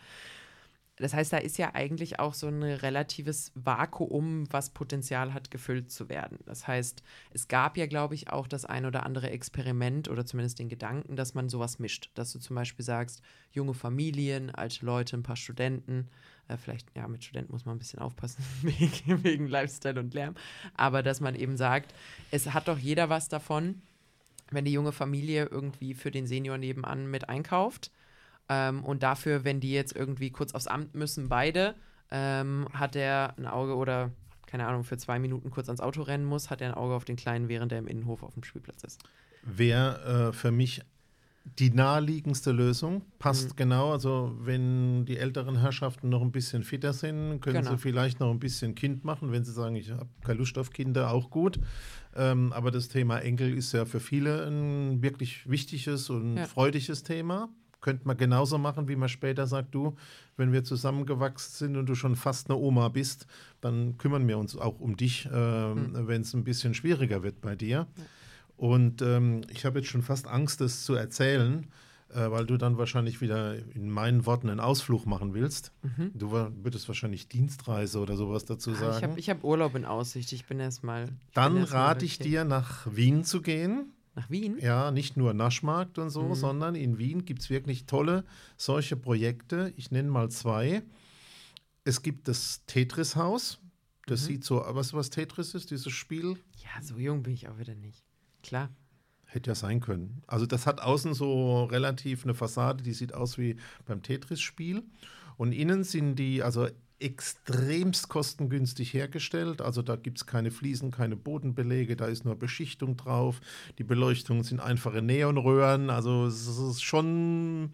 Das 1.03 1.15
heißt, 1.15 1.33
da 1.33 1.39
ist 1.39 1.59
ja 1.59 1.75
eigentlich 1.75 2.21
auch 2.21 2.33
so 2.33 2.47
ein 2.47 2.63
relatives 2.63 3.51
Vakuum, 3.55 4.51
was 4.53 4.71
Potenzial 4.71 5.35
hat, 5.35 5.51
gefüllt 5.51 5.91
zu 5.91 6.09
werden. 6.09 6.39
Das 6.47 6.69
heißt, 6.69 7.03
es 7.33 7.49
gab 7.49 7.77
ja, 7.77 7.87
glaube 7.87 8.15
ich, 8.15 8.31
auch 8.31 8.47
das 8.47 8.65
ein 8.65 8.87
oder 8.87 9.05
andere 9.05 9.31
Experiment 9.31 10.09
oder 10.09 10.25
zumindest 10.25 10.61
den 10.61 10.69
Gedanken, 10.69 11.17
dass 11.17 11.35
man 11.35 11.49
sowas 11.49 11.79
mischt. 11.81 12.11
Dass 12.15 12.33
du 12.33 12.39
zum 12.39 12.55
Beispiel 12.55 12.85
sagst, 12.85 13.21
junge 13.51 13.75
Familien, 13.75 14.55
alte 14.55 14.87
Leute, 14.87 15.17
ein 15.17 15.25
paar 15.25 15.37
Studenten. 15.37 16.09
Äh, 16.47 16.57
vielleicht, 16.57 16.89
ja, 16.97 17.09
mit 17.09 17.25
Studenten 17.25 17.53
muss 17.53 17.67
man 17.67 17.77
ein 17.77 17.81
bisschen 17.81 17.99
aufpassen, 17.99 18.45
wegen, 18.63 19.25
wegen 19.25 19.47
Lifestyle 19.49 19.99
und 19.99 20.15
Lärm. 20.15 20.37
Aber 20.75 21.03
dass 21.03 21.21
man 21.21 21.35
eben 21.35 21.57
sagt, 21.57 21.93
es 22.31 22.53
hat 22.53 22.69
doch 22.69 22.79
jeder 22.79 23.09
was 23.09 23.29
davon, 23.29 23.83
wenn 24.53 24.65
die 24.65 24.73
junge 24.73 24.93
Familie 24.93 25.47
irgendwie 25.47 25.95
für 25.95 26.13
den 26.13 26.29
Senior 26.29 26.59
nebenan 26.59 27.11
mit 27.11 27.29
einkauft. 27.29 27.91
Ähm, 28.53 28.85
und 28.85 29.03
dafür, 29.03 29.45
wenn 29.45 29.61
die 29.61 29.73
jetzt 29.73 29.97
irgendwie 29.97 30.31
kurz 30.31 30.53
aufs 30.53 30.67
Amt 30.67 30.95
müssen, 30.95 31.29
beide, 31.29 31.75
ähm, 32.11 32.69
hat 32.75 32.97
er 32.97 33.35
ein 33.39 33.47
Auge 33.47 33.77
oder, 33.77 34.11
keine 34.47 34.67
Ahnung, 34.67 34.85
für 34.85 34.99
zwei 34.99 35.19
Minuten 35.19 35.51
kurz 35.51 35.69
ans 35.69 35.81
Auto 35.81 36.03
rennen 36.03 36.27
muss, 36.27 36.51
hat 36.51 36.61
er 36.61 36.69
ein 36.69 36.75
Auge 36.75 36.95
auf 36.95 37.05
den 37.05 37.17
Kleinen, 37.17 37.49
während 37.49 37.73
er 37.73 37.79
im 37.79 37.87
Innenhof 37.87 38.23
auf 38.23 38.35
dem 38.35 38.45
Spielplatz 38.45 38.85
ist. 38.85 39.03
Wäre 39.43 40.29
äh, 40.29 40.33
für 40.33 40.53
mich 40.53 40.83
die 41.59 41.71
naheliegendste 41.71 42.53
Lösung. 42.53 43.03
Passt 43.19 43.51
mhm. 43.51 43.57
genau. 43.57 43.93
Also, 43.93 44.37
wenn 44.41 45.05
die 45.07 45.17
älteren 45.17 45.59
Herrschaften 45.59 46.09
noch 46.09 46.23
ein 46.23 46.31
bisschen 46.31 46.63
fitter 46.63 46.93
sind, 46.93 47.41
können 47.41 47.63
genau. 47.63 47.71
sie 47.73 47.79
vielleicht 47.79 48.21
noch 48.21 48.31
ein 48.31 48.39
bisschen 48.39 48.75
Kind 48.75 49.05
machen. 49.05 49.33
Wenn 49.33 49.45
sie 49.45 49.53
sagen, 49.53 49.75
ich 49.75 49.91
habe 49.91 50.09
keine 50.23 50.39
Lust 50.39 50.59
auf 50.59 50.71
Kinder, 50.71 51.11
auch 51.11 51.31
gut. 51.31 51.59
Ähm, 52.15 52.53
aber 52.53 52.71
das 52.71 52.89
Thema 52.89 53.19
Enkel 53.19 53.57
ist 53.57 53.73
ja 53.73 53.87
für 53.87 53.99
viele 53.99 54.47
ein 54.47 55.03
wirklich 55.03 55.49
wichtiges 55.49 56.11
und 56.11 56.37
ja. 56.37 56.45
freudiges 56.45 57.03
Thema. 57.03 57.49
Könnte 57.83 58.07
man 58.07 58.17
genauso 58.17 58.57
machen, 58.57 58.89
wie 58.89 58.97
man 58.97 59.11
später 59.11 59.47
sagt, 59.47 59.75
du, 59.75 59.97
wenn 60.39 60.53
wir 60.53 60.65
zusammengewachsen 60.65 61.67
sind 61.67 61.77
und 61.77 61.87
du 61.87 61.95
schon 61.95 62.17
fast 62.17 62.49
eine 62.49 62.59
Oma 62.59 62.89
bist, 62.89 63.27
dann 63.61 63.99
kümmern 63.99 64.27
wir 64.27 64.39
uns 64.39 64.57
auch 64.57 64.81
um 64.81 64.97
dich, 64.97 65.29
ähm, 65.31 65.93
mhm. 65.93 66.09
wenn 66.09 66.23
es 66.23 66.33
ein 66.33 66.45
bisschen 66.45 66.73
schwieriger 66.73 67.23
wird 67.23 67.43
bei 67.43 67.55
dir. 67.55 67.87
Ja. 67.97 68.05
Und 68.57 69.03
ähm, 69.03 69.43
ich 69.51 69.65
habe 69.65 69.81
jetzt 69.81 69.89
schon 69.89 70.03
fast 70.03 70.29
Angst, 70.29 70.61
das 70.61 70.85
zu 70.85 70.95
erzählen, 70.95 71.67
äh, 72.11 72.31
weil 72.31 72.47
du 72.47 72.57
dann 72.57 72.79
wahrscheinlich 72.79 73.21
wieder 73.21 73.57
in 73.75 73.91
meinen 73.91 74.25
Worten 74.27 74.49
einen 74.51 74.61
Ausflug 74.61 75.07
machen 75.07 75.35
willst. 75.35 75.73
Mhm. 75.83 76.13
Du 76.15 76.31
würdest 76.31 76.87
wahrscheinlich 76.87 77.27
Dienstreise 77.27 77.99
oder 77.99 78.17
sowas 78.17 78.45
dazu 78.45 78.73
sagen. 78.75 79.17
Ich 79.17 79.29
habe 79.29 79.39
hab 79.41 79.45
Urlaub 79.45 79.75
in 79.75 79.85
Aussicht. 79.85 80.33
Ich 80.33 80.47
bin 80.47 80.61
erstmal. 80.61 81.09
Dann 81.35 81.57
erst 81.57 81.73
rate 81.73 82.05
ich 82.05 82.19
dir, 82.19 82.45
nach 82.45 82.87
Wien 82.89 83.25
zu 83.25 83.43
gehen. 83.43 83.93
Nach 84.15 84.29
Wien? 84.29 84.59
Ja, 84.61 84.91
nicht 84.91 85.17
nur 85.17 85.33
Naschmarkt 85.33 85.99
und 85.99 86.11
so, 86.11 86.23
mhm. 86.23 86.35
sondern 86.35 86.75
in 86.75 86.99
Wien 86.99 87.25
gibt 87.25 87.43
es 87.43 87.51
wirklich 87.51 87.87
tolle 87.87 88.25
solche 88.57 88.97
Projekte. 88.97 89.73
Ich 89.77 89.91
nenne 89.91 90.11
mal 90.11 90.31
zwei. 90.31 90.83
Es 91.85 92.03
gibt 92.03 92.29
das 92.29 92.63
Tetris-Haus. 92.67 93.59
Das 94.07 94.23
mhm. 94.23 94.27
sieht 94.27 94.45
so, 94.45 94.63
was 94.67 94.93
was 94.93 95.11
Tetris 95.11 95.55
ist, 95.55 95.71
dieses 95.71 95.93
Spiel? 95.93 96.37
Ja, 96.59 96.83
so 96.83 96.99
jung 96.99 97.23
bin 97.23 97.33
ich 97.33 97.49
auch 97.49 97.59
wieder 97.59 97.75
nicht. 97.75 98.05
Klar. 98.43 98.69
Hätte 99.25 99.51
ja 99.51 99.55
sein 99.55 99.81
können. 99.81 100.23
Also 100.27 100.45
das 100.45 100.67
hat 100.67 100.83
außen 100.83 101.15
so 101.15 101.65
relativ 101.65 102.25
eine 102.25 102.35
Fassade, 102.35 102.83
die 102.83 102.93
sieht 102.93 103.15
aus 103.15 103.39
wie 103.39 103.57
beim 103.87 104.03
Tetris-Spiel. 104.03 104.83
Und 105.39 105.53
innen 105.53 105.85
sind 105.85 106.17
die 106.17 106.43
also 106.43 106.69
extremst 107.03 108.09
kostengünstig 108.09 108.95
hergestellt. 108.95 109.61
Also 109.61 109.83
da 109.83 109.97
gibt 109.97 110.19
es 110.19 110.27
keine 110.27 110.51
Fliesen, 110.51 110.91
keine 110.91 111.17
Bodenbelege, 111.17 111.97
da 111.97 112.07
ist 112.07 112.25
nur 112.25 112.37
Beschichtung 112.37 112.97
drauf. 112.97 113.41
Die 113.79 113.85
Beleuchtungen 113.85 114.45
sind 114.45 114.61
einfache 114.61 115.03
Neonröhren. 115.03 115.91
Also 115.91 116.27
es 116.27 116.47
ist 116.47 116.83
schon 116.83 117.71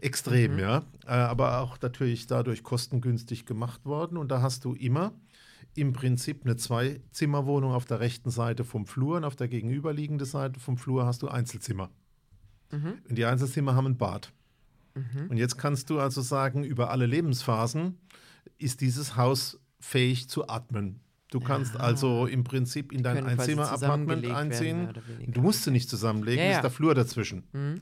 extrem, 0.00 0.54
mhm. 0.54 0.58
ja. 0.58 0.78
Äh, 1.06 1.12
aber 1.12 1.60
auch 1.60 1.80
natürlich 1.80 2.26
dadurch 2.26 2.62
kostengünstig 2.62 3.46
gemacht 3.46 3.84
worden. 3.84 4.18
Und 4.18 4.30
da 4.30 4.42
hast 4.42 4.64
du 4.64 4.74
immer 4.74 5.12
im 5.74 5.92
Prinzip 5.92 6.44
eine 6.44 6.56
Zwei-Zimmer-Wohnung 6.56 7.72
auf 7.72 7.84
der 7.84 8.00
rechten 8.00 8.30
Seite 8.30 8.64
vom 8.64 8.86
Flur 8.86 9.18
und 9.18 9.24
auf 9.24 9.36
der 9.36 9.48
gegenüberliegenden 9.48 10.26
Seite 10.26 10.58
vom 10.58 10.78
Flur 10.78 11.06
hast 11.06 11.22
du 11.22 11.28
Einzelzimmer. 11.28 11.90
Mhm. 12.72 12.94
Und 13.08 13.18
die 13.18 13.24
Einzelzimmer 13.24 13.74
haben 13.74 13.86
ein 13.86 13.96
Bad. 13.96 14.32
Mhm. 14.94 15.30
Und 15.30 15.36
jetzt 15.36 15.58
kannst 15.58 15.90
du 15.90 16.00
also 16.00 16.22
sagen, 16.22 16.64
über 16.64 16.90
alle 16.90 17.06
Lebensphasen 17.06 17.98
ist 18.58 18.80
dieses 18.80 19.16
Haus 19.16 19.58
fähig 19.80 20.28
zu 20.28 20.48
atmen. 20.48 21.00
Du 21.30 21.40
kannst 21.40 21.74
ja. 21.74 21.80
also 21.80 22.26
im 22.26 22.44
Prinzip 22.44 22.92
in 22.92 23.02
dein 23.02 23.26
Einzimmer-Apartment 23.26 24.26
einziehen. 24.26 24.90
Du 25.26 25.42
musst 25.42 25.64
sie 25.64 25.70
nicht 25.70 25.90
zusammenlegen, 25.90 26.44
ja, 26.44 26.50
ja. 26.50 26.56
ist 26.56 26.62
der 26.62 26.70
Flur 26.70 26.94
dazwischen. 26.94 27.44
Mhm. 27.52 27.80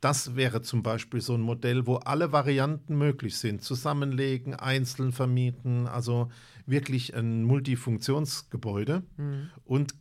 Das 0.00 0.34
wäre 0.34 0.62
zum 0.62 0.82
Beispiel 0.82 1.20
so 1.20 1.34
ein 1.34 1.42
Modell, 1.42 1.86
wo 1.86 1.96
alle 1.96 2.32
Varianten 2.32 2.96
möglich 2.96 3.36
sind. 3.36 3.62
Zusammenlegen, 3.62 4.54
einzeln 4.54 5.12
vermieten, 5.12 5.86
also 5.86 6.30
wirklich 6.64 7.14
ein 7.14 7.44
Multifunktionsgebäude. 7.44 9.02
Mhm. 9.18 9.50
Und 9.64 9.94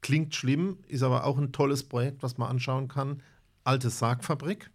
klingt 0.00 0.34
schlimm, 0.34 0.78
ist 0.88 1.02
aber 1.02 1.24
auch 1.24 1.36
ein 1.36 1.52
tolles 1.52 1.82
Projekt, 1.84 2.22
was 2.22 2.38
man 2.38 2.48
anschauen 2.48 2.88
kann. 2.88 3.22
Alte 3.62 3.90
Sargfabrik 3.90 4.70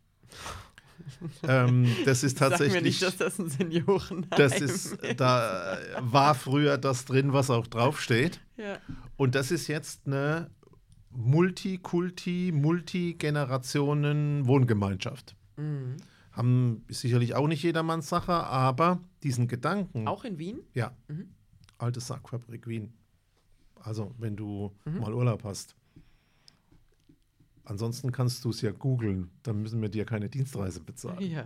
ähm, 1.43 1.87
das 2.05 2.23
ist 2.23 2.37
tatsächlich. 2.37 2.73
Sag 2.73 2.81
mir 2.81 2.87
nicht, 2.87 3.01
dass 3.01 3.17
das 3.17 3.39
ein 3.39 3.49
Seniorenheim 3.49 4.29
das 4.37 4.59
ist. 4.59 4.97
Da 5.17 5.77
war 5.99 6.35
früher 6.35 6.77
das 6.77 7.05
drin, 7.05 7.33
was 7.33 7.49
auch 7.49 7.67
draufsteht. 7.67 8.39
Ja. 8.57 8.77
Und 9.15 9.35
das 9.35 9.51
ist 9.51 9.67
jetzt 9.67 10.07
eine 10.07 10.49
Multikulti, 11.11 12.51
Multigenerationen-Wohngemeinschaft. 12.53 15.35
Mhm. 15.55 15.97
Haben 16.31 16.85
sicherlich 16.89 17.35
auch 17.35 17.47
nicht 17.47 17.63
jedermanns 17.63 18.09
Sache, 18.09 18.33
aber 18.33 18.99
diesen 19.23 19.47
Gedanken. 19.47 20.07
Auch 20.07 20.23
in 20.23 20.37
Wien? 20.37 20.59
Ja. 20.73 20.95
Mhm. 21.07 21.29
Alte 21.77 21.99
Sackfabrik 21.99 22.67
Wien. 22.67 22.93
Also, 23.79 24.13
wenn 24.17 24.35
du 24.35 24.75
mhm. 24.85 24.99
mal 24.99 25.13
Urlaub 25.13 25.43
hast. 25.43 25.75
Ansonsten 27.67 28.11
kannst 28.11 28.45
du 28.45 28.49
es 28.49 28.61
ja 28.61 28.71
googeln, 28.71 29.29
dann 29.43 29.61
müssen 29.61 29.81
wir 29.81 29.89
dir 29.89 30.05
keine 30.05 30.29
Dienstreise 30.29 30.79
bezahlen. 30.79 31.21
Ja. 31.21 31.45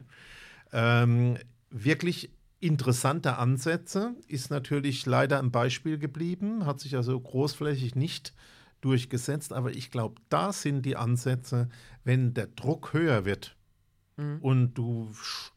Ähm, 0.71 1.37
wirklich 1.71 2.31
interessante 2.59 3.37
Ansätze, 3.37 4.15
ist 4.27 4.51
natürlich 4.51 5.07
leider 5.07 5.39
ein 5.39 5.51
Beispiel 5.51 5.97
geblieben, 5.97 6.65
hat 6.67 6.79
sich 6.79 6.95
also 6.95 7.19
großflächig 7.19 7.95
nicht 7.95 8.33
durchgesetzt, 8.81 9.51
aber 9.51 9.71
ich 9.71 9.89
glaube, 9.89 10.21
da 10.29 10.53
sind 10.53 10.85
die 10.85 10.95
Ansätze, 10.95 11.69
wenn 12.03 12.35
der 12.35 12.47
Druck 12.47 12.93
höher 12.93 13.25
wird 13.25 13.55
mhm. 14.17 14.37
und 14.41 14.73
du 14.75 15.11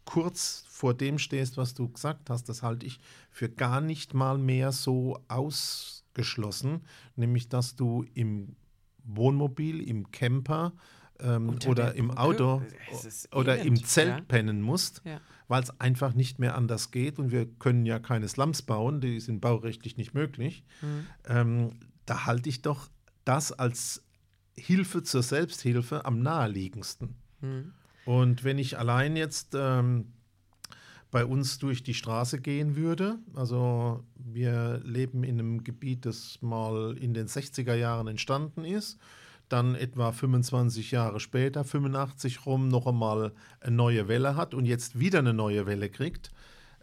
kurz 0.07 0.65
vor 0.69 0.95
dem 0.95 1.19
stehst, 1.19 1.59
was 1.59 1.75
du 1.75 1.91
gesagt 1.91 2.31
hast, 2.31 2.49
das 2.49 2.63
halte 2.63 2.87
ich 2.87 3.01
für 3.31 3.51
gar 3.51 3.83
nicht 3.83 4.15
mal 4.15 4.39
mehr 4.39 4.73
so 4.73 5.23
ausgeschlossen, 5.29 6.83
nämlich 7.17 7.51
dass 7.51 7.77
du 7.77 8.07
im 8.15 8.57
Wohnmobil, 9.05 9.81
im 9.81 10.11
Camper 10.11 10.73
ähm, 11.21 11.59
oder 11.67 11.95
im 11.95 12.11
Auto 12.11 12.63
oder 13.33 13.59
elend, 13.59 13.67
im 13.67 13.85
Zelt 13.85 14.09
ja? 14.09 14.21
pennen 14.21 14.61
musst, 14.61 15.03
ja. 15.05 15.21
weil 15.49 15.63
es 15.63 15.81
einfach 15.81 16.15
nicht 16.15 16.39
mehr 16.39 16.57
anders 16.57 16.91
geht 16.91 17.19
und 17.19 17.31
wir 17.31 17.47
können 17.47 17.87
ja 17.87 17.99
keine 17.99 18.29
Slums 18.29 18.63
bauen, 18.63 19.01
die 19.01 19.21
sind 19.21 19.41
baurechtlich 19.41 19.97
nicht 19.97 20.15
möglich. 20.15 20.65
Mhm. 20.83 21.07
Ähm, 21.27 21.71
da 22.07 22.27
halte 22.27 22.49
ich 22.49 22.63
doch 22.63 22.89
das 23.25 23.53
als 23.53 24.05
Hilfe 24.57 25.03
zur 25.03 25.23
Selbsthilfe 25.23 26.05
am 26.05 26.21
naheliegendsten. 26.21 27.17
Mhm. 27.41 27.73
Und 28.05 28.45
wenn 28.45 28.59
ich 28.59 28.79
allein 28.79 29.17
jetzt 29.17 29.55
ähm, 29.59 30.13
bei 31.15 31.25
uns 31.25 31.61
durch 31.61 31.85
die 31.85 31.95
Straße 31.95 32.41
gehen 32.41 32.75
würde, 32.75 33.21
also 33.37 34.03
wir 34.17 34.81
leben 34.85 35.23
in 35.23 35.39
einem 35.39 35.63
Gebiet, 35.63 36.07
das 36.07 36.39
mal 36.41 36.97
in 36.99 37.15
den 37.15 37.29
60er 37.29 37.77
Jahren 37.77 38.09
entstanden 38.09 38.65
ist, 38.65 38.99
dann 39.49 39.77
etwa 39.77 40.11
25 40.11 40.91
Jahre 40.91 41.21
später, 41.21 41.63
85 41.63 42.47
rum, 42.47 42.67
noch 42.67 42.89
einmal 42.89 43.33
eine 43.61 43.77
neue 43.77 44.09
Welle 44.09 44.35
hat 44.35 44.55
und 44.55 44.67
jetzt 44.67 44.99
wieder 44.99 45.21
eine 45.21 45.35
neue 45.35 45.67
Welle 45.67 45.89
kriegt, 45.89 46.33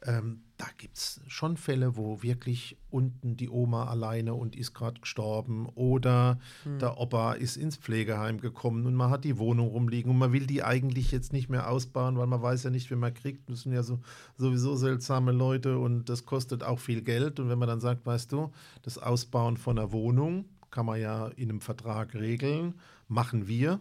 ähm, 0.04 0.44
da 0.58 0.66
gibt 0.78 0.98
es 0.98 1.22
schon 1.28 1.58
Fälle, 1.58 1.96
wo 1.96 2.24
wirklich 2.24 2.78
unten 2.90 3.38
die 3.38 3.50
Oma 3.50 3.86
alleine 3.86 4.34
und 4.34 4.56
ist 4.56 4.74
gerade 4.74 5.00
gestorben 5.00 5.68
oder 5.76 6.40
hm. 6.64 6.80
der 6.80 7.00
Opa 7.00 7.34
ist 7.34 7.58
ins 7.58 7.78
Pflegeheim 7.78 8.40
gekommen 8.40 8.86
und 8.86 8.96
man 8.96 9.10
hat 9.10 9.24
die 9.24 9.38
Wohnung 9.38 9.70
rumliegen 9.70 10.12
und 10.12 10.18
man 10.18 10.34
will 10.34 10.48
die 10.48 10.64
eigentlich 10.64 11.12
jetzt 11.12 11.34
nicht 11.34 11.50
mehr 11.50 11.70
ausbauen, 11.70 12.18
weil 12.18 12.28
man 12.28 12.42
weiß 12.42 12.64
ja 12.64 12.70
nicht, 12.70 12.90
wie 12.90 12.96
man 12.96 13.14
kriegt. 13.14 13.50
Das 13.50 13.62
sind 13.62 13.74
ja 13.74 13.84
so, 13.84 14.00
sowieso 14.38 14.76
seltsame 14.76 15.32
Leute 15.32 15.78
und 15.78 16.10
das 16.10 16.26
kostet 16.26 16.64
auch 16.64 16.80
viel 16.80 17.02
Geld. 17.02 17.40
Und 17.40 17.50
wenn 17.50 17.60
man 17.60 17.68
dann 17.68 17.82
sagt, 17.82 18.06
weißt 18.06 18.32
du, 18.32 18.52
das 18.82 18.98
Ausbauen 18.98 19.58
von 19.58 19.78
einer 19.78 19.92
Wohnung 19.92 20.46
kann 20.72 20.86
man 20.86 21.00
ja 21.00 21.28
in 21.28 21.50
einem 21.50 21.62
Vertrag 21.62 22.16
regeln, 22.16 22.76
machen 23.08 23.48
wir. 23.48 23.80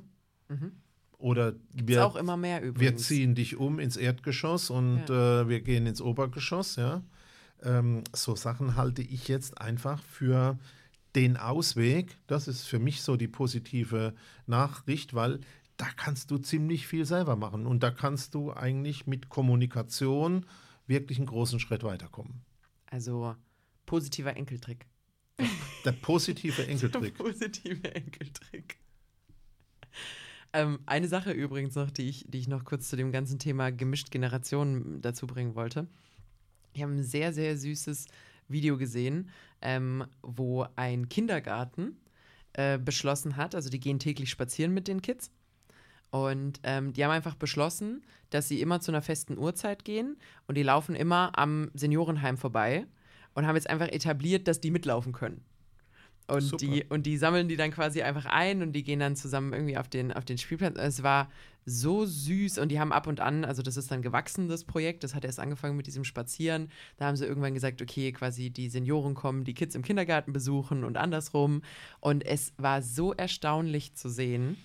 Mhm. 0.48 0.72
Oder 1.20 1.54
wir, 1.72 2.06
auch 2.06 2.16
immer 2.16 2.36
mehr 2.36 2.62
übrigens. 2.62 2.80
wir 2.80 2.96
ziehen 2.96 3.34
dich 3.34 3.56
um 3.56 3.78
ins 3.78 3.96
Erdgeschoss 3.96 4.70
und 4.70 5.04
ja. 5.08 5.42
äh, 5.42 5.48
wir 5.48 5.60
gehen 5.60 5.86
ins 5.86 6.00
Obergeschoss. 6.00 6.76
Ja? 6.76 7.02
Ähm, 7.62 8.04
so 8.14 8.34
Sachen 8.36 8.76
halte 8.76 9.02
ich 9.02 9.28
jetzt 9.28 9.60
einfach 9.60 10.02
für 10.02 10.58
den 11.14 11.36
Ausweg. 11.36 12.16
Das 12.26 12.48
ist 12.48 12.64
für 12.64 12.78
mich 12.78 13.02
so 13.02 13.16
die 13.16 13.28
positive 13.28 14.14
Nachricht, 14.46 15.14
weil 15.14 15.40
da 15.76 15.86
kannst 15.96 16.30
du 16.30 16.38
ziemlich 16.38 16.86
viel 16.86 17.04
selber 17.04 17.36
machen 17.36 17.66
und 17.66 17.82
da 17.82 17.90
kannst 17.90 18.34
du 18.34 18.52
eigentlich 18.52 19.06
mit 19.06 19.28
Kommunikation 19.28 20.46
wirklich 20.86 21.18
einen 21.18 21.26
großen 21.26 21.60
Schritt 21.60 21.82
weiterkommen. 21.82 22.42
Also 22.86 23.36
positiver 23.86 24.36
Enkeltrick. 24.36 24.86
Der 25.84 25.92
positive 25.92 26.66
Enkeltrick. 26.66 27.16
Der 27.16 27.24
positive 27.24 27.94
Enkeltrick. 27.94 28.78
Ähm, 30.52 30.80
eine 30.86 31.08
Sache 31.08 31.32
übrigens 31.32 31.74
noch, 31.74 31.90
die 31.90 32.08
ich, 32.08 32.24
die 32.28 32.38
ich 32.38 32.48
noch 32.48 32.64
kurz 32.64 32.88
zu 32.88 32.96
dem 32.96 33.12
ganzen 33.12 33.38
Thema 33.38 33.70
gemischt 33.70 34.10
Generationen 34.10 35.00
dazu 35.00 35.26
bringen 35.26 35.54
wollte. 35.54 35.86
Ich 36.72 36.82
habe 36.82 36.92
ein 36.92 37.02
sehr, 37.02 37.32
sehr 37.32 37.56
süßes 37.56 38.06
Video 38.48 38.76
gesehen, 38.76 39.30
ähm, 39.62 40.04
wo 40.22 40.66
ein 40.76 41.08
Kindergarten 41.08 41.96
äh, 42.52 42.78
beschlossen 42.78 43.36
hat, 43.36 43.54
also 43.54 43.70
die 43.70 43.80
gehen 43.80 43.98
täglich 43.98 44.30
spazieren 44.30 44.74
mit 44.74 44.88
den 44.88 45.02
Kids. 45.02 45.30
Und 46.10 46.58
ähm, 46.64 46.92
die 46.92 47.04
haben 47.04 47.12
einfach 47.12 47.36
beschlossen, 47.36 48.02
dass 48.30 48.48
sie 48.48 48.60
immer 48.60 48.80
zu 48.80 48.90
einer 48.90 49.02
festen 49.02 49.38
Uhrzeit 49.38 49.84
gehen 49.84 50.16
und 50.48 50.56
die 50.56 50.64
laufen 50.64 50.96
immer 50.96 51.38
am 51.38 51.70
Seniorenheim 51.74 52.36
vorbei 52.36 52.86
und 53.34 53.46
haben 53.46 53.54
jetzt 53.54 53.70
einfach 53.70 53.88
etabliert, 53.88 54.48
dass 54.48 54.60
die 54.60 54.72
mitlaufen 54.72 55.12
können. 55.12 55.44
Und 56.30 56.60
die, 56.60 56.84
und 56.88 57.06
die 57.06 57.16
sammeln 57.16 57.48
die 57.48 57.56
dann 57.56 57.70
quasi 57.70 58.02
einfach 58.02 58.26
ein 58.26 58.62
und 58.62 58.72
die 58.72 58.82
gehen 58.82 59.00
dann 59.00 59.16
zusammen 59.16 59.52
irgendwie 59.52 59.76
auf 59.76 59.88
den, 59.88 60.12
auf 60.12 60.24
den 60.24 60.38
Spielplatz. 60.38 60.76
Es 60.78 61.02
war 61.02 61.28
so 61.66 62.04
süß 62.06 62.58
und 62.58 62.70
die 62.70 62.80
haben 62.80 62.92
ab 62.92 63.06
und 63.06 63.20
an, 63.20 63.44
also 63.44 63.62
das 63.62 63.76
ist 63.76 63.90
dann 63.90 64.02
gewachsen, 64.02 64.48
das 64.48 64.64
Projekt, 64.64 65.04
das 65.04 65.14
hat 65.14 65.24
erst 65.24 65.38
angefangen 65.40 65.76
mit 65.76 65.86
diesem 65.86 66.04
Spazieren. 66.04 66.70
Da 66.96 67.06
haben 67.06 67.16
sie 67.16 67.26
irgendwann 67.26 67.54
gesagt, 67.54 67.82
okay, 67.82 68.12
quasi 68.12 68.50
die 68.50 68.68
Senioren 68.68 69.14
kommen, 69.14 69.44
die 69.44 69.54
Kids 69.54 69.74
im 69.74 69.82
Kindergarten 69.82 70.32
besuchen 70.32 70.84
und 70.84 70.96
andersrum. 70.96 71.62
Und 72.00 72.24
es 72.24 72.52
war 72.56 72.82
so 72.82 73.12
erstaunlich 73.12 73.94
zu 73.94 74.08
sehen, 74.08 74.56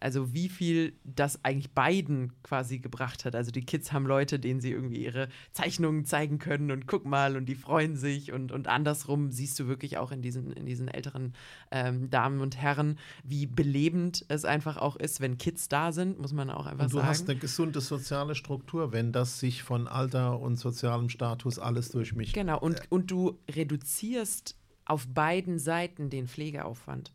also 0.00 0.32
wie 0.32 0.48
viel 0.48 0.94
das 1.04 1.44
eigentlich 1.44 1.72
beiden 1.72 2.32
quasi 2.42 2.78
gebracht 2.78 3.24
hat. 3.24 3.36
Also 3.36 3.50
die 3.50 3.64
Kids 3.64 3.92
haben 3.92 4.06
Leute, 4.06 4.38
denen 4.38 4.60
sie 4.60 4.72
irgendwie 4.72 5.04
ihre 5.04 5.28
Zeichnungen 5.52 6.06
zeigen 6.06 6.38
können 6.38 6.70
und 6.70 6.86
guck 6.86 7.04
mal 7.04 7.36
und 7.36 7.46
die 7.46 7.54
freuen 7.54 7.96
sich 7.96 8.32
und, 8.32 8.50
und 8.50 8.66
andersrum 8.66 9.30
siehst 9.30 9.58
du 9.60 9.68
wirklich 9.68 9.98
auch 9.98 10.10
in 10.10 10.22
diesen, 10.22 10.52
in 10.52 10.64
diesen 10.64 10.88
älteren 10.88 11.34
ähm, 11.70 12.08
Damen 12.10 12.40
und 12.40 12.56
Herren, 12.56 12.98
wie 13.22 13.46
belebend 13.46 14.24
es 14.28 14.46
einfach 14.46 14.78
auch 14.78 14.96
ist, 14.96 15.20
wenn 15.20 15.36
Kids 15.36 15.68
da 15.68 15.92
sind, 15.92 16.18
muss 16.18 16.32
man 16.32 16.50
auch 16.50 16.66
einfach 16.66 16.78
sagen. 16.78 16.82
Und 16.84 16.92
du 16.92 16.96
sagen. 16.96 17.08
hast 17.08 17.30
eine 17.30 17.38
gesunde 17.38 17.80
soziale 17.80 18.34
Struktur, 18.34 18.92
wenn 18.92 19.12
das 19.12 19.38
sich 19.38 19.62
von 19.62 19.86
Alter 19.86 20.40
und 20.40 20.56
sozialem 20.56 21.10
Status 21.10 21.58
alles 21.58 21.90
durchmischt. 21.90 22.34
Genau, 22.34 22.58
und, 22.58 22.80
und 22.88 23.10
du 23.10 23.38
reduzierst 23.54 24.56
auf 24.86 25.06
beiden 25.08 25.58
Seiten 25.58 26.10
den 26.10 26.26
Pflegeaufwand. 26.26 27.12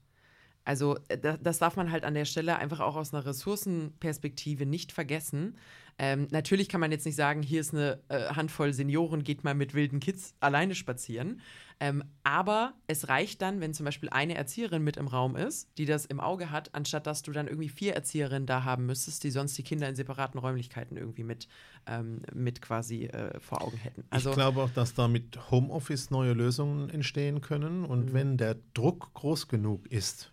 Also 0.65 0.97
äh, 1.07 1.17
das, 1.17 1.37
das 1.41 1.59
darf 1.59 1.77
man 1.77 1.91
halt 1.91 2.03
an 2.03 2.13
der 2.13 2.25
Stelle 2.25 2.57
einfach 2.57 2.81
auch 2.81 2.95
aus 2.95 3.13
einer 3.13 3.25
Ressourcenperspektive 3.25 4.65
nicht 4.65 4.91
vergessen. 4.91 5.55
Ähm, 5.97 6.27
natürlich 6.31 6.67
kann 6.67 6.81
man 6.81 6.91
jetzt 6.91 7.05
nicht 7.05 7.15
sagen, 7.15 7.41
hier 7.41 7.61
ist 7.61 7.73
eine 7.73 8.01
äh, 8.09 8.25
Handvoll 8.33 8.73
Senioren, 8.73 9.23
geht 9.23 9.45
mal 9.45 9.55
mit 9.55 9.73
wilden 9.73 10.01
Kids 10.01 10.35
alleine 10.41 10.75
spazieren. 10.75 11.39
Ähm, 11.79 12.03
aber 12.23 12.73
es 12.87 13.09
reicht 13.09 13.41
dann, 13.41 13.59
wenn 13.59 13.73
zum 13.73 13.85
Beispiel 13.85 14.09
eine 14.09 14.35
Erzieherin 14.35 14.83
mit 14.83 14.97
im 14.97 15.07
Raum 15.07 15.35
ist, 15.35 15.69
die 15.77 15.85
das 15.85 16.05
im 16.05 16.19
Auge 16.19 16.49
hat, 16.49 16.73
anstatt 16.73 17.05
dass 17.05 17.21
du 17.21 17.31
dann 17.31 17.47
irgendwie 17.47 17.69
vier 17.69 17.93
Erzieherinnen 17.93 18.45
da 18.45 18.63
haben 18.63 18.85
müsstest, 18.85 19.23
die 19.23 19.31
sonst 19.31 19.57
die 19.57 19.63
Kinder 19.63 19.87
in 19.87 19.95
separaten 19.95 20.39
Räumlichkeiten 20.39 20.97
irgendwie 20.97 21.23
mit, 21.23 21.47
ähm, 21.85 22.21
mit 22.33 22.61
quasi 22.61 23.05
äh, 23.05 23.39
vor 23.39 23.61
Augen 23.61 23.77
hätten. 23.77 24.05
Also, 24.09 24.29
ich 24.29 24.35
glaube 24.35 24.63
auch, 24.63 24.69
dass 24.69 24.93
da 24.93 25.07
mit 25.07 25.51
Homeoffice 25.51 26.11
neue 26.11 26.33
Lösungen 26.33 26.89
entstehen 26.89 27.41
können. 27.41 27.85
Und 27.85 28.07
mhm. 28.07 28.13
wenn 28.13 28.37
der 28.37 28.55
Druck 28.73 29.13
groß 29.13 29.47
genug 29.49 29.87
ist, 29.91 30.31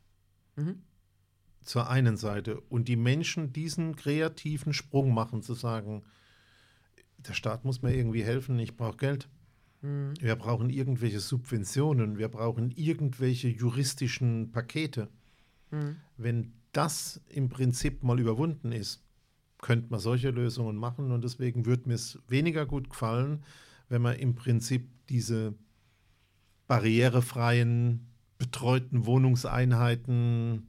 mhm 0.56 0.82
zur 1.62 1.88
einen 1.88 2.16
Seite 2.16 2.60
und 2.60 2.88
die 2.88 2.96
Menschen 2.96 3.52
diesen 3.52 3.96
kreativen 3.96 4.72
Sprung 4.72 5.14
machen, 5.14 5.42
zu 5.42 5.54
sagen, 5.54 6.02
der 7.18 7.34
Staat 7.34 7.64
muss 7.64 7.82
mir 7.82 7.94
irgendwie 7.94 8.24
helfen, 8.24 8.58
ich 8.58 8.76
brauche 8.76 8.96
Geld. 8.96 9.28
Mhm. 9.80 10.14
Wir 10.20 10.36
brauchen 10.36 10.70
irgendwelche 10.70 11.20
Subventionen, 11.20 12.18
wir 12.18 12.28
brauchen 12.28 12.72
irgendwelche 12.72 13.48
juristischen 13.48 14.50
Pakete. 14.50 15.08
Mhm. 15.70 15.96
Wenn 16.16 16.52
das 16.72 17.20
im 17.28 17.48
Prinzip 17.48 18.02
mal 18.02 18.18
überwunden 18.18 18.72
ist, 18.72 19.02
könnte 19.58 19.86
man 19.90 20.00
solche 20.00 20.30
Lösungen 20.30 20.76
machen 20.76 21.12
und 21.12 21.22
deswegen 21.22 21.66
würde 21.66 21.88
mir 21.88 21.94
es 21.94 22.18
weniger 22.26 22.66
gut 22.66 22.90
gefallen, 22.90 23.44
wenn 23.88 24.02
man 24.02 24.16
im 24.16 24.34
Prinzip 24.34 24.88
diese 25.08 25.54
barrierefreien, 26.66 28.11
betreuten 28.42 29.06
Wohnungseinheiten 29.06 30.66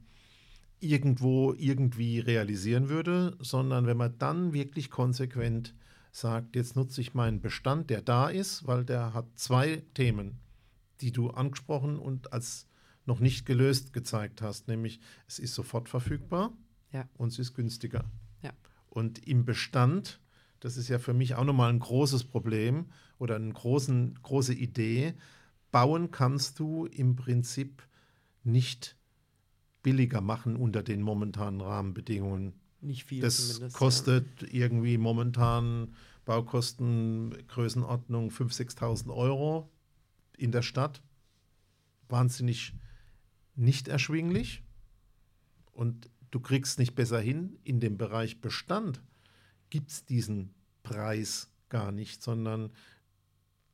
irgendwo 0.78 1.54
irgendwie 1.54 2.20
realisieren 2.20 2.88
würde, 2.88 3.36
sondern 3.40 3.86
wenn 3.86 3.96
man 3.96 4.16
dann 4.18 4.52
wirklich 4.52 4.90
konsequent 4.90 5.74
sagt, 6.12 6.54
jetzt 6.54 6.76
nutze 6.76 7.00
ich 7.00 7.14
meinen 7.14 7.40
Bestand, 7.40 7.90
der 7.90 8.00
da 8.00 8.28
ist, 8.28 8.64
weil 8.68 8.84
der 8.84 9.12
hat 9.12 9.26
zwei 9.34 9.82
Themen, 9.94 10.38
die 11.00 11.10
du 11.10 11.30
angesprochen 11.30 11.98
und 11.98 12.32
als 12.32 12.68
noch 13.06 13.18
nicht 13.18 13.44
gelöst 13.44 13.92
gezeigt 13.92 14.40
hast, 14.40 14.68
nämlich 14.68 15.00
es 15.26 15.40
ist 15.40 15.54
sofort 15.54 15.88
verfügbar 15.88 16.52
ja. 16.92 17.08
und 17.14 17.32
es 17.32 17.40
ist 17.40 17.54
günstiger. 17.54 18.04
Ja. 18.42 18.52
Und 18.88 19.26
im 19.26 19.44
Bestand, 19.44 20.20
das 20.60 20.76
ist 20.76 20.86
ja 20.86 21.00
für 21.00 21.12
mich 21.12 21.34
auch 21.34 21.44
nochmal 21.44 21.70
ein 21.70 21.80
großes 21.80 22.22
Problem 22.22 22.86
oder 23.18 23.34
eine 23.34 23.52
großen, 23.52 24.20
große 24.22 24.54
Idee, 24.54 25.14
bauen 25.74 26.12
kannst 26.12 26.60
du 26.60 26.86
im 26.86 27.16
Prinzip 27.16 27.82
nicht 28.44 28.96
billiger 29.82 30.20
machen 30.20 30.54
unter 30.54 30.84
den 30.84 31.02
momentanen 31.02 31.60
Rahmenbedingungen. 31.60 32.52
Nicht 32.80 33.02
viel 33.06 33.20
das 33.20 33.60
kostet 33.72 34.42
ja. 34.42 34.48
irgendwie 34.66 34.98
momentan 34.98 35.92
Baukosten 36.26 37.34
Größenordnung 37.48 38.30
5.000, 38.30 38.78
6.000 38.78 39.12
Euro 39.12 39.68
in 40.36 40.52
der 40.52 40.62
Stadt. 40.62 41.02
Wahnsinnig 42.08 42.72
nicht 43.56 43.88
erschwinglich. 43.88 44.62
Und 45.72 46.08
du 46.30 46.38
kriegst 46.38 46.78
nicht 46.78 46.94
besser 46.94 47.20
hin. 47.20 47.58
In 47.64 47.80
dem 47.80 47.98
Bereich 47.98 48.40
Bestand 48.40 49.02
gibt 49.70 49.90
es 49.90 50.04
diesen 50.04 50.54
Preis 50.84 51.50
gar 51.68 51.90
nicht, 51.90 52.22
sondern 52.22 52.70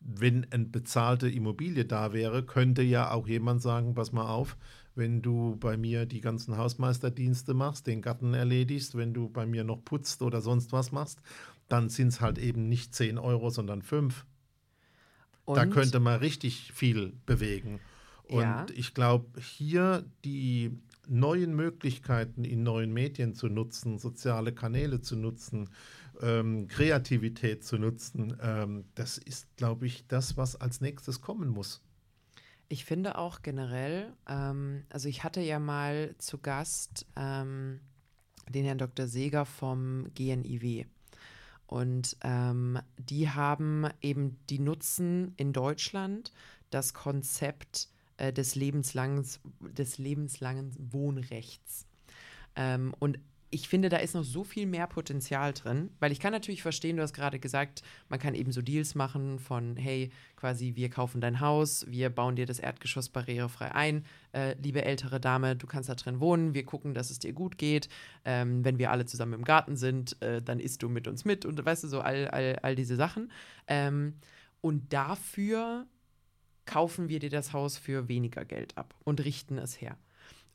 wenn 0.01 0.51
eine 0.51 0.65
bezahlte 0.65 1.29
Immobilie 1.29 1.85
da 1.85 2.13
wäre, 2.13 2.45
könnte 2.45 2.83
ja 2.83 3.11
auch 3.11 3.29
jemand 3.29 3.63
sagen, 3.63 3.95
pass 3.95 4.13
mal 4.13 4.29
auf, 4.29 4.57
wenn 4.95 5.23
du 5.23 5.57
bei 5.57 5.77
mir 5.77 6.07
die 6.07 6.21
ganzen 6.21 6.57
Hausmeisterdienste 6.57 7.55
machst, 7.55 7.87
den 7.87 8.03
Garten 8.03 8.35
erledigst, 8.35 8.97
wenn 8.97 9.15
du 9.15 9.29
bei 9.29 9.47
mir 9.47 9.63
noch 9.63 9.85
putzt 9.85 10.23
oder 10.23 10.41
sonst 10.41 10.73
was 10.73 10.91
machst, 10.91 11.21
dann 11.69 11.89
sind 11.89 12.09
es 12.09 12.21
halt 12.21 12.39
eben 12.39 12.69
nicht 12.69 12.95
10 12.95 13.19
Euro, 13.19 13.51
sondern 13.51 13.83
5. 13.83 14.27
Da 15.47 15.67
könnte 15.67 16.01
man 16.01 16.21
richtig 16.21 16.73
viel 16.73 17.13
bewegen. 17.27 17.81
Und 18.25 18.43
ja. 18.43 18.67
ich 18.75 18.95
glaube, 18.95 19.41
hier 19.41 20.05
die 20.25 20.79
neuen 21.09 21.55
Möglichkeiten 21.55 22.45
in 22.45 22.63
neuen 22.63 22.93
Medien 22.93 23.35
zu 23.35 23.49
nutzen, 23.49 23.99
soziale 23.99 24.53
Kanäle 24.53 25.01
zu 25.01 25.17
nutzen, 25.17 25.71
ähm, 26.23 26.69
Kreativität 26.69 27.65
zu 27.65 27.79
nutzen, 27.79 28.37
ähm, 28.43 28.85
das 28.95 29.19
ist, 29.19 29.57
glaube 29.57 29.87
ich, 29.87 30.07
das, 30.07 30.37
was 30.37 30.57
als 30.57 30.81
nächstes 30.81 31.21
kommen 31.21 31.49
muss. 31.49 31.83
Ich 32.69 32.85
finde 32.85 33.19
auch 33.19 33.43
generell, 33.43 34.13
ähm, 34.29 34.85
also 34.91 35.09
ich 35.09 35.25
hatte 35.25 35.41
ja 35.41 35.59
mal 35.59 36.15
zu 36.19 36.39
Gast 36.39 37.07
ähm, 37.17 37.81
den 38.49 38.65
Herrn 38.65 38.79
Dr. 38.79 39.07
Seeger 39.07 39.45
vom 39.45 40.07
GNIW. 40.15 40.85
Und 41.67 42.17
ähm, 42.23 42.79
die 42.99 43.29
haben 43.29 43.87
eben, 44.01 44.37
die 44.49 44.59
nutzen 44.59 45.35
in 45.37 45.53
Deutschland 45.53 46.33
das 46.71 46.95
Konzept 46.95 47.89
äh, 48.17 48.33
des, 48.33 48.55
lebenslangen, 48.55 49.25
des 49.61 49.99
lebenslangen 49.99 50.73
Wohnrechts. 50.93 51.87
Ähm, 52.57 52.95
und 52.99 53.19
ich 53.53 53.69
finde, 53.69 53.89
da 53.89 53.97
ist 53.97 54.15
noch 54.15 54.23
so 54.23 54.45
viel 54.45 54.67
mehr 54.67 54.87
Potenzial 54.87 55.53
drin, 55.53 55.91
weil 55.99 56.13
ich 56.13 56.21
kann 56.21 56.33
natürlich 56.33 56.63
verstehen, 56.63 56.97
du 56.97 57.03
hast 57.03 57.13
gerade 57.13 57.41
gesagt, 57.41 57.83
man 58.09 58.21
kann 58.21 58.35
eben 58.35 58.53
so 58.53 58.63
Deals 58.63 58.95
machen 58.95 59.41
von, 59.41 59.77
hey, 59.77 60.11
quasi, 60.37 60.77
wir 60.77 60.89
kaufen 60.89 61.21
dein 61.21 61.41
Haus, 61.41 61.85
wir 61.89 62.11
bauen 62.11 62.37
dir 62.37 62.47
das 62.47 62.61
Erdgeschoss 62.61 63.09
barrierefrei 63.09 63.75
ein, 63.75 64.05
äh, 64.33 64.55
liebe 64.63 64.85
ältere 64.85 65.21
Dame, 65.21 65.57
du 65.57 65.67
kannst 65.67 65.89
da 65.89 65.97
drin 65.97 66.21
wohnen, 66.21 66.55
wir 66.55 66.65
gucken, 66.65 66.95
dass 66.95 67.11
es 67.11 67.19
dir 67.19 67.33
gut 67.33 67.59
geht. 67.59 67.89
Ähm, 68.25 68.65
wenn 68.65 68.79
wir 68.79 68.93
alle 68.93 69.05
zusammen 69.05 69.33
im 69.33 69.45
Garten 69.45 69.75
sind, 69.75 70.21
äh, 70.23 70.41
dann 70.41 70.61
isst 70.61 70.83
du 70.85 70.89
mit 70.89 71.09
uns 71.09 71.25
mit 71.25 71.45
und 71.45 71.65
weißt 71.65 71.85
du, 71.85 71.89
so 71.89 72.01
all, 72.01 72.29
all, 72.29 72.57
all 72.63 72.77
diese 72.77 72.95
Sachen. 72.95 73.33
Ähm, 73.67 74.15
und 74.61 74.93
dafür 74.93 75.87
kaufen 76.67 77.09
wir 77.09 77.19
dir 77.19 77.31
das 77.31 77.53
Haus 77.53 77.79
für 77.79 78.07
weniger 78.07 78.45
Geld 78.45 78.79
ab 78.79 78.95
und 79.03 79.25
richten 79.25 79.59
es 79.59 79.81
her. 79.81 79.97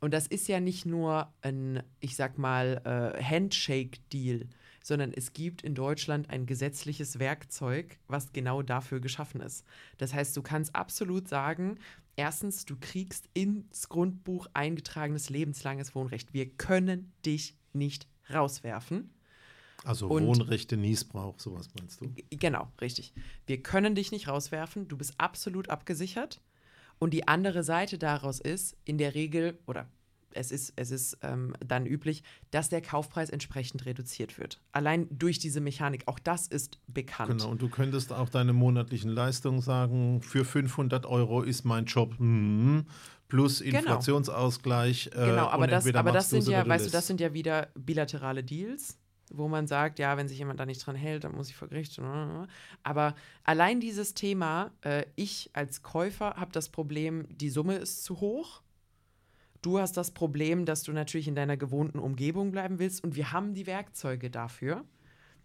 Und 0.05 0.11
das 0.11 0.27
ist 0.27 0.47
ja 0.47 0.59
nicht 0.59 0.85
nur 0.85 1.33
ein, 1.41 1.81
ich 1.99 2.15
sag 2.15 2.37
mal, 2.37 2.79
äh, 2.85 3.23
Handshake-Deal, 3.23 4.47
sondern 4.83 5.11
es 5.11 5.33
gibt 5.33 5.63
in 5.63 5.73
Deutschland 5.73 6.29
ein 6.29 6.45
gesetzliches 6.45 7.17
Werkzeug, 7.17 7.97
was 8.07 8.31
genau 8.31 8.61
dafür 8.61 8.99
geschaffen 8.99 9.41
ist. 9.41 9.65
Das 9.97 10.13
heißt, 10.13 10.37
du 10.37 10.43
kannst 10.43 10.75
absolut 10.75 11.27
sagen, 11.27 11.79
erstens, 12.15 12.65
du 12.65 12.75
kriegst 12.79 13.27
ins 13.33 13.89
Grundbuch 13.89 14.45
eingetragenes 14.53 15.31
lebenslanges 15.31 15.95
Wohnrecht. 15.95 16.35
Wir 16.35 16.51
können 16.51 17.11
dich 17.25 17.57
nicht 17.73 18.07
rauswerfen. 18.31 19.09
Also 19.83 20.07
und, 20.07 20.23
Wohnrechte, 20.23 20.77
Niesbrauch, 20.77 21.39
sowas 21.39 21.69
meinst 21.79 22.01
du? 22.01 22.13
Genau, 22.29 22.71
richtig. 22.79 23.11
Wir 23.47 23.63
können 23.63 23.95
dich 23.95 24.11
nicht 24.11 24.27
rauswerfen. 24.27 24.87
Du 24.87 24.97
bist 24.97 25.15
absolut 25.17 25.71
abgesichert. 25.71 26.41
Und 26.99 27.13
die 27.13 27.27
andere 27.27 27.63
Seite 27.63 27.97
daraus 27.97 28.39
ist, 28.39 28.77
in 28.85 28.97
der 28.97 29.15
Regel, 29.15 29.57
oder 29.67 29.87
es 30.35 30.51
ist, 30.51 30.73
es 30.75 30.91
ist 30.91 31.17
ähm, 31.21 31.53
dann 31.65 31.85
üblich, 31.85 32.23
dass 32.51 32.69
der 32.69 32.81
Kaufpreis 32.81 33.29
entsprechend 33.29 33.85
reduziert 33.85 34.37
wird. 34.37 34.61
Allein 34.71 35.07
durch 35.09 35.39
diese 35.39 35.61
Mechanik, 35.61 36.03
auch 36.07 36.19
das 36.19 36.47
ist 36.47 36.79
bekannt. 36.87 37.31
Genau, 37.31 37.49
und 37.49 37.61
du 37.61 37.69
könntest 37.69 38.11
auch 38.13 38.29
deine 38.29 38.53
monatlichen 38.53 39.09
Leistungen 39.09 39.61
sagen, 39.61 40.21
für 40.21 40.45
500 40.45 41.05
Euro 41.05 41.41
ist 41.41 41.63
mein 41.63 41.85
Job 41.85 42.17
hm, 42.17 42.85
plus 43.27 43.59
genau. 43.59 43.79
Inflationsausgleich. 43.79 45.09
Genau, 45.11 45.23
äh, 45.23 45.29
genau 45.29 45.47
aber, 45.47 45.67
das, 45.67 45.87
aber 45.93 46.11
das 46.11 46.29
sind 46.29 46.47
ja, 46.47 46.67
weißt 46.67 46.87
du, 46.87 46.91
das 46.91 47.07
sind 47.07 47.19
ja 47.21 47.33
wieder 47.33 47.69
bilaterale 47.75 48.43
Deals 48.43 48.97
wo 49.31 49.47
man 49.47 49.67
sagt, 49.67 49.99
ja, 49.99 50.17
wenn 50.17 50.27
sich 50.27 50.37
jemand 50.37 50.59
da 50.59 50.65
nicht 50.65 50.85
dran 50.85 50.95
hält, 50.95 51.23
dann 51.23 51.33
muss 51.33 51.49
ich 51.49 51.55
vor 51.55 51.67
Gericht. 51.67 51.99
Aber 52.83 53.15
allein 53.43 53.79
dieses 53.79 54.13
Thema, 54.13 54.71
äh, 54.81 55.05
ich 55.15 55.49
als 55.53 55.81
Käufer 55.81 56.35
habe 56.35 56.51
das 56.51 56.69
Problem, 56.69 57.25
die 57.29 57.49
Summe 57.49 57.75
ist 57.75 58.03
zu 58.03 58.19
hoch. 58.19 58.61
Du 59.61 59.79
hast 59.79 59.97
das 59.97 60.11
Problem, 60.11 60.65
dass 60.65 60.83
du 60.83 60.91
natürlich 60.91 61.27
in 61.27 61.35
deiner 61.35 61.57
gewohnten 61.57 61.97
Umgebung 61.97 62.51
bleiben 62.51 62.77
willst 62.77 63.03
und 63.03 63.15
wir 63.15 63.31
haben 63.31 63.55
die 63.55 63.65
Werkzeuge 63.65 64.29
dafür, 64.29 64.85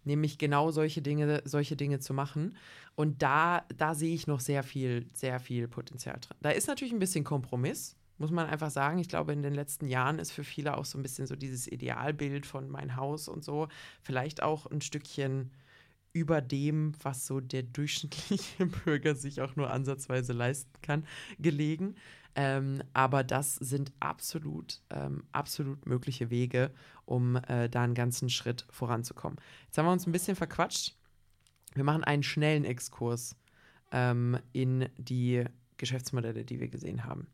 nämlich 0.03 0.37
genau 0.37 0.69
solche 0.69 1.01
Dinge, 1.01 1.41
solche 1.45 1.75
Dinge 1.75 1.99
zu 1.99 2.13
machen. 2.13 2.55
Und 2.95 3.23
da, 3.23 3.65
da 3.75 3.95
sehe 3.95 4.13
ich 4.13 4.27
noch 4.27 4.39
sehr 4.39 4.61
viel, 4.61 5.07
sehr 5.13 5.39
viel 5.39 5.67
Potenzial 5.67 6.19
drin. 6.21 6.37
Da 6.41 6.51
ist 6.51 6.67
natürlich 6.67 6.93
ein 6.93 6.99
bisschen 6.99 7.23
Kompromiss 7.23 7.95
muss 8.21 8.31
man 8.31 8.47
einfach 8.47 8.71
sagen. 8.71 8.99
Ich 8.99 9.09
glaube, 9.09 9.33
in 9.33 9.41
den 9.41 9.53
letzten 9.53 9.87
Jahren 9.87 10.19
ist 10.19 10.31
für 10.31 10.43
viele 10.43 10.77
auch 10.77 10.85
so 10.85 10.97
ein 10.97 11.01
bisschen 11.01 11.27
so 11.27 11.35
dieses 11.35 11.67
Idealbild 11.67 12.45
von 12.45 12.69
mein 12.69 12.95
Haus 12.95 13.27
und 13.27 13.43
so 13.43 13.67
vielleicht 14.01 14.41
auch 14.41 14.67
ein 14.67 14.79
Stückchen 14.79 15.51
über 16.13 16.41
dem, 16.41 16.93
was 17.01 17.25
so 17.25 17.39
der 17.39 17.63
durchschnittliche 17.63 18.65
Bürger 18.85 19.15
sich 19.15 19.41
auch 19.41 19.55
nur 19.55 19.71
ansatzweise 19.71 20.33
leisten 20.33 20.71
kann, 20.81 21.05
gelegen. 21.39 21.95
Ähm, 22.35 22.81
aber 22.93 23.23
das 23.23 23.55
sind 23.55 23.91
absolut, 23.99 24.81
ähm, 24.89 25.23
absolut 25.31 25.85
mögliche 25.85 26.29
Wege, 26.29 26.71
um 27.05 27.35
äh, 27.35 27.69
da 27.69 27.83
einen 27.83 27.95
ganzen 27.95 28.29
Schritt 28.29 28.65
voranzukommen. 28.69 29.37
Jetzt 29.65 29.77
haben 29.77 29.85
wir 29.85 29.91
uns 29.91 30.07
ein 30.07 30.13
bisschen 30.13 30.37
verquatscht. 30.37 30.95
Wir 31.73 31.83
machen 31.83 32.03
einen 32.03 32.23
schnellen 32.23 32.65
Exkurs 32.65 33.35
ähm, 33.91 34.37
in 34.53 34.87
die 34.97 35.43
Geschäftsmodelle, 35.77 36.45
die 36.45 36.59
wir 36.59 36.67
gesehen 36.69 37.03
haben. 37.03 37.27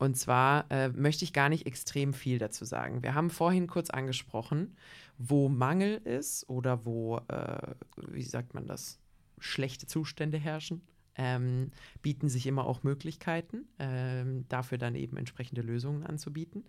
Und 0.00 0.16
zwar 0.16 0.64
äh, 0.70 0.88
möchte 0.88 1.26
ich 1.26 1.34
gar 1.34 1.50
nicht 1.50 1.66
extrem 1.66 2.14
viel 2.14 2.38
dazu 2.38 2.64
sagen. 2.64 3.02
Wir 3.02 3.14
haben 3.14 3.28
vorhin 3.28 3.66
kurz 3.66 3.90
angesprochen, 3.90 4.74
wo 5.18 5.50
Mangel 5.50 5.98
ist 5.98 6.48
oder 6.48 6.86
wo, 6.86 7.18
äh, 7.28 7.74
wie 8.08 8.22
sagt 8.22 8.54
man 8.54 8.66
das, 8.66 8.98
schlechte 9.38 9.86
Zustände 9.86 10.38
herrschen. 10.38 10.80
Ähm, 11.16 11.70
bieten 12.00 12.30
sich 12.30 12.46
immer 12.46 12.64
auch 12.64 12.82
Möglichkeiten, 12.82 13.68
ähm, 13.78 14.46
dafür 14.48 14.78
dann 14.78 14.94
eben 14.94 15.18
entsprechende 15.18 15.60
Lösungen 15.60 16.02
anzubieten. 16.02 16.64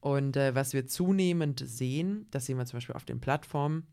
Und 0.00 0.36
äh, 0.36 0.54
was 0.54 0.74
wir 0.74 0.86
zunehmend 0.86 1.62
sehen, 1.64 2.26
das 2.30 2.44
sehen 2.44 2.58
wir 2.58 2.66
zum 2.66 2.76
Beispiel 2.76 2.96
auf 2.96 3.06
den 3.06 3.22
Plattformen, 3.22 3.86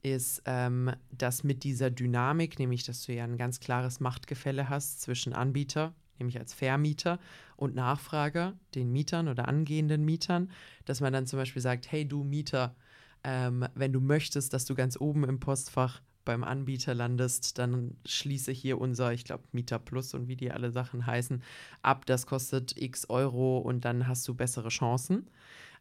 ist, 0.00 0.42
ähm, 0.46 0.92
dass 1.12 1.44
mit 1.44 1.62
dieser 1.62 1.90
Dynamik, 1.90 2.58
nämlich 2.58 2.84
dass 2.84 3.04
du 3.04 3.12
ja 3.12 3.24
ein 3.24 3.36
ganz 3.36 3.60
klares 3.60 4.00
Machtgefälle 4.00 4.70
hast 4.70 5.02
zwischen 5.02 5.34
Anbieter, 5.34 5.94
nämlich 6.18 6.38
als 6.38 6.54
Vermieter 6.54 7.18
und 7.56 7.74
Nachfrager, 7.74 8.54
den 8.74 8.92
Mietern 8.92 9.28
oder 9.28 9.48
angehenden 9.48 10.04
Mietern, 10.04 10.50
dass 10.84 11.00
man 11.00 11.12
dann 11.12 11.26
zum 11.26 11.38
Beispiel 11.38 11.62
sagt, 11.62 11.90
hey 11.90 12.06
du 12.06 12.24
Mieter, 12.24 12.74
ähm, 13.24 13.66
wenn 13.74 13.92
du 13.92 14.00
möchtest, 14.00 14.52
dass 14.52 14.64
du 14.64 14.74
ganz 14.74 15.00
oben 15.00 15.24
im 15.24 15.40
Postfach 15.40 16.00
beim 16.26 16.44
Anbieter 16.44 16.94
landest, 16.94 17.56
dann 17.58 17.96
schließe 18.04 18.52
hier 18.52 18.78
unser, 18.78 19.12
ich 19.12 19.24
glaube, 19.24 19.44
Mieter 19.52 19.78
Plus 19.78 20.12
und 20.12 20.28
wie 20.28 20.36
die 20.36 20.52
alle 20.52 20.70
Sachen 20.70 21.06
heißen, 21.06 21.42
ab. 21.82 22.04
Das 22.04 22.26
kostet 22.26 22.76
x 22.76 23.08
Euro 23.08 23.58
und 23.58 23.84
dann 23.86 24.06
hast 24.06 24.28
du 24.28 24.34
bessere 24.34 24.68
Chancen. 24.68 25.30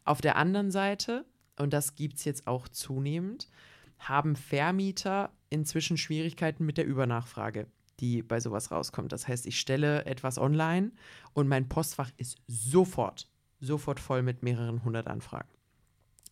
Auf 0.06 0.22
der 0.22 0.38
anderen 0.38 0.72
Seite, 0.72 1.26
und 1.58 1.74
das 1.74 1.96
gibt 1.96 2.18
es 2.18 2.26
jetzt 2.26 2.48
auch 2.48 2.68
zunehmend, 2.70 3.50
haben 3.98 4.36
Vermieter 4.36 5.32
inzwischen 5.50 5.98
Schwierigkeiten 5.98 6.66
mit 6.66 6.78
der 6.78 6.86
Übernachfrage 6.86 7.68
die 8.00 8.22
bei 8.22 8.40
sowas 8.40 8.72
rauskommt. 8.72 9.12
Das 9.12 9.28
heißt, 9.28 9.46
ich 9.46 9.60
stelle 9.60 10.06
etwas 10.06 10.38
online 10.38 10.92
und 11.34 11.48
mein 11.48 11.70
Postfach 11.70 12.12
ist 12.18 12.38
sofort, 12.48 13.30
sofort 13.60 14.00
voll 14.00 14.22
mit 14.22 14.44
mehreren 14.44 14.84
hundert 14.84 15.08
Anfragen, 15.08 15.50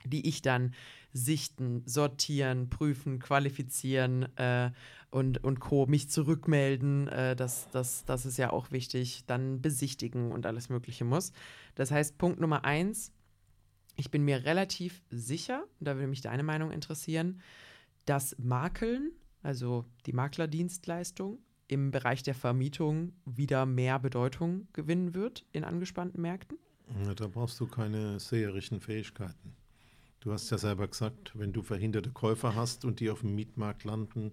die 0.06 0.28
ich 0.28 0.42
dann 0.42 0.74
sichten, 1.14 1.84
sortieren, 1.86 2.70
prüfen, 2.70 3.20
qualifizieren 3.20 4.36
äh, 4.38 4.72
und, 5.12 5.44
und 5.44 5.60
Co. 5.60 5.86
mich 5.86 6.10
zurückmelden. 6.10 7.08
Äh, 7.08 7.36
das, 7.36 7.70
das, 7.72 8.04
das 8.06 8.26
ist 8.26 8.38
ja 8.38 8.52
auch 8.52 8.72
wichtig. 8.72 9.24
Dann 9.28 9.62
besichtigen 9.62 10.32
und 10.32 10.48
alles 10.48 10.70
Mögliche 10.70 11.06
muss. 11.06 11.32
Das 11.76 11.92
heißt, 11.92 12.18
Punkt 12.18 12.40
Nummer 12.40 12.66
eins, 12.66 13.12
ich 13.96 14.10
bin 14.10 14.26
mir 14.26 14.44
relativ 14.44 15.04
sicher, 15.12 15.66
da 15.80 15.96
würde 15.96 16.08
mich 16.08 16.22
deine 16.22 16.42
Meinung 16.42 16.72
interessieren, 16.72 17.42
dass 18.06 18.36
Makeln, 18.40 19.12
also 19.44 19.86
die 20.08 20.14
Maklerdienstleistung, 20.14 21.38
im 21.74 21.90
Bereich 21.90 22.22
der 22.22 22.36
Vermietung 22.36 23.14
wieder 23.26 23.66
mehr 23.66 23.98
Bedeutung 23.98 24.68
gewinnen 24.74 25.16
wird 25.16 25.44
in 25.52 25.64
angespannten 25.64 26.22
Märkten? 26.22 26.60
Ja, 27.04 27.16
da 27.16 27.28
brauchst 27.28 27.60
du 27.60 27.66
keine 27.66 28.20
seherischen 28.20 28.80
Fähigkeiten. 28.80 29.56
Du 30.20 30.32
hast 30.32 30.52
ja 30.52 30.60
selber 30.60 30.88
gesagt, 30.88 31.32
wenn 31.34 31.52
du 31.52 31.64
verhinderte 31.64 32.12
Käufer 32.12 32.56
hast 32.56 32.86
und 32.86 33.00
die 33.00 33.10
auf 33.10 33.22
dem 33.22 33.34
Mietmarkt 33.34 33.86
landen, 33.86 34.32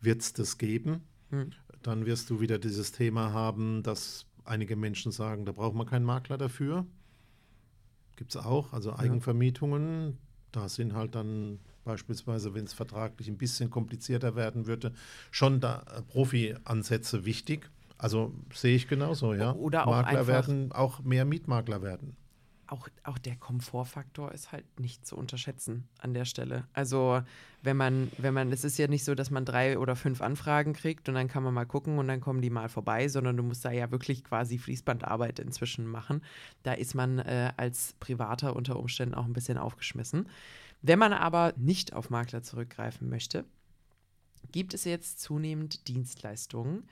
wird 0.00 0.20
es 0.20 0.34
das 0.34 0.58
geben. 0.58 1.00
Hm. 1.30 1.52
Dann 1.82 2.04
wirst 2.04 2.28
du 2.28 2.40
wieder 2.40 2.58
dieses 2.58 2.92
Thema 2.92 3.32
haben, 3.32 3.82
dass 3.82 4.26
einige 4.44 4.76
Menschen 4.76 5.10
sagen, 5.10 5.46
da 5.46 5.52
braucht 5.52 5.74
man 5.74 5.86
keinen 5.86 6.04
Makler 6.04 6.36
dafür. 6.36 6.86
Gibt 8.16 8.34
es 8.34 8.36
auch, 8.36 8.74
also 8.74 8.94
Eigenvermietungen. 8.94 10.10
Ja. 10.10 10.16
Da 10.52 10.68
sind 10.68 10.92
halt 10.92 11.14
dann 11.14 11.60
beispielsweise, 11.84 12.54
wenn 12.54 12.64
es 12.64 12.72
vertraglich 12.72 13.28
ein 13.28 13.38
bisschen 13.38 13.70
komplizierter 13.70 14.34
werden 14.34 14.66
würde, 14.66 14.92
schon 15.30 15.60
da 15.60 15.84
äh, 15.96 16.02
Profi-Ansätze 16.02 17.24
wichtig. 17.24 17.70
Also 17.98 18.34
sehe 18.52 18.76
ich 18.76 18.88
genauso, 18.88 19.34
ja. 19.34 19.52
Oder 19.54 19.86
auch 19.86 19.92
Makler 19.92 20.26
werden 20.26 20.72
auch 20.72 21.00
mehr 21.02 21.24
Mietmakler 21.24 21.80
werden. 21.82 22.16
Auch, 22.66 22.88
auch 23.04 23.18
der 23.18 23.36
Komfortfaktor 23.36 24.32
ist 24.32 24.50
halt 24.50 24.64
nicht 24.80 25.06
zu 25.06 25.16
unterschätzen 25.16 25.86
an 25.98 26.14
der 26.14 26.24
Stelle. 26.24 26.66
Also 26.72 27.20
wenn 27.62 27.76
man, 27.76 28.10
wenn 28.18 28.34
man, 28.34 28.50
es 28.52 28.64
ist 28.64 28.78
ja 28.78 28.88
nicht 28.88 29.04
so, 29.04 29.14
dass 29.14 29.30
man 29.30 29.44
drei 29.44 29.78
oder 29.78 29.96
fünf 29.96 30.22
Anfragen 30.22 30.72
kriegt 30.72 31.08
und 31.08 31.14
dann 31.14 31.28
kann 31.28 31.42
man 31.42 31.54
mal 31.54 31.66
gucken 31.66 31.98
und 31.98 32.08
dann 32.08 32.20
kommen 32.20 32.40
die 32.40 32.50
mal 32.50 32.68
vorbei, 32.68 33.08
sondern 33.08 33.36
du 33.36 33.42
musst 33.42 33.64
da 33.64 33.70
ja 33.70 33.90
wirklich 33.90 34.24
quasi 34.24 34.58
Fließbandarbeit 34.58 35.38
inzwischen 35.38 35.86
machen. 35.86 36.22
Da 36.62 36.72
ist 36.72 36.94
man 36.94 37.18
äh, 37.18 37.52
als 37.56 37.94
Privater 38.00 38.56
unter 38.56 38.78
Umständen 38.78 39.14
auch 39.14 39.26
ein 39.26 39.34
bisschen 39.34 39.58
aufgeschmissen. 39.58 40.26
Wenn 40.86 40.98
man 40.98 41.14
aber 41.14 41.54
nicht 41.56 41.94
auf 41.94 42.10
Makler 42.10 42.42
zurückgreifen 42.42 43.08
möchte, 43.08 43.46
gibt 44.52 44.74
es 44.74 44.84
jetzt 44.84 45.18
zunehmend 45.18 45.88
Dienstleistungen, 45.88 46.86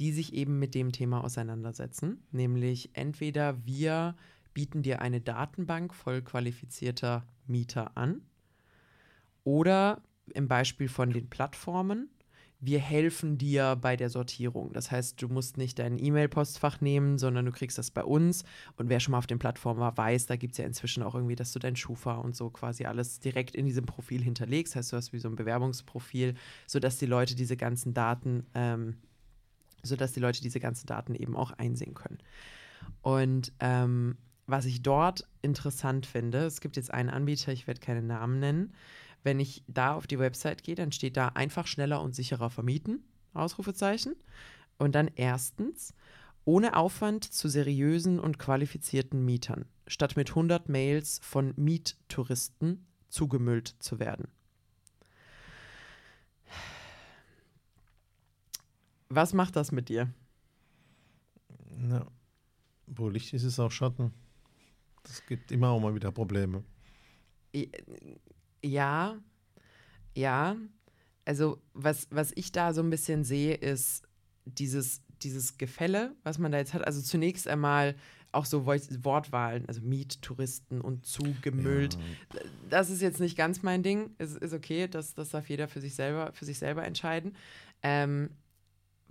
die 0.00 0.10
sich 0.10 0.34
eben 0.34 0.58
mit 0.58 0.74
dem 0.74 0.90
Thema 0.90 1.22
auseinandersetzen. 1.22 2.20
Nämlich 2.32 2.90
entweder 2.94 3.64
wir 3.64 4.16
bieten 4.52 4.82
dir 4.82 5.00
eine 5.00 5.20
Datenbank 5.20 5.94
voll 5.94 6.22
qualifizierter 6.22 7.24
Mieter 7.46 7.96
an 7.96 8.20
oder 9.44 10.02
im 10.34 10.48
Beispiel 10.48 10.88
von 10.88 11.12
den 11.12 11.30
Plattformen 11.30 12.08
wir 12.58 12.78
helfen 12.78 13.36
dir 13.36 13.76
bei 13.76 13.96
der 13.96 14.08
Sortierung. 14.08 14.72
Das 14.72 14.90
heißt, 14.90 15.20
du 15.20 15.28
musst 15.28 15.58
nicht 15.58 15.78
dein 15.78 15.98
E-Mail-Postfach 15.98 16.80
nehmen, 16.80 17.18
sondern 17.18 17.44
du 17.44 17.52
kriegst 17.52 17.76
das 17.76 17.90
bei 17.90 18.02
uns. 18.02 18.44
Und 18.76 18.88
wer 18.88 18.98
schon 18.98 19.12
mal 19.12 19.18
auf 19.18 19.26
den 19.26 19.38
Plattformen 19.38 19.80
war, 19.80 19.96
weiß, 19.96 20.26
da 20.26 20.36
gibt 20.36 20.52
es 20.52 20.58
ja 20.58 20.64
inzwischen 20.64 21.02
auch 21.02 21.14
irgendwie, 21.14 21.36
dass 21.36 21.52
du 21.52 21.58
dein 21.58 21.76
Schufa 21.76 22.14
und 22.14 22.34
so 22.34 22.48
quasi 22.48 22.86
alles 22.86 23.20
direkt 23.20 23.54
in 23.54 23.66
diesem 23.66 23.84
Profil 23.84 24.22
hinterlegst. 24.22 24.74
Das 24.74 24.78
heißt, 24.78 24.92
du 24.92 24.96
hast 24.96 25.12
wie 25.12 25.18
so 25.18 25.28
ein 25.28 25.36
Bewerbungsprofil, 25.36 26.34
sodass 26.66 26.96
die 26.96 27.06
Leute 27.06 27.34
diese 27.34 27.58
ganzen 27.58 27.92
Daten, 27.92 28.46
ähm, 28.54 28.96
sodass 29.82 30.12
die 30.12 30.20
Leute 30.20 30.40
diese 30.40 30.60
ganzen 30.60 30.86
Daten 30.86 31.14
eben 31.14 31.36
auch 31.36 31.52
einsehen 31.52 31.94
können. 31.94 32.18
Und 33.02 33.52
ähm, 33.60 34.16
was 34.46 34.64
ich 34.64 34.82
dort 34.82 35.26
interessant 35.42 36.06
finde, 36.06 36.46
es 36.46 36.60
gibt 36.60 36.76
jetzt 36.76 36.92
einen 36.92 37.10
Anbieter, 37.10 37.52
ich 37.52 37.66
werde 37.66 37.80
keine 37.80 38.02
Namen 38.02 38.38
nennen, 38.38 38.72
wenn 39.26 39.40
ich 39.40 39.64
da 39.66 39.94
auf 39.94 40.06
die 40.06 40.20
Website 40.20 40.62
gehe, 40.62 40.76
dann 40.76 40.92
steht 40.92 41.16
da 41.16 41.30
einfach 41.30 41.66
schneller 41.66 42.00
und 42.00 42.14
sicherer 42.14 42.48
vermieten, 42.48 43.02
Ausrufezeichen. 43.34 44.14
Und 44.78 44.94
dann 44.94 45.10
erstens, 45.16 45.94
ohne 46.44 46.76
Aufwand 46.76 47.24
zu 47.24 47.48
seriösen 47.48 48.20
und 48.20 48.38
qualifizierten 48.38 49.24
Mietern, 49.24 49.64
statt 49.88 50.14
mit 50.14 50.28
100 50.30 50.68
Mails 50.68 51.18
von 51.24 51.54
Miettouristen 51.56 52.86
zugemüllt 53.08 53.74
zu 53.80 53.98
werden. 53.98 54.28
Was 59.08 59.32
macht 59.32 59.56
das 59.56 59.72
mit 59.72 59.88
dir? 59.88 60.08
Na, 61.76 62.06
wo 62.86 63.08
Licht 63.08 63.34
ist, 63.34 63.42
ist 63.42 63.58
auch 63.58 63.72
Schatten. 63.72 64.12
Es 65.02 65.26
gibt 65.26 65.50
immer 65.50 65.70
auch 65.70 65.80
mal 65.80 65.96
wieder 65.96 66.12
Probleme. 66.12 66.62
Ja, 68.62 69.18
ja. 70.14 70.56
Also 71.24 71.60
was, 71.74 72.06
was 72.10 72.32
ich 72.34 72.52
da 72.52 72.72
so 72.72 72.82
ein 72.82 72.90
bisschen 72.90 73.24
sehe, 73.24 73.54
ist 73.54 74.02
dieses, 74.44 75.02
dieses 75.22 75.58
Gefälle, 75.58 76.14
was 76.22 76.38
man 76.38 76.52
da 76.52 76.58
jetzt 76.58 76.74
hat. 76.74 76.86
Also 76.86 77.02
zunächst 77.02 77.48
einmal 77.48 77.96
auch 78.32 78.44
so 78.44 78.66
Wortwahlen, 78.66 79.66
also 79.66 79.80
Miet, 79.80 80.20
Touristen 80.22 80.80
und 80.80 81.06
zugemüllt. 81.06 81.94
Ja. 81.94 82.40
Das 82.68 82.90
ist 82.90 83.00
jetzt 83.00 83.18
nicht 83.18 83.36
ganz 83.36 83.62
mein 83.62 83.82
Ding. 83.82 84.14
Es 84.18 84.36
ist 84.36 84.52
okay, 84.52 84.86
das, 84.88 85.14
das 85.14 85.30
darf 85.30 85.48
jeder 85.48 85.68
für 85.68 85.80
sich 85.80 85.94
selber, 85.94 86.32
für 86.32 86.44
sich 86.44 86.58
selber 86.58 86.84
entscheiden. 86.84 87.34
Ähm, 87.82 88.30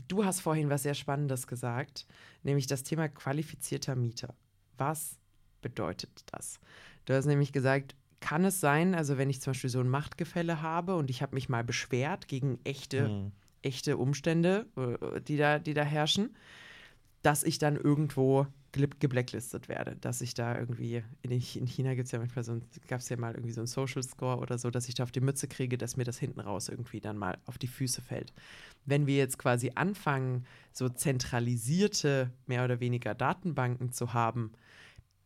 du 0.08 0.24
hast 0.26 0.42
vorhin 0.42 0.70
was 0.70 0.84
sehr 0.84 0.94
Spannendes 0.94 1.48
gesagt, 1.48 2.06
nämlich 2.44 2.68
das 2.68 2.84
Thema 2.84 3.10
qualifizierter 3.10 3.96
Mieter. 3.96 4.36
Was 4.78 5.18
bedeutet 5.62 6.24
das? 6.32 6.60
Du 7.06 7.14
hast 7.14 7.26
nämlich 7.26 7.52
gesagt, 7.52 7.96
kann 8.20 8.46
es 8.46 8.60
sein, 8.60 8.96
also 8.96 9.18
wenn 9.18 9.30
ich 9.30 9.42
zum 9.42 9.52
Beispiel 9.52 9.70
so 9.70 9.80
ein 9.80 9.90
Machtgefälle 9.90 10.62
habe 10.62 10.96
und 10.96 11.10
ich 11.10 11.22
habe 11.22 11.36
mich 11.36 11.50
mal 11.50 11.64
beschwert 11.64 12.28
gegen 12.28 12.60
echte, 12.64 13.10
mhm. 13.10 13.32
echte 13.62 13.98
Umstände, 13.98 14.66
äh, 14.78 15.22
die 15.22 15.38
da, 15.38 15.60
die 15.60 15.74
da 15.74 15.84
herrschen, 15.84 16.36
dass 17.22 17.44
ich 17.44 17.58
dann 17.58 17.76
irgendwo 17.76 18.48
geblacklistet 19.00 19.70
werde, 19.70 19.96
dass 19.96 20.22
ich 20.22 20.34
da 20.34 20.58
irgendwie, 20.58 21.02
in, 21.22 21.32
in 21.32 21.40
China 21.40 21.96
gibt 21.96 22.08
es 22.08 22.12
ja 22.12 22.20
manchmal 22.20 22.44
so 22.44 22.54
ein, 22.54 22.62
gab 22.88 23.00
es 23.00 23.10
ja 23.10 23.18
mal 23.18 23.34
irgendwie 23.34 23.54
so 23.54 23.62
ein 23.62 23.68
Social 23.68 24.04
Score 24.04 24.40
oder 24.40 24.58
so, 24.58 24.70
dass 24.70 24.90
ich 24.90 24.96
da 24.96 25.04
auf 25.04 25.12
die 25.12 25.22
Mütze 25.22 25.48
kriege, 25.48 25.78
dass 25.78 25.96
mir 25.96 26.04
das 26.04 26.20
hinten 26.20 26.42
raus 26.42 26.68
irgendwie 26.68 27.00
dann 27.00 27.18
mal 27.18 27.38
auf 27.46 27.58
die 27.58 27.68
Füße 27.68 28.02
fällt. 28.02 28.34
Wenn 28.86 29.08
wir 29.08 29.16
jetzt 29.16 29.38
quasi 29.38 29.72
anfangen, 29.76 30.46
so 30.74 30.90
zentralisierte, 30.90 32.32
mehr 32.48 32.66
oder 32.66 32.80
weniger 32.80 33.16
Datenbanken 33.16 33.92
zu 33.92 34.14
haben, 34.14 34.52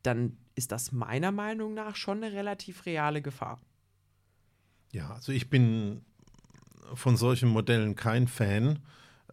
dann 0.03 0.37
ist 0.55 0.71
das 0.71 0.91
meiner 0.91 1.31
Meinung 1.31 1.73
nach 1.73 1.95
schon 1.95 2.23
eine 2.23 2.33
relativ 2.33 2.85
reale 2.85 3.21
Gefahr. 3.21 3.59
Ja, 4.91 5.11
also 5.11 5.31
ich 5.31 5.49
bin 5.49 6.01
von 6.93 7.17
solchen 7.17 7.49
Modellen 7.49 7.95
kein 7.95 8.27
Fan. 8.27 8.79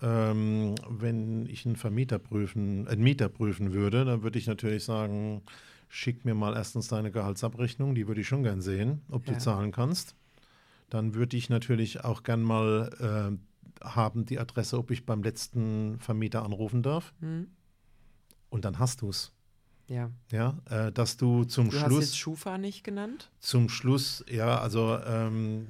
Ähm, 0.02 0.74
wenn 0.88 1.46
ich 1.46 1.64
einen 1.64 1.76
Vermieter 1.76 2.18
prüfen, 2.18 2.86
einen 2.86 3.02
Mieter 3.02 3.30
prüfen 3.30 3.72
würde, 3.72 4.04
dann 4.04 4.22
würde 4.22 4.38
ich 4.38 4.46
natürlich 4.46 4.84
sagen, 4.84 5.42
schick 5.88 6.24
mir 6.24 6.34
mal 6.34 6.54
erstens 6.54 6.88
deine 6.88 7.10
Gehaltsabrechnung, 7.10 7.94
die 7.94 8.06
würde 8.06 8.20
ich 8.20 8.28
schon 8.28 8.42
gern 8.42 8.60
sehen, 8.60 9.00
ob 9.08 9.26
ja. 9.26 9.32
du 9.32 9.38
zahlen 9.38 9.72
kannst. 9.72 10.14
Dann 10.90 11.14
würde 11.14 11.36
ich 11.36 11.48
natürlich 11.48 12.04
auch 12.04 12.22
gern 12.22 12.42
mal 12.42 13.38
äh, 13.80 13.84
haben 13.84 14.24
die 14.24 14.38
Adresse, 14.38 14.78
ob 14.78 14.90
ich 14.90 15.06
beim 15.06 15.22
letzten 15.22 15.98
Vermieter 15.98 16.44
anrufen 16.44 16.82
darf. 16.82 17.14
Mhm. 17.20 17.48
Und 18.50 18.64
dann 18.64 18.78
hast 18.78 19.02
du 19.02 19.10
es. 19.10 19.32
Ja. 19.88 20.10
Ja, 20.32 20.58
äh, 20.68 20.90
dass 20.92 21.16
du 21.16 21.44
zum 21.44 21.70
Du 21.70 21.76
hast 21.78 21.86
Schluss. 21.86 22.04
jetzt 22.04 22.18
Schufa 22.18 22.58
nicht 22.58 22.82
genannt? 22.84 23.30
Zum 23.38 23.68
Schluss, 23.68 24.24
ja, 24.28 24.58
also 24.58 24.98
ähm, 25.06 25.68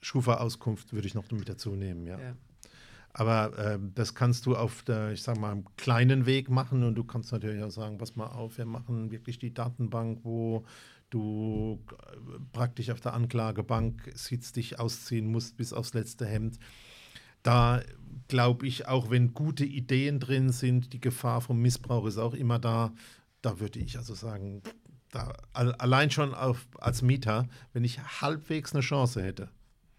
Schufa-Auskunft 0.00 0.92
würde 0.92 1.08
ich 1.08 1.14
noch 1.14 1.30
mit 1.30 1.48
dazu 1.48 1.70
nehmen, 1.74 2.06
ja. 2.06 2.18
Ja. 2.18 2.36
Aber 3.12 3.52
ähm, 3.58 3.92
das 3.94 4.14
kannst 4.14 4.44
du 4.46 4.54
auf 4.56 4.82
der, 4.82 5.12
ich 5.12 5.22
sag 5.22 5.38
mal, 5.38 5.50
einem 5.50 5.64
kleinen 5.76 6.26
Weg 6.26 6.50
machen 6.50 6.82
und 6.84 6.94
du 6.96 7.02
kannst 7.02 7.32
natürlich 7.32 7.62
auch 7.62 7.70
sagen, 7.70 7.96
pass 7.98 8.14
mal 8.14 8.26
auf, 8.26 8.58
wir 8.58 8.66
machen 8.66 9.10
wirklich 9.10 9.38
die 9.38 9.54
Datenbank, 9.54 10.20
wo 10.22 10.64
du 11.08 11.80
äh, 11.92 12.16
praktisch 12.52 12.90
auf 12.90 13.00
der 13.00 13.14
Anklagebank 13.14 14.12
sitzt, 14.14 14.56
dich 14.56 14.78
ausziehen 14.78 15.26
musst 15.26 15.56
bis 15.56 15.72
aufs 15.72 15.94
letzte 15.94 16.26
Hemd. 16.26 16.58
Da 17.42 17.80
glaube 18.28 18.66
ich, 18.66 18.86
auch 18.86 19.08
wenn 19.10 19.32
gute 19.32 19.64
Ideen 19.64 20.20
drin 20.20 20.50
sind, 20.50 20.92
die 20.92 21.00
Gefahr 21.00 21.40
vom 21.40 21.58
Missbrauch 21.60 22.06
ist 22.06 22.18
auch 22.18 22.34
immer 22.34 22.58
da. 22.58 22.92
Da 23.46 23.60
würde 23.60 23.78
ich 23.78 23.96
also 23.96 24.12
sagen, 24.14 24.60
da, 25.12 25.32
al- 25.52 25.76
allein 25.76 26.10
schon 26.10 26.34
auf, 26.34 26.66
als 26.80 27.00
Mieter, 27.00 27.48
wenn 27.72 27.84
ich 27.84 28.00
halbwegs 28.20 28.72
eine 28.72 28.80
Chance 28.80 29.22
hätte, 29.22 29.50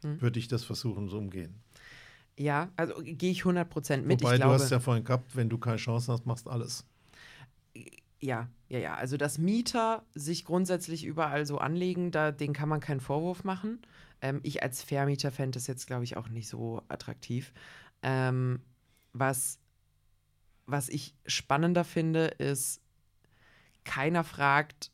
Hm. 0.03 0.21
würde 0.21 0.37
ich 0.37 0.49
das 0.49 0.65
versuchen, 0.65 1.07
so 1.07 1.17
umgehen. 1.17 1.61
Ja, 2.37 2.69
also 2.75 2.93
gehe 3.01 3.31
ich 3.31 3.43
100% 3.45 4.01
mit. 4.05 4.21
Wobei 4.21 4.33
ich 4.33 4.41
glaube, 4.41 4.57
du 4.57 4.63
hast 4.63 4.69
ja 4.69 4.81
vorhin 4.81 5.05
gehabt, 5.05 5.33
wenn 5.37 5.47
du 5.47 5.57
keine 5.57 5.77
Chance 5.77 6.11
hast, 6.11 6.25
machst 6.25 6.45
alles. 6.49 6.85
Ja, 8.19 8.49
ja, 8.67 8.79
ja. 8.79 8.95
Also, 8.95 9.15
dass 9.15 9.37
Mieter 9.37 10.03
sich 10.13 10.43
grundsätzlich 10.43 11.05
überall 11.05 11.45
so 11.45 11.57
anlegen, 11.57 12.11
da, 12.11 12.33
den 12.33 12.51
kann 12.51 12.67
man 12.67 12.81
keinen 12.81 12.99
Vorwurf 12.99 13.45
machen. 13.45 13.79
Ähm, 14.21 14.41
ich 14.43 14.61
als 14.61 14.83
Vermieter 14.83 15.31
fände 15.31 15.55
das 15.55 15.67
jetzt, 15.67 15.87
glaube 15.87 16.03
ich, 16.03 16.17
auch 16.17 16.27
nicht 16.27 16.49
so 16.49 16.81
attraktiv. 16.89 17.53
Ähm, 18.01 18.59
was, 19.13 19.57
was 20.65 20.89
ich 20.89 21.15
spannender 21.25 21.85
finde, 21.85 22.25
ist, 22.25 22.81
keiner 23.87 24.23
fragt, 24.23 24.91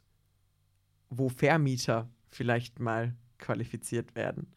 wo 1.09 1.27
Vermieter 1.27 2.09
vielleicht 2.29 2.79
mal 2.79 3.15
qualifiziert 3.39 4.15
werden. 4.15 4.47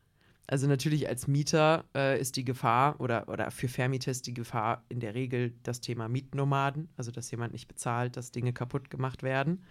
Also 0.47 0.68
natürlich 0.68 1.09
als 1.09 1.26
Mieter 1.26 1.84
äh, 1.95 2.20
ist 2.20 2.37
die 2.37 2.45
Gefahr 2.45 3.01
oder, 3.01 3.28
oder 3.28 3.51
für 3.51 3.66
Vermieter 3.66 4.12
ist 4.12 4.28
die 4.28 4.34
Gefahr 4.34 4.84
in 4.89 5.01
der 5.01 5.14
Regel 5.14 5.55
das 5.64 5.80
Thema 5.80 6.09
Mietnomaden, 6.09 6.89
also 6.97 7.11
dass 7.11 7.30
jemand 7.32 7.53
nicht 7.53 7.66
bezahlt, 7.66 8.16
dass 8.16 8.30
Dinge 8.30 8.53
kaputt 8.53 8.89
gemacht 8.89 9.24
werden. 9.24 9.64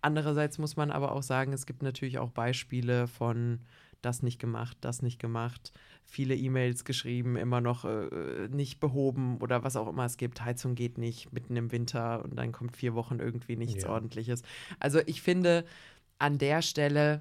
Andererseits 0.00 0.56
muss 0.56 0.76
man 0.76 0.90
aber 0.90 1.12
auch 1.12 1.22
sagen, 1.22 1.52
es 1.52 1.66
gibt 1.66 1.82
natürlich 1.82 2.18
auch 2.18 2.30
Beispiele 2.30 3.08
von 3.08 3.60
das 4.06 4.22
nicht 4.22 4.38
gemacht, 4.38 4.78
das 4.80 5.02
nicht 5.02 5.18
gemacht, 5.18 5.72
viele 6.04 6.34
E-Mails 6.34 6.84
geschrieben, 6.84 7.36
immer 7.36 7.60
noch 7.60 7.84
äh, 7.84 8.48
nicht 8.48 8.80
behoben 8.80 9.36
oder 9.38 9.64
was 9.64 9.76
auch 9.76 9.88
immer 9.88 10.06
es 10.06 10.16
gibt. 10.16 10.44
Heizung 10.44 10.74
geht 10.74 10.96
nicht 10.96 11.32
mitten 11.32 11.56
im 11.56 11.72
Winter 11.72 12.24
und 12.24 12.36
dann 12.36 12.52
kommt 12.52 12.76
vier 12.76 12.94
Wochen 12.94 13.18
irgendwie 13.18 13.56
nichts 13.56 13.82
Ja. 13.82 13.90
Ordentliches. 13.90 14.42
Also 14.80 15.00
ich 15.06 15.20
finde, 15.20 15.64
an 16.18 16.38
der 16.38 16.62
Stelle 16.62 17.20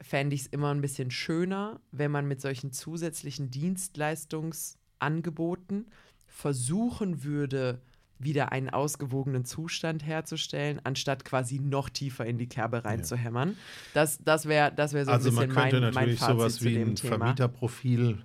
fände 0.00 0.34
ich 0.34 0.42
es 0.42 0.46
immer 0.48 0.74
ein 0.74 0.80
bisschen 0.80 1.10
schöner, 1.10 1.80
wenn 1.92 2.10
man 2.10 2.26
mit 2.26 2.40
solchen 2.40 2.72
zusätzlichen 2.72 3.50
Dienstleistungsangeboten 3.50 5.86
versuchen 6.26 7.24
würde, 7.24 7.80
wieder 8.24 8.52
einen 8.52 8.70
ausgewogenen 8.70 9.44
Zustand 9.44 10.04
herzustellen, 10.06 10.80
anstatt 10.84 11.24
quasi 11.24 11.58
noch 11.60 11.88
tiefer 11.88 12.24
in 12.26 12.38
die 12.38 12.48
Kerbe 12.48 12.84
reinzuhämmern. 12.84 13.56
Das, 13.92 14.18
das 14.24 14.46
wäre 14.46 14.72
das 14.74 14.92
wär 14.92 15.04
so 15.04 15.10
also 15.12 15.28
ein 15.28 15.34
man 15.34 15.48
bisschen 15.48 15.62
könnte 15.62 15.80
mein, 15.80 15.82
mein 15.82 15.94
natürlich 15.94 16.18
Fazit 16.20 16.36
sowas 16.36 16.56
zu 16.56 16.64
wie 16.64 16.78
ein 16.78 16.94
Thema. 16.96 17.16
Vermieterprofil, 17.18 18.18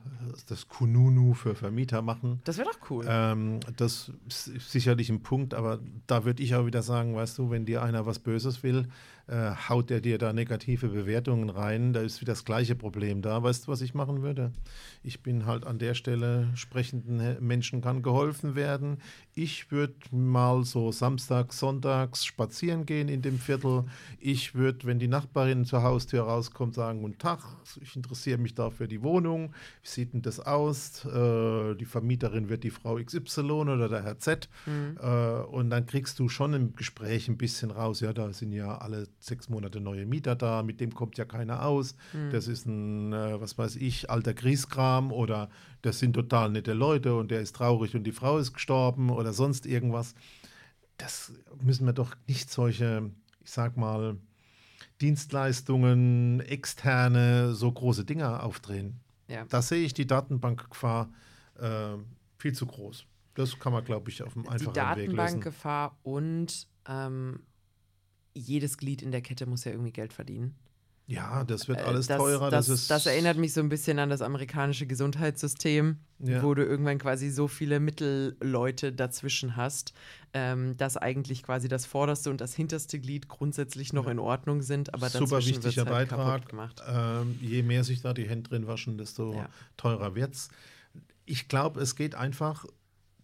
das 0.47 0.67
Kununu 0.67 1.33
für 1.33 1.55
Vermieter 1.55 2.01
machen. 2.01 2.41
Das 2.45 2.57
wäre 2.57 2.69
doch 2.69 2.89
cool. 2.89 3.05
Ähm, 3.07 3.59
das 3.77 4.11
ist 4.27 4.71
sicherlich 4.71 5.09
ein 5.09 5.21
Punkt, 5.21 5.53
aber 5.53 5.79
da 6.07 6.25
würde 6.25 6.41
ich 6.43 6.55
auch 6.55 6.65
wieder 6.65 6.81
sagen, 6.81 7.15
weißt 7.15 7.37
du, 7.37 7.49
wenn 7.49 7.65
dir 7.65 7.81
einer 7.83 8.05
was 8.05 8.19
Böses 8.19 8.63
will, 8.63 8.87
äh, 9.27 9.51
haut 9.69 9.91
er 9.91 10.01
dir 10.01 10.17
da 10.17 10.33
negative 10.33 10.87
Bewertungen 10.87 11.49
rein, 11.49 11.93
da 11.93 12.01
ist 12.01 12.19
wieder 12.21 12.31
das 12.33 12.45
gleiche 12.45 12.75
Problem 12.75 13.21
da. 13.21 13.43
Weißt 13.43 13.67
du, 13.67 13.71
was 13.71 13.81
ich 13.81 13.93
machen 13.93 14.23
würde? 14.23 14.51
Ich 15.03 15.21
bin 15.21 15.45
halt 15.45 15.65
an 15.67 15.77
der 15.77 15.93
Stelle, 15.93 16.47
sprechenden 16.55 17.19
He- 17.19 17.37
Menschen 17.39 17.81
kann 17.81 18.01
geholfen 18.01 18.55
werden. 18.55 18.97
Ich 19.41 19.71
würde 19.71 19.93
mal 20.11 20.65
so 20.65 20.91
samstags, 20.91 21.59
sonntags 21.59 22.25
spazieren 22.25 22.85
gehen 22.85 23.07
in 23.07 23.21
dem 23.21 23.39
Viertel. 23.39 23.85
Ich 24.19 24.53
würde, 24.53 24.85
wenn 24.85 24.99
die 24.99 25.07
Nachbarin 25.07 25.63
zur 25.63 25.81
Haustür 25.81 26.23
rauskommt, 26.23 26.75
sagen, 26.75 27.03
guten 27.03 27.19
Tag, 27.19 27.39
ich 27.79 27.95
interessiere 27.95 28.37
mich 28.37 28.53
da 28.53 28.69
für 28.69 28.89
die 28.89 29.01
Wohnung. 29.01 29.53
Wie 29.81 29.87
sieht 29.87 30.11
denn 30.11 30.21
das 30.21 30.41
aus? 30.41 31.05
Äh, 31.05 31.75
die 31.75 31.85
Vermieterin 31.85 32.49
wird 32.49 32.65
die 32.65 32.69
Frau 32.69 32.95
XY 32.95 33.51
oder 33.51 33.87
der 33.87 34.03
Herr 34.03 34.19
Z. 34.19 34.49
Mhm. 34.65 34.97
Äh, 35.01 35.43
und 35.43 35.69
dann 35.69 35.85
kriegst 35.85 36.19
du 36.19 36.27
schon 36.27 36.53
im 36.53 36.75
Gespräch 36.75 37.29
ein 37.29 37.37
bisschen 37.37 37.71
raus, 37.71 38.01
ja, 38.01 38.11
da 38.11 38.33
sind 38.33 38.51
ja 38.51 38.77
alle 38.79 39.07
sechs 39.19 39.47
Monate 39.47 39.79
neue 39.79 40.05
Mieter 40.05 40.35
da, 40.35 40.63
mit 40.63 40.81
dem 40.81 40.93
kommt 40.93 41.17
ja 41.17 41.23
keiner 41.23 41.65
aus. 41.65 41.95
Mhm. 42.11 42.31
Das 42.31 42.49
ist 42.49 42.65
ein, 42.65 43.13
äh, 43.13 43.39
was 43.39 43.57
weiß 43.57 43.77
ich, 43.77 44.09
alter 44.09 44.33
Grieskram 44.33 45.13
oder 45.13 45.49
das 45.81 45.99
sind 45.99 46.13
total 46.13 46.49
nette 46.49 46.73
Leute 46.73 47.15
und 47.15 47.31
der 47.31 47.39
ist 47.39 47.55
traurig 47.55 47.95
und 47.95 48.03
die 48.03 48.11
Frau 48.11 48.37
ist 48.37 48.53
gestorben 48.53 49.09
oder 49.09 49.28
sonst 49.33 49.65
irgendwas. 49.65 50.15
Das 50.97 51.31
müssen 51.61 51.85
wir 51.85 51.93
doch 51.93 52.15
nicht 52.27 52.49
solche, 52.51 53.11
ich 53.43 53.51
sag 53.51 53.77
mal, 53.77 54.17
Dienstleistungen, 55.01 56.41
externe, 56.41 57.53
so 57.53 57.71
große 57.71 58.05
Dinger 58.05 58.43
aufdrehen. 58.43 58.99
Ja. 59.27 59.45
Da 59.45 59.61
sehe 59.61 59.85
ich 59.85 59.93
die 59.93 60.07
Datenbankgefahr 60.07 61.09
äh, 61.59 61.97
viel 62.37 62.53
zu 62.53 62.65
groß. 62.65 63.05
Das 63.35 63.57
kann 63.59 63.71
man, 63.71 63.85
glaube 63.85 64.09
ich, 64.09 64.23
auf 64.23 64.33
die 64.33 64.39
einfachen 64.39 64.57
Weg 64.57 64.65
lösen. 64.65 64.73
Datenbankgefahr 64.73 65.97
und 66.03 66.67
ähm, 66.87 67.43
jedes 68.33 68.77
Glied 68.77 69.01
in 69.01 69.11
der 69.11 69.21
Kette 69.21 69.45
muss 69.45 69.63
ja 69.63 69.71
irgendwie 69.71 69.91
Geld 69.91 70.13
verdienen. 70.13 70.55
Ja, 71.11 71.43
das 71.43 71.67
wird 71.67 71.79
Äh, 71.79 71.85
alles 71.85 72.05
das, 72.05 72.17
teurer. 72.17 72.51
Das, 72.51 72.67
Das, 72.67 72.85
das 72.87 73.05
erinnert 73.07 73.35
mich 73.37 73.51
so 73.51 73.61
ein 73.61 73.69
bisschen 73.69 73.97
an 73.97 74.09
das 74.11 74.21
amerikanische 74.21 74.85
Gesundheitssystem, 74.85 75.97
Ja. 76.19 76.43
wo 76.43 76.53
du 76.53 76.63
irgendwann 76.63 76.99
quasi 76.99 77.31
so 77.31 77.47
viele 77.47 77.79
Mittelleute 77.79 78.93
dazwischen 78.93 79.55
hast, 79.55 79.93
ähm, 80.35 80.77
dass 80.77 80.97
eigentlich 80.97 81.41
quasi 81.41 81.67
das 81.67 81.87
vorderste 81.87 82.29
und 82.29 82.39
das 82.41 82.53
hinterste 82.53 82.99
Glied 82.99 83.27
grundsätzlich 83.27 83.91
noch 83.91 84.05
Ja. 84.05 84.11
in 84.11 84.19
Ordnung 84.19 84.61
sind, 84.61 84.93
aber 84.93 85.09
Super 85.09 85.37
dazwischen 85.37 85.55
wird's 85.63 85.65
wichtiger 85.77 85.85
halt 85.95 86.09
Beitrag. 86.09 86.47
gemacht. 86.47 86.81
Ähm, 86.87 87.39
je 87.41 87.63
mehr 87.63 87.83
sich 87.83 88.01
da 88.03 88.13
die 88.13 88.29
Hände 88.29 88.47
drin 88.47 88.67
waschen, 88.67 88.99
desto 88.99 89.33
Ja. 89.33 89.49
teurer 89.77 90.13
wird's. 90.13 90.49
Ich 91.25 91.47
glaube, 91.47 91.81
es 91.81 91.95
geht 91.95 92.13
einfach 92.13 92.65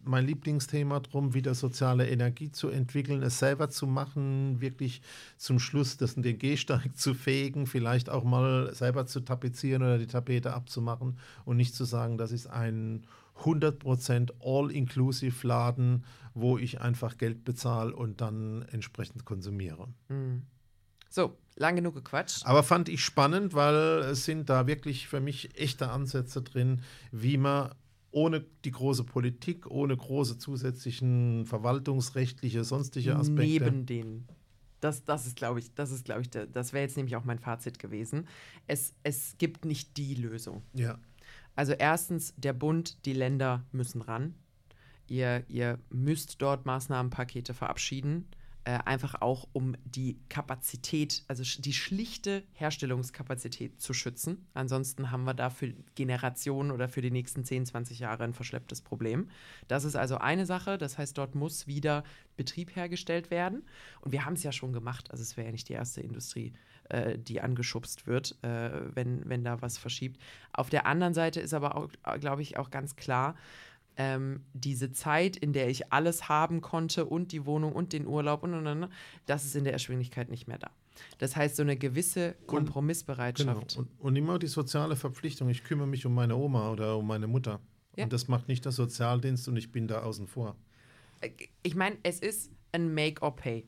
mein 0.06 0.26
Lieblingsthema 0.26 1.00
darum, 1.00 1.34
wieder 1.34 1.54
soziale 1.54 2.08
Energie 2.08 2.50
zu 2.50 2.68
entwickeln, 2.68 3.22
es 3.22 3.38
selber 3.38 3.68
zu 3.70 3.86
machen, 3.86 4.60
wirklich 4.60 5.02
zum 5.36 5.58
Schluss 5.58 5.96
das, 5.96 6.14
den 6.14 6.38
Gehsteig 6.38 6.90
zu 6.96 7.14
fegen, 7.14 7.66
vielleicht 7.66 8.10
auch 8.10 8.24
mal 8.24 8.74
selber 8.74 9.06
zu 9.06 9.20
tapezieren 9.20 9.82
oder 9.82 9.98
die 9.98 10.06
Tapete 10.06 10.54
abzumachen 10.54 11.18
und 11.44 11.56
nicht 11.56 11.74
zu 11.74 11.84
sagen, 11.84 12.18
das 12.18 12.32
ist 12.32 12.46
ein 12.46 13.06
100% 13.42 14.32
All-Inclusive 14.40 15.46
Laden, 15.46 16.04
wo 16.34 16.58
ich 16.58 16.80
einfach 16.80 17.18
Geld 17.18 17.44
bezahle 17.44 17.94
und 17.94 18.20
dann 18.20 18.64
entsprechend 18.70 19.24
konsumiere. 19.24 19.88
Mhm. 20.08 20.42
So, 21.08 21.36
lang 21.54 21.76
genug 21.76 21.94
gequatscht. 21.94 22.44
Aber 22.44 22.62
fand 22.62 22.88
ich 22.88 23.02
spannend, 23.02 23.54
weil 23.54 23.74
es 24.10 24.24
sind 24.24 24.50
da 24.50 24.66
wirklich 24.66 25.08
für 25.08 25.20
mich 25.20 25.58
echte 25.58 25.88
Ansätze 25.88 26.42
drin, 26.42 26.82
wie 27.12 27.38
man 27.38 27.74
ohne 28.16 28.46
die 28.64 28.70
große 28.70 29.04
Politik, 29.04 29.70
ohne 29.70 29.94
große 29.94 30.38
zusätzlichen 30.38 31.44
verwaltungsrechtliche, 31.44 32.64
sonstige 32.64 33.14
Aspekte. 33.14 33.42
Neben 33.42 33.84
den. 33.84 34.24
Das, 34.80 35.04
das 35.04 35.26
ist, 35.26 35.36
glaube 35.36 35.58
ich, 35.58 35.74
das 35.74 35.90
ist, 35.90 36.06
glaube 36.06 36.22
ich, 36.22 36.30
der, 36.30 36.46
das 36.46 36.72
wäre 36.72 36.82
jetzt 36.82 36.96
nämlich 36.96 37.14
auch 37.16 37.24
mein 37.24 37.38
Fazit 37.38 37.78
gewesen. 37.78 38.26
Es, 38.66 38.94
es 39.02 39.36
gibt 39.36 39.66
nicht 39.66 39.98
die 39.98 40.14
Lösung. 40.14 40.62
Ja, 40.72 40.98
Also 41.56 41.74
erstens, 41.74 42.32
der 42.38 42.54
Bund, 42.54 43.04
die 43.04 43.12
Länder 43.12 43.66
müssen 43.70 44.00
ran. 44.00 44.34
Ihr, 45.08 45.44
ihr 45.48 45.78
müsst 45.90 46.40
dort 46.40 46.64
Maßnahmenpakete 46.64 47.52
verabschieden, 47.52 48.28
äh, 48.66 48.80
einfach 48.84 49.22
auch 49.22 49.46
um 49.52 49.76
die 49.84 50.18
Kapazität, 50.28 51.22
also 51.28 51.44
die 51.62 51.72
schlichte 51.72 52.42
Herstellungskapazität 52.54 53.80
zu 53.80 53.92
schützen. 53.92 54.44
Ansonsten 54.54 55.12
haben 55.12 55.22
wir 55.22 55.34
da 55.34 55.50
für 55.50 55.72
Generationen 55.94 56.72
oder 56.72 56.88
für 56.88 57.00
die 57.00 57.12
nächsten 57.12 57.44
10, 57.44 57.66
20 57.66 58.00
Jahre 58.00 58.24
ein 58.24 58.34
verschlepptes 58.34 58.82
Problem. 58.82 59.30
Das 59.68 59.84
ist 59.84 59.94
also 59.94 60.18
eine 60.18 60.46
Sache. 60.46 60.78
Das 60.78 60.98
heißt, 60.98 61.16
dort 61.16 61.36
muss 61.36 61.68
wieder 61.68 62.02
Betrieb 62.36 62.74
hergestellt 62.74 63.30
werden. 63.30 63.62
Und 64.00 64.10
wir 64.10 64.24
haben 64.24 64.34
es 64.34 64.42
ja 64.42 64.50
schon 64.50 64.72
gemacht. 64.72 65.12
Also 65.12 65.22
es 65.22 65.36
wäre 65.36 65.46
ja 65.46 65.52
nicht 65.52 65.68
die 65.68 65.74
erste 65.74 66.00
Industrie, 66.00 66.52
äh, 66.88 67.16
die 67.16 67.40
angeschubst 67.40 68.08
wird, 68.08 68.36
äh, 68.42 68.70
wenn, 68.96 69.28
wenn 69.28 69.44
da 69.44 69.62
was 69.62 69.78
verschiebt. 69.78 70.20
Auf 70.52 70.70
der 70.70 70.86
anderen 70.86 71.14
Seite 71.14 71.38
ist 71.38 71.54
aber 71.54 71.76
auch, 71.76 71.88
glaube 72.18 72.42
ich, 72.42 72.56
auch 72.58 72.70
ganz 72.70 72.96
klar, 72.96 73.36
ähm, 73.96 74.44
diese 74.52 74.92
Zeit, 74.92 75.36
in 75.36 75.52
der 75.52 75.68
ich 75.68 75.92
alles 75.92 76.28
haben 76.28 76.60
konnte 76.60 77.06
und 77.06 77.32
die 77.32 77.46
Wohnung 77.46 77.72
und 77.72 77.92
den 77.92 78.06
Urlaub 78.06 78.42
und, 78.42 78.54
und, 78.54 78.66
und 78.66 78.88
das 79.26 79.44
ist 79.44 79.56
in 79.56 79.64
der 79.64 79.72
Erschwinglichkeit 79.72 80.28
nicht 80.28 80.46
mehr 80.48 80.58
da. 80.58 80.70
Das 81.18 81.36
heißt, 81.36 81.56
so 81.56 81.62
eine 81.62 81.76
gewisse 81.76 82.32
Genau. 82.32 82.46
Kompromissbereitschaft. 82.46 83.76
und, 83.76 83.88
und 83.98 84.16
immer 84.16 84.38
die 84.38 84.46
soziale 84.46 84.96
Verpflichtung. 84.96 85.48
Ich 85.48 85.64
kümmere 85.64 85.86
mich 85.86 86.06
um 86.06 86.14
meine 86.14 86.36
Oma 86.36 86.70
oder 86.70 86.96
um 86.96 87.06
meine 87.06 87.26
Mutter. 87.26 87.60
Ja. 87.96 88.04
Und 88.04 88.12
das 88.12 88.28
macht 88.28 88.48
nicht 88.48 88.64
der 88.64 88.72
Sozialdienst 88.72 89.48
und 89.48 89.56
ich 89.56 89.72
bin 89.72 89.88
da 89.88 90.02
außen 90.02 90.26
vor. 90.26 90.56
Ich 91.62 91.74
meine, 91.74 91.96
es 92.02 92.20
ist 92.20 92.50
ein 92.72 92.92
Make 92.94 93.22
or 93.22 93.34
Pay. 93.34 93.66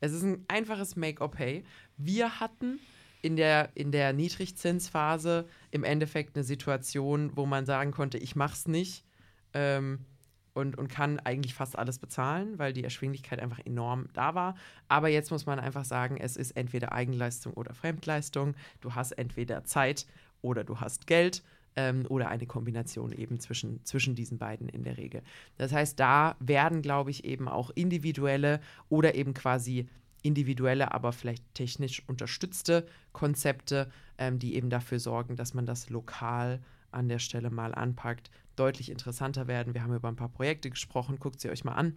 Es 0.00 0.12
ist 0.12 0.22
ein 0.22 0.44
einfaches 0.48 0.96
Make-or-Pay. 0.96 1.62
Wir 1.98 2.40
hatten 2.40 2.78
in 3.22 3.36
der, 3.36 3.68
in 3.74 3.92
der 3.92 4.14
Niedrigzinsphase 4.14 5.46
im 5.70 5.84
Endeffekt 5.84 6.36
eine 6.36 6.44
Situation, 6.44 7.36
wo 7.36 7.44
man 7.46 7.66
sagen 7.66 7.90
konnte, 7.92 8.16
ich 8.18 8.34
mach's 8.34 8.66
nicht 8.66 9.04
ähm, 9.54 10.04
und, 10.52 10.76
und 10.76 10.88
kann 10.88 11.20
eigentlich 11.20 11.54
fast 11.54 11.78
alles 11.78 11.98
bezahlen, 11.98 12.58
weil 12.58 12.72
die 12.72 12.84
Erschwinglichkeit 12.84 13.40
einfach 13.40 13.60
enorm 13.64 14.08
da 14.12 14.34
war. 14.34 14.54
Aber 14.88 15.08
jetzt 15.08 15.30
muss 15.30 15.46
man 15.46 15.60
einfach 15.60 15.84
sagen, 15.84 16.16
es 16.16 16.36
ist 16.36 16.52
entweder 16.52 16.92
Eigenleistung 16.92 17.54
oder 17.54 17.74
Fremdleistung. 17.74 18.54
Du 18.80 18.94
hast 18.94 19.12
entweder 19.12 19.64
Zeit 19.64 20.06
oder 20.42 20.64
du 20.64 20.80
hast 20.80 21.06
Geld 21.06 21.42
ähm, 21.76 22.04
oder 22.08 22.28
eine 22.28 22.46
Kombination 22.46 23.12
eben 23.12 23.38
zwischen, 23.38 23.84
zwischen 23.84 24.14
diesen 24.14 24.38
beiden 24.38 24.68
in 24.68 24.82
der 24.82 24.98
Regel. 24.98 25.22
Das 25.56 25.72
heißt, 25.72 25.98
da 26.00 26.36
werden, 26.40 26.82
glaube 26.82 27.10
ich, 27.10 27.24
eben 27.24 27.48
auch 27.48 27.70
individuelle 27.70 28.60
oder 28.88 29.14
eben 29.14 29.34
quasi 29.34 29.88
individuelle, 30.22 30.92
aber 30.92 31.12
vielleicht 31.12 31.54
technisch 31.54 32.02
unterstützte 32.06 32.86
Konzepte, 33.12 33.90
ähm, 34.18 34.38
die 34.38 34.54
eben 34.54 34.68
dafür 34.68 34.98
sorgen, 34.98 35.36
dass 35.36 35.54
man 35.54 35.64
das 35.64 35.88
lokal 35.88 36.60
an 36.90 37.08
der 37.08 37.20
Stelle 37.20 37.50
mal 37.50 37.74
anpackt, 37.74 38.30
deutlich 38.60 38.90
interessanter 38.90 39.48
werden. 39.48 39.74
Wir 39.74 39.82
haben 39.82 39.94
über 39.94 40.08
ein 40.08 40.16
paar 40.16 40.28
Projekte 40.28 40.70
gesprochen, 40.70 41.18
guckt 41.18 41.40
sie 41.40 41.50
euch 41.50 41.64
mal 41.64 41.72
an. 41.72 41.96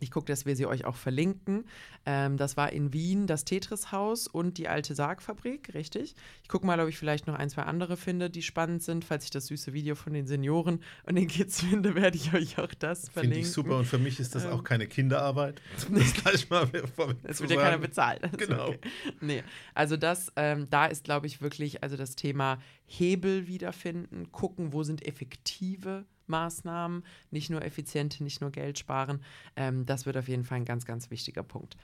Ich 0.00 0.10
gucke, 0.10 0.26
dass 0.26 0.44
wir 0.44 0.54
sie 0.56 0.66
euch 0.66 0.84
auch 0.84 0.96
verlinken. 0.96 1.64
Ähm, 2.04 2.36
das 2.36 2.58
war 2.58 2.70
in 2.70 2.92
Wien 2.92 3.26
das 3.26 3.46
Tetris-Haus 3.46 4.28
und 4.28 4.58
die 4.58 4.68
alte 4.68 4.94
Sargfabrik, 4.94 5.72
richtig? 5.72 6.14
Ich 6.42 6.48
gucke 6.48 6.66
mal, 6.66 6.78
ob 6.80 6.88
ich 6.88 6.98
vielleicht 6.98 7.26
noch 7.26 7.34
ein, 7.34 7.48
zwei 7.48 7.62
andere 7.62 7.96
finde, 7.96 8.28
die 8.28 8.42
spannend 8.42 8.82
sind. 8.82 9.06
Falls 9.06 9.24
ich 9.24 9.30
das 9.30 9.46
süße 9.46 9.72
Video 9.72 9.94
von 9.94 10.12
den 10.12 10.26
Senioren 10.26 10.82
und 11.04 11.16
den 11.16 11.28
Kids 11.28 11.60
finde, 11.64 11.94
werde 11.94 12.16
ich 12.16 12.34
euch 12.34 12.58
auch 12.58 12.74
das 12.74 13.08
verlinken. 13.08 13.36
Finde 13.36 13.48
ich 13.48 13.50
super 13.50 13.78
und 13.78 13.86
für 13.86 13.98
mich 13.98 14.20
ist 14.20 14.34
das 14.34 14.44
ähm, 14.44 14.52
auch 14.52 14.64
keine 14.64 14.86
Kinderarbeit. 14.86 15.62
Das 15.96 16.12
gleich 16.12 16.50
mal 16.50 16.66
Das 17.22 17.40
wird 17.40 17.50
ja 17.50 17.60
keiner 17.60 17.78
bezahlen. 17.78 18.20
Genau. 18.36 18.68
Okay. 18.68 18.78
Nee. 19.20 19.44
Also 19.72 19.96
das, 19.96 20.30
ähm, 20.36 20.68
da 20.68 20.86
ist, 20.86 21.04
glaube 21.04 21.26
ich, 21.26 21.40
wirklich 21.40 21.82
also 21.82 21.96
das 21.96 22.16
Thema 22.16 22.58
Hebel 22.84 23.46
wiederfinden, 23.46 24.30
gucken, 24.30 24.72
wo 24.72 24.82
sind 24.82 25.06
effektive 25.06 26.04
Maßnahmen, 26.28 27.04
nicht 27.30 27.50
nur 27.50 27.62
effiziente, 27.62 28.22
nicht 28.22 28.40
nur 28.40 28.50
Geld 28.50 28.78
sparen. 28.78 29.20
Ähm, 29.56 29.86
das 29.86 30.06
wird 30.06 30.16
auf 30.16 30.28
jeden 30.28 30.44
Fall 30.44 30.58
ein 30.58 30.64
ganz, 30.64 30.84
ganz 30.84 31.10
wichtiger 31.10 31.42
Punkt. 31.42 31.76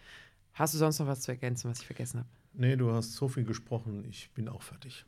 Hast 0.54 0.74
du 0.74 0.78
sonst 0.78 0.98
noch 0.98 1.06
was 1.06 1.20
zu 1.20 1.30
ergänzen, 1.30 1.70
was 1.70 1.80
ich 1.80 1.86
vergessen 1.86 2.20
habe? 2.20 2.28
Nee, 2.54 2.76
du 2.76 2.92
hast 2.92 3.14
so 3.14 3.28
viel 3.28 3.44
gesprochen, 3.44 4.04
ich 4.04 4.30
bin 4.32 4.48
auch 4.48 4.62
fertig. 4.62 5.06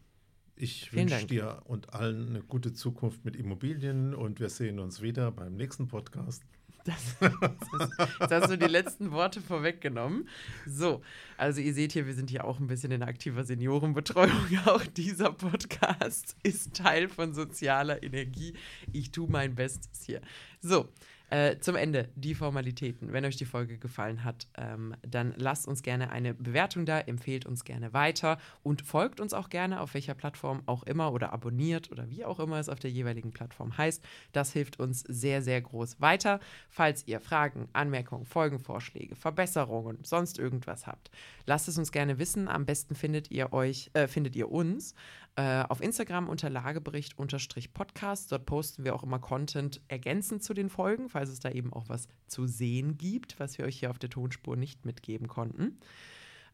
Ich 0.56 0.92
wünsche 0.92 1.26
dir 1.26 1.62
und 1.64 1.92
allen 1.94 2.28
eine 2.28 2.42
gute 2.42 2.72
Zukunft 2.72 3.24
mit 3.24 3.36
Immobilien 3.36 4.14
und 4.14 4.38
wir 4.38 4.48
sehen 4.48 4.78
uns 4.78 5.02
wieder 5.02 5.32
beim 5.32 5.56
nächsten 5.56 5.88
Podcast. 5.88 6.44
Das, 6.84 7.16
das, 7.18 8.08
jetzt 8.20 8.32
hast 8.32 8.50
du 8.50 8.58
die 8.58 8.66
letzten 8.66 9.10
Worte 9.10 9.40
vorweggenommen. 9.40 10.28
So, 10.66 11.00
also 11.38 11.62
ihr 11.62 11.72
seht 11.72 11.92
hier, 11.92 12.06
wir 12.06 12.12
sind 12.14 12.28
hier 12.28 12.44
auch 12.44 12.60
ein 12.60 12.66
bisschen 12.66 12.92
in 12.92 13.02
aktiver 13.02 13.44
Seniorenbetreuung. 13.44 14.30
Auch 14.66 14.84
dieser 14.84 15.32
Podcast 15.32 16.36
ist 16.42 16.74
Teil 16.74 17.08
von 17.08 17.32
sozialer 17.32 18.02
Energie. 18.02 18.54
Ich 18.92 19.10
tue 19.12 19.30
mein 19.30 19.54
Bestes 19.54 20.04
hier. 20.04 20.20
So, 20.60 20.88
äh, 21.34 21.58
zum 21.58 21.74
Ende 21.74 22.08
die 22.14 22.36
Formalitäten. 22.36 23.12
Wenn 23.12 23.24
euch 23.24 23.34
die 23.34 23.44
Folge 23.44 23.76
gefallen 23.76 24.22
hat, 24.22 24.46
ähm, 24.56 24.94
dann 25.02 25.34
lasst 25.36 25.66
uns 25.66 25.82
gerne 25.82 26.12
eine 26.12 26.32
Bewertung 26.32 26.86
da, 26.86 27.00
empfehlt 27.00 27.44
uns 27.44 27.64
gerne 27.64 27.92
weiter 27.92 28.38
und 28.62 28.82
folgt 28.82 29.18
uns 29.18 29.34
auch 29.34 29.48
gerne 29.48 29.80
auf 29.80 29.94
welcher 29.94 30.14
Plattform 30.14 30.62
auch 30.66 30.84
immer 30.84 31.12
oder 31.12 31.32
abonniert 31.32 31.90
oder 31.90 32.08
wie 32.08 32.24
auch 32.24 32.38
immer 32.38 32.60
es 32.60 32.68
auf 32.68 32.78
der 32.78 32.92
jeweiligen 32.92 33.32
Plattform 33.32 33.76
heißt. 33.76 34.04
Das 34.30 34.52
hilft 34.52 34.78
uns 34.78 35.00
sehr, 35.00 35.42
sehr 35.42 35.60
groß 35.60 36.00
weiter. 36.00 36.38
Falls 36.68 37.04
ihr 37.08 37.18
Fragen, 37.18 37.68
Anmerkungen, 37.72 38.26
Folgenvorschläge, 38.26 39.16
Verbesserungen, 39.16 39.98
sonst 40.04 40.38
irgendwas 40.38 40.86
habt, 40.86 41.10
lasst 41.46 41.66
es 41.66 41.76
uns 41.76 41.90
gerne 41.90 42.20
wissen. 42.20 42.46
Am 42.46 42.64
besten 42.64 42.94
findet 42.94 43.32
ihr 43.32 43.52
euch, 43.52 43.90
äh, 43.94 44.06
findet 44.06 44.36
ihr 44.36 44.52
uns 44.52 44.94
äh, 45.36 45.62
auf 45.68 45.80
Instagram 45.80 46.28
unter 46.28 46.48
Lagebericht-Podcast. 46.48 48.30
Dort 48.30 48.46
posten 48.46 48.84
wir 48.84 48.94
auch 48.94 49.02
immer 49.02 49.18
Content 49.18 49.80
ergänzend 49.88 50.42
zu 50.44 50.54
den 50.54 50.68
Folgen, 50.68 51.08
falls 51.08 51.30
es 51.30 51.40
da 51.40 51.50
eben 51.50 51.72
auch 51.72 51.88
was 51.88 52.06
zu 52.26 52.46
sehen 52.46 52.96
gibt, 52.96 53.40
was 53.40 53.58
wir 53.58 53.64
euch 53.64 53.80
hier 53.80 53.90
auf 53.90 53.98
der 53.98 54.10
Tonspur 54.10 54.56
nicht 54.56 54.84
mitgeben 54.86 55.26
konnten. 55.26 55.78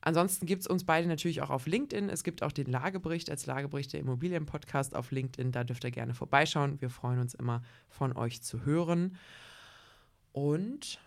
Ansonsten 0.02 0.46
gibt 0.46 0.62
es 0.62 0.66
uns 0.66 0.84
beide 0.84 1.06
natürlich 1.08 1.42
auch 1.42 1.50
auf 1.50 1.66
LinkedIn. 1.66 2.08
Es 2.08 2.24
gibt 2.24 2.42
auch 2.42 2.52
den 2.52 2.66
Lagebericht 2.66 3.30
als 3.30 3.44
Lagebericht 3.44 3.92
der 3.92 4.00
Immobilienpodcast 4.00 4.96
auf 4.96 5.10
LinkedIn. 5.10 5.52
Da 5.52 5.62
dürft 5.64 5.84
ihr 5.84 5.90
gerne 5.90 6.14
vorbeischauen. 6.14 6.80
Wir 6.80 6.88
freuen 6.88 7.20
uns 7.20 7.34
immer, 7.34 7.62
von 7.88 8.16
euch 8.16 8.42
zu 8.42 8.64
hören. 8.64 9.18
Und 10.32 11.00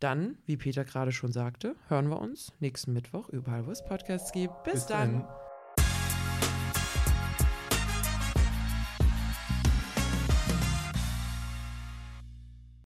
dann, 0.00 0.36
wie 0.44 0.58
Peter 0.58 0.84
gerade 0.84 1.12
schon 1.12 1.32
sagte, 1.32 1.76
hören 1.88 2.08
wir 2.08 2.20
uns 2.20 2.52
nächsten 2.60 2.92
Mittwoch 2.92 3.30
überall, 3.30 3.66
wo 3.66 3.70
es 3.70 3.82
Podcasts 3.82 4.32
gibt. 4.32 4.62
Bis, 4.64 4.74
Bis 4.74 4.86
dann. 4.86 5.20
dann. 5.20 5.45